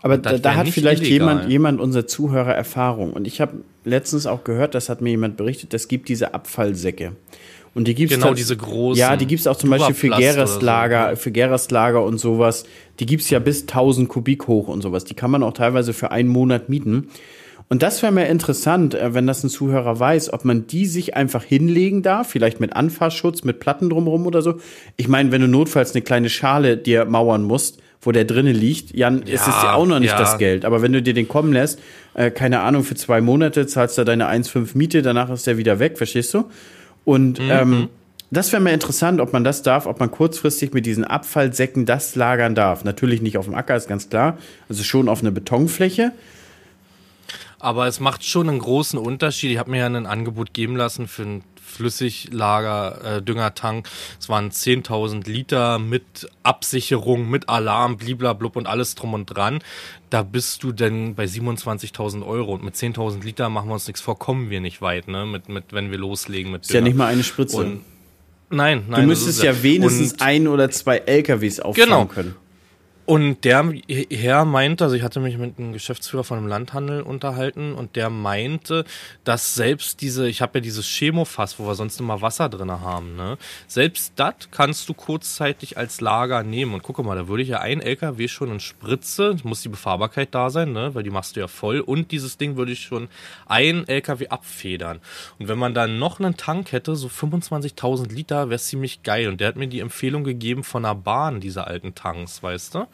[0.04, 1.28] Aber Das da, da hat vielleicht illegal.
[1.28, 3.14] jemand, jemand unser Zuhörer Erfahrung.
[3.14, 3.54] Und ich habe
[3.86, 7.12] letztens auch gehört, das hat mir jemand berichtet, es gibt diese Abfallsäcke.
[7.74, 11.16] Und die gibt's Genau, diese großen Ja, die gibt's auch zum Beispiel für Gerastlager, so,
[11.16, 12.64] für Gerastlager und sowas.
[13.00, 15.06] Die gibt's ja bis 1000 Kubik hoch und sowas.
[15.06, 17.08] Die kann man auch teilweise für einen Monat mieten.
[17.70, 21.16] Und das wäre mir interessant, äh, wenn das ein Zuhörer weiß, ob man die sich
[21.16, 24.56] einfach hinlegen darf, vielleicht mit Anfahrschutz, mit Platten drumherum oder so.
[24.98, 28.94] Ich meine, wenn du notfalls eine kleine Schale dir mauern musst, wo der drinne liegt,
[28.94, 30.18] Jan, ist es ja auch noch nicht ja.
[30.18, 30.64] das Geld.
[30.64, 31.80] Aber wenn du dir den kommen lässt,
[32.14, 35.78] äh, keine Ahnung, für zwei Monate zahlst du deine 1,5 Miete, danach ist der wieder
[35.78, 36.44] weg, verstehst du?
[37.04, 37.88] Und ähm,
[38.30, 42.16] das wäre mir interessant, ob man das darf, ob man kurzfristig mit diesen Abfallsäcken das
[42.16, 42.84] lagern darf.
[42.84, 44.38] Natürlich nicht auf dem Acker, ist ganz klar.
[44.68, 46.12] Also schon auf eine Betonfläche.
[47.58, 49.52] Aber es macht schon einen großen Unterschied.
[49.52, 51.44] Ich habe mir ja ein Angebot geben lassen für einen
[51.74, 53.88] Flüssiglager, äh, Düngertank.
[54.18, 59.60] Es waren 10.000 Liter mit Absicherung, mit Alarm, bliblablub und alles drum und dran.
[60.10, 62.54] Da bist du denn bei 27.000 Euro.
[62.54, 65.26] Und mit 10.000 Liter machen wir uns nichts vor, kommen wir nicht weit, ne?
[65.26, 67.56] Mit, mit, wenn wir loslegen mit Ist ja nicht mal eine Spritze.
[67.56, 67.80] Und,
[68.50, 69.00] nein, nein.
[69.02, 72.04] du müsstest ja wenigstens Und- ein oder zwei LKWs auffahren Genau.
[72.06, 72.36] können.
[73.06, 73.70] Und der
[74.10, 78.08] Herr meinte, also ich hatte mich mit einem Geschäftsführer von einem Landhandel unterhalten und der
[78.08, 78.86] meinte,
[79.24, 83.14] dass selbst diese, ich habe ja dieses Chemofass, wo wir sonst immer Wasser drin haben,
[83.14, 83.36] ne?
[83.66, 86.72] Selbst das kannst du kurzzeitig als Lager nehmen.
[86.72, 90.34] Und gucke mal, da würde ich ja ein LKW schon in Spritze, muss die Befahrbarkeit
[90.34, 90.94] da sein, ne?
[90.94, 91.80] Weil die machst du ja voll.
[91.80, 93.08] Und dieses Ding würde ich schon
[93.44, 95.00] ein LKW abfedern.
[95.38, 99.28] Und wenn man dann noch einen Tank hätte, so 25.000 Liter, wäre ziemlich geil.
[99.28, 102.86] Und der hat mir die Empfehlung gegeben von der Bahn, diese alten Tanks, weißt du?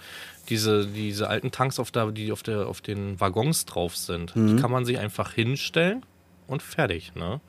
[0.48, 4.56] Diese, diese alten Tanks, auf der, die auf, der, auf den Waggons drauf sind, die
[4.56, 6.04] kann man sich einfach hinstellen
[6.46, 7.12] und fertig.
[7.14, 7.40] Ne?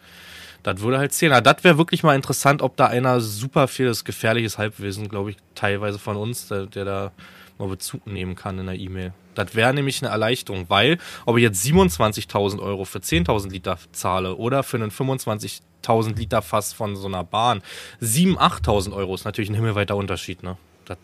[0.64, 1.34] Das würde halt zählen.
[1.34, 5.32] Aber das wäre wirklich mal interessant, ob da einer super viel das gefährliches Halbwesen, glaube
[5.32, 7.12] ich, teilweise von uns, der, der da
[7.58, 9.14] mal Bezug nehmen kann in der E-Mail.
[9.36, 14.36] Das wäre nämlich eine Erleichterung, weil ob ich jetzt 27.000 Euro für 10.000 Liter zahle
[14.36, 17.62] oder für einen 25.000 Liter Fass von so einer Bahn,
[18.02, 20.44] 7.000, 8.000 Euro ist natürlich ein himmelweiter Unterschied.
[20.44, 20.58] Ne?
[20.86, 20.98] Das,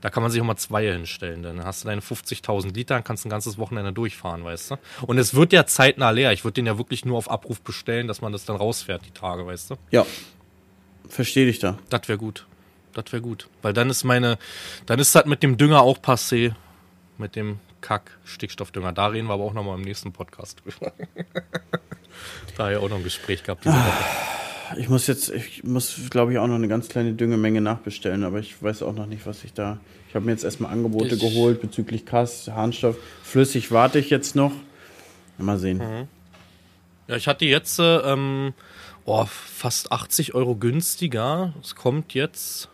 [0.00, 1.42] da kann man sich auch mal zwei hinstellen.
[1.42, 4.76] Dann hast du deine 50.000 Liter, dann kannst ein ganzes Wochenende durchfahren, weißt du?
[5.02, 6.32] Und es wird ja zeitnah leer.
[6.32, 9.10] Ich würde den ja wirklich nur auf Abruf bestellen, dass man das dann rausfährt, die
[9.10, 9.76] Tage, weißt du?
[9.90, 10.06] Ja.
[11.08, 11.78] Verstehe dich da.
[11.90, 12.46] Das wäre gut.
[12.94, 13.48] Das wäre gut.
[13.62, 14.38] Weil dann ist meine,
[14.86, 16.54] dann ist das mit dem Dünger auch passé.
[17.18, 18.92] Mit dem Kack-Stickstoffdünger.
[18.92, 20.92] Da reden wir aber auch nochmal im nächsten Podcast drüber.
[22.56, 24.04] da ja auch noch ein Gespräch gehabt diese Woche.
[24.78, 28.38] Ich muss jetzt, ich muss, glaube ich, auch noch eine ganz kleine Düngemenge nachbestellen, aber
[28.38, 29.78] ich weiß auch noch nicht, was ich da.
[30.08, 32.96] Ich habe mir jetzt erstmal Angebote Ich- geholt bezüglich Kass, Harnstoff.
[33.22, 34.52] Flüssig warte ich jetzt noch.
[35.38, 36.08] Mal sehen.
[37.08, 38.52] Ja, ich hatte jetzt äh, ähm,
[39.04, 41.54] oh, fast 80 Euro günstiger.
[41.62, 42.68] Es kommt jetzt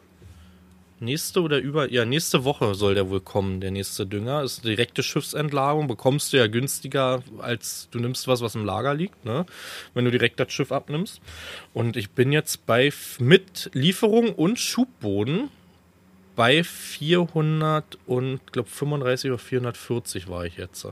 [1.00, 4.42] nächste oder über, ja, nächste Woche soll der wohl kommen, der nächste Dünger.
[4.42, 9.24] Ist direkte Schiffsentlagerung, bekommst du ja günstiger, als du nimmst was, was im Lager liegt,
[9.24, 9.46] ne?
[9.94, 11.20] Wenn du direkt das Schiff abnimmst.
[11.74, 15.50] Und ich bin jetzt bei, mit Lieferung und Schubboden
[16.34, 20.86] bei 400 und, glaube 35 oder 440 war ich jetzt.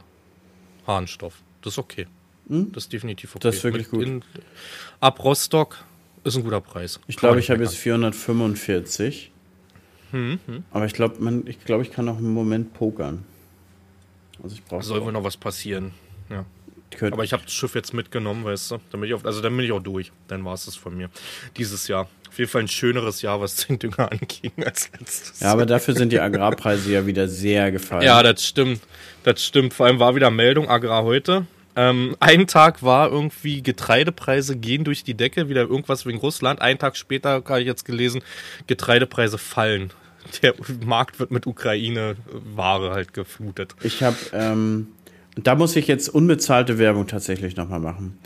[0.86, 1.34] Harnstoff.
[1.62, 2.06] Das ist okay.
[2.46, 3.42] Das ist definitiv okay.
[3.42, 4.06] Das ist wirklich Mit gut.
[4.06, 4.22] In,
[5.00, 5.84] ab Rostock
[6.24, 7.00] ist ein guter Preis.
[7.06, 9.30] Ich glaube, ich habe jetzt 445.
[10.14, 10.38] Hm,
[10.70, 13.24] Aber ich glaube, ich glaube, ich kann noch einen Moment pokern.
[14.42, 14.84] Also ich brauche.
[14.84, 15.92] Soll wohl noch was passieren.
[16.30, 16.44] Ja.
[17.10, 18.78] Aber ich habe das Schiff jetzt mitgenommen, weißt du.
[18.92, 20.12] Dann bin ich auf, also dann bin ich auch durch.
[20.28, 21.10] Dann war es das von mir.
[21.56, 22.08] Dieses Jahr.
[22.28, 25.40] Auf jeden Fall ein schöneres Jahr, was den Dünger anging als letztes.
[25.40, 28.02] ja, aber dafür sind die Agrarpreise ja wieder sehr gefallen.
[28.02, 28.80] Ja, das stimmt.
[29.24, 29.74] Das stimmt.
[29.74, 31.46] Vor allem war wieder Meldung Agrar heute.
[31.76, 36.60] Ähm, ein Tag war irgendwie Getreidepreise gehen durch die Decke, wieder irgendwas wegen Russland.
[36.60, 38.22] Einen Tag später habe ich jetzt gelesen,
[38.68, 39.90] Getreidepreise fallen.
[40.42, 40.54] Der
[40.84, 43.74] Markt wird mit Ukraine-Ware halt geflutet.
[43.82, 44.88] Ich habe, ähm,
[45.36, 48.18] da muss ich jetzt unbezahlte Werbung tatsächlich nochmal machen.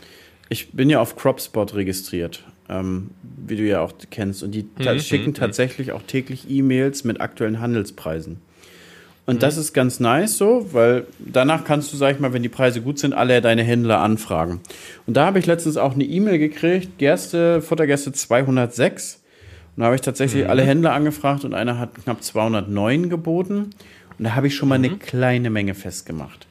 [0.49, 2.43] Ich bin ja auf CropSpot registriert.
[2.69, 3.09] ähm,
[3.47, 4.43] wie du ja auch kennst.
[4.43, 8.37] Und die ta schicken tatsächlich auch täglich E-Mails mit aktuellen Handelspreisen.
[9.25, 12.49] Und das ist ganz nice so, weil danach kannst du, sag ich mal, wenn die
[12.49, 14.59] Preise gut sind, alle deine Händler anfragen.
[15.05, 19.18] Und da habe ich letztens auch eine E-Mail gekriegt, Gerste, Futtergerste 206.
[19.75, 23.69] Und da habe ich tatsächlich alle Händler angefragt und einer hat knapp 209 geboten.
[24.17, 26.47] Und da habe ich schon mal eine kleine Menge festgemacht.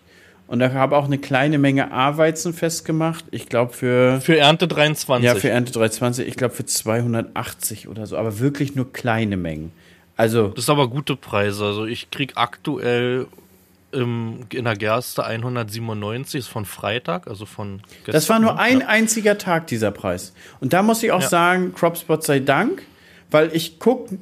[0.47, 3.27] Und da habe auch eine kleine Menge A-Weizen festgemacht.
[3.33, 5.23] Ich glaube für, Für Ernte 23.
[5.23, 9.73] ja, für Ernte 320, ich glaube für 280 oder so, aber wirklich nur kleine Mengen.
[10.17, 11.65] Also, Das ist aber gute Preise.
[11.67, 13.27] Also ich krieg aktuell
[13.93, 18.13] im, in der Gerste 197, ist von Freitag, also von gestern.
[18.13, 18.59] das war nur ne?
[18.59, 18.87] ein Ja.
[18.87, 20.33] einziger Tag, dieser Preis.
[20.61, 21.29] Und da muss ich auch Ja.
[21.29, 22.83] sagen, Cropspot sei Dank,
[23.31, 24.19] weil ich gucke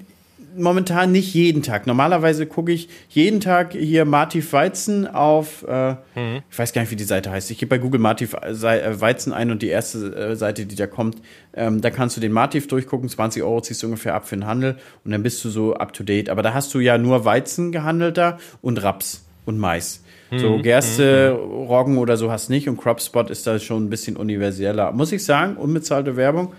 [0.58, 1.86] momentan nicht jeden Tag.
[1.86, 6.40] Normalerweise gucke ich jeden Tag hier Martiv Weizen auf, äh, Mhm.
[6.50, 7.50] ich weiß gar nicht, wie die Seite heißt.
[7.50, 10.74] Ich gebe bei Google Martiv Sei- äh, Weizen ein und die erste äh, Seite, die
[10.74, 11.18] da kommt,
[11.52, 14.46] ähm, da kannst du den Martiv durchgucken, 20 Euro ziehst du ungefähr ab für den
[14.46, 16.30] Handel und dann bist du so up to date.
[16.30, 20.02] Aber da hast du ja nur Weizen gehandelt da und Raps und Mais.
[20.30, 20.38] Mhm.
[20.38, 24.90] So Gerste, Roggen oder so hast nicht und Cropspot ist da schon ein bisschen universeller.
[24.92, 26.54] Muss ich sagen, unbezahlte Werbung,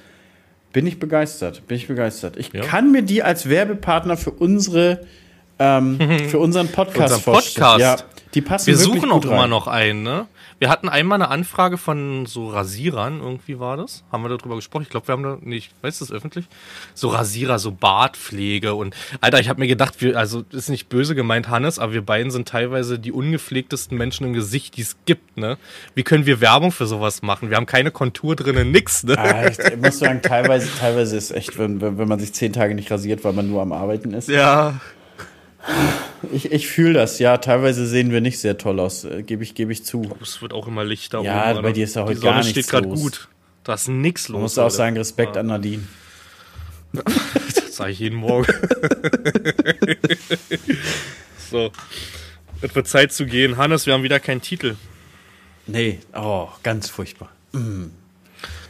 [0.74, 2.38] bin ich begeistert, bin ich begeistert.
[2.38, 2.62] Ich Ja.
[2.62, 5.02] kann mir die als Werbepartner für unsere
[5.60, 5.98] ähm,
[6.30, 7.66] für unseren Podcast Unseren vorstellen.
[7.66, 8.00] Podcast.
[8.02, 10.28] Ja, die passen Wir suchen auch immer noch einen, ne?
[10.60, 14.04] Wir hatten einmal eine Anfrage von so Rasierern, irgendwie war das.
[14.12, 14.84] Haben wir darüber gesprochen?
[14.84, 16.48] Ich glaube, wir haben da nicht, weißt du das öffentlich?
[16.96, 21.14] So Rasierer, so Bartpflege und Alter, ich habe mir gedacht, wir, also ist nicht böse
[21.14, 25.38] gemeint, Hannes, aber wir beiden sind teilweise die ungepflegtesten Menschen im Gesicht, die es gibt,
[25.38, 25.58] ne?
[25.94, 27.50] Wie können wir Werbung für sowas machen?
[27.50, 29.18] Wir haben keine Kontur drinnen, nix, ne?
[29.18, 32.74] Ah, ich, ich muss sagen, teilweise, teilweise ist echt, wenn, wenn man sich zehn Tage
[32.74, 34.28] nicht rasiert, weil man nur am Arbeiten ist.
[34.28, 34.80] Ja,
[36.32, 37.38] Ich, ich fühle das, ja.
[37.38, 40.10] Teilweise sehen wir nicht sehr toll aus, äh, gebe ich, gebe ich zu.
[40.22, 41.22] es wird auch immer lichter.
[41.22, 43.00] Ja, oben, bei dir ist ja heute Die Sonne gar steht nichts gerade los.
[43.00, 43.28] gut.
[43.64, 44.34] Da ist nix los.
[44.34, 45.84] Man muss auch sagen, Respekt an Nadine.
[47.68, 48.52] Das sage ich jeden Morgen.
[51.52, 51.72] so.
[52.62, 53.58] Es wird Zeit zu gehen.
[53.58, 54.76] Hannes, wir haben wieder keinen Titel.
[55.68, 57.30] Nee, oh, ganz furchtbar.
[57.52, 57.92] Können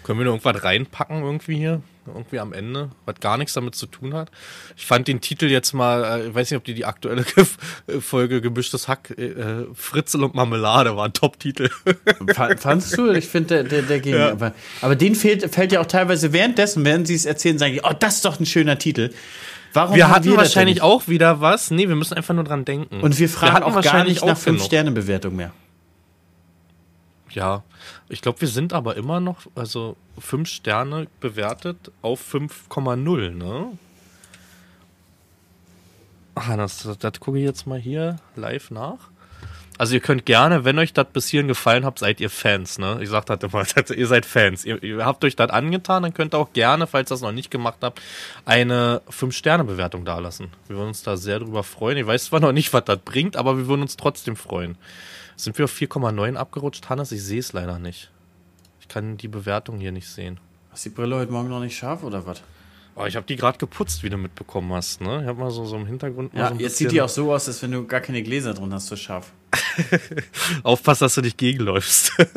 [0.04, 1.82] wir noch irgendwas reinpacken irgendwie hier?
[2.08, 4.32] Irgendwie am Ende, was gar nichts damit zu tun hat.
[4.76, 7.26] Ich fand den Titel jetzt mal, äh, ich weiß nicht, ob die die aktuelle
[8.00, 11.70] Folge Gemischtes Hack, äh, Fritzel und Marmelade war ein Top-Titel.
[12.34, 13.12] Fa- Fandst du?
[13.12, 14.16] Ich finde, der, der, der ging.
[14.16, 14.32] Ja.
[14.32, 17.82] Aber, aber denen fehlt, fällt ja auch teilweise währenddessen, während sie es erzählen, sagen die,
[17.84, 19.12] oh, das ist doch ein schöner Titel.
[19.74, 21.72] Warum Wir hatten denn wahrscheinlich auch wieder was.
[21.72, 23.02] Nee, wir müssen einfach nur dran denken.
[23.02, 24.62] Und wir fragen hatten auch gar wahrscheinlich nicht nach auch genug.
[24.62, 25.52] 5-Sterne-Bewertung mehr.
[27.38, 27.62] Ja,
[28.10, 33.78] ich glaube, wir sind aber immer noch, also fünf Sterne bewertet auf 5,0, ne?
[36.34, 39.12] Ah, das, das, das gucke ich jetzt mal hier live nach.
[39.78, 42.98] Also ihr könnt gerne, wenn euch das bis hierhin gefallen hat, seid ihr Fans, ne?
[43.02, 43.64] Ich sag das immer,
[43.96, 44.66] ihr seid Fans.
[44.66, 47.32] Ihr, ihr habt euch das angetan, dann könnt ihr auch gerne, falls ihr das noch
[47.34, 48.02] nicht gemacht habt,
[48.46, 50.48] eine 5-Sterne-Bewertung dalassen.
[50.66, 52.00] Wir würden uns da sehr drüber freuen.
[52.00, 54.76] Ich weiß zwar noch nicht, was das bringt, aber wir würden uns trotzdem freuen.
[55.40, 57.12] Sind wir auf 4,9 abgerutscht, Hannes?
[57.12, 58.10] Ich sehe es leider nicht.
[58.82, 60.40] Ich kann die Bewertung hier nicht sehen.
[60.74, 62.42] Ist die Brille heute Morgen noch nicht scharf oder was?
[63.00, 65.02] Oh, ich habe die gerade geputzt, wie du mitbekommen hast.
[65.02, 65.22] Ne?
[65.22, 67.32] Ich habe mal so, so im Hintergrund mal Ja, so jetzt sieht die auch so
[67.32, 69.32] aus, als wenn du gar keine Gläser drin hast, so scharf.
[70.64, 72.12] Aufpass, dass du dich gegenläufst.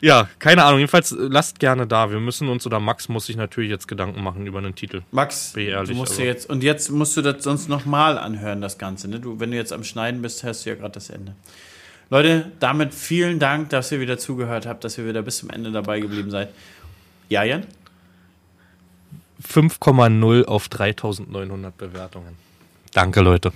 [0.00, 0.78] ja, keine Ahnung.
[0.78, 2.12] Jedenfalls äh, lasst gerne da.
[2.12, 5.02] Wir müssen uns, oder Max muss sich natürlich jetzt Gedanken machen über einen Titel.
[5.10, 8.78] Max, ehrlich, du musst also- jetzt, und jetzt musst du das sonst nochmal anhören, das
[8.78, 9.08] Ganze.
[9.08, 9.18] Ne?
[9.18, 11.34] Du, wenn du jetzt am Schneiden bist, hörst du ja gerade das Ende.
[12.08, 15.72] Leute, damit vielen Dank, dass ihr wieder zugehört habt, dass ihr wieder bis zum Ende
[15.72, 16.50] dabei geblieben seid.
[17.28, 17.66] Ja, Jan?
[19.46, 22.36] 5,0 auf 3900 Bewertungen.
[22.92, 23.52] Danke, Leute.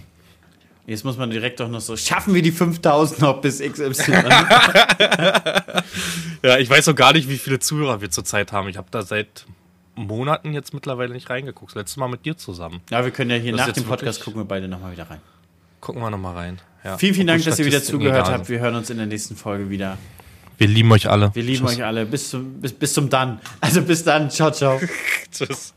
[0.86, 4.12] Jetzt muss man direkt doch noch so, schaffen wir die 5000 noch bis XY?
[6.42, 8.68] Ja, ich weiß auch gar nicht, wie viele Zuhörer wir zurzeit haben.
[8.68, 9.46] Ich habe da seit
[9.94, 11.70] Monaten jetzt mittlerweile nicht reingeguckt.
[11.70, 12.82] Das letzte Mal mit dir zusammen.
[12.90, 15.20] ja, wir können ja hier Das nach dem Podcast gucken wir beide nochmal wieder rein.
[15.80, 16.60] Gucken wir nochmal rein.
[16.84, 16.98] Ja.
[16.98, 18.48] Vielen, vielen Dank, dass ihr wieder zugehört habt.
[18.50, 19.96] Wir hören uns in der nächsten Folge wieder.
[20.58, 21.34] Wir lieben euch alle.
[21.34, 21.78] Wir lieben Tschüss.
[21.78, 22.04] euch alle.
[22.04, 23.40] Bis zum, bis, bis zum Dann.
[23.60, 24.30] Also bis dann.
[24.30, 24.78] Ciao, ciao.
[25.32, 25.73] Tschüss.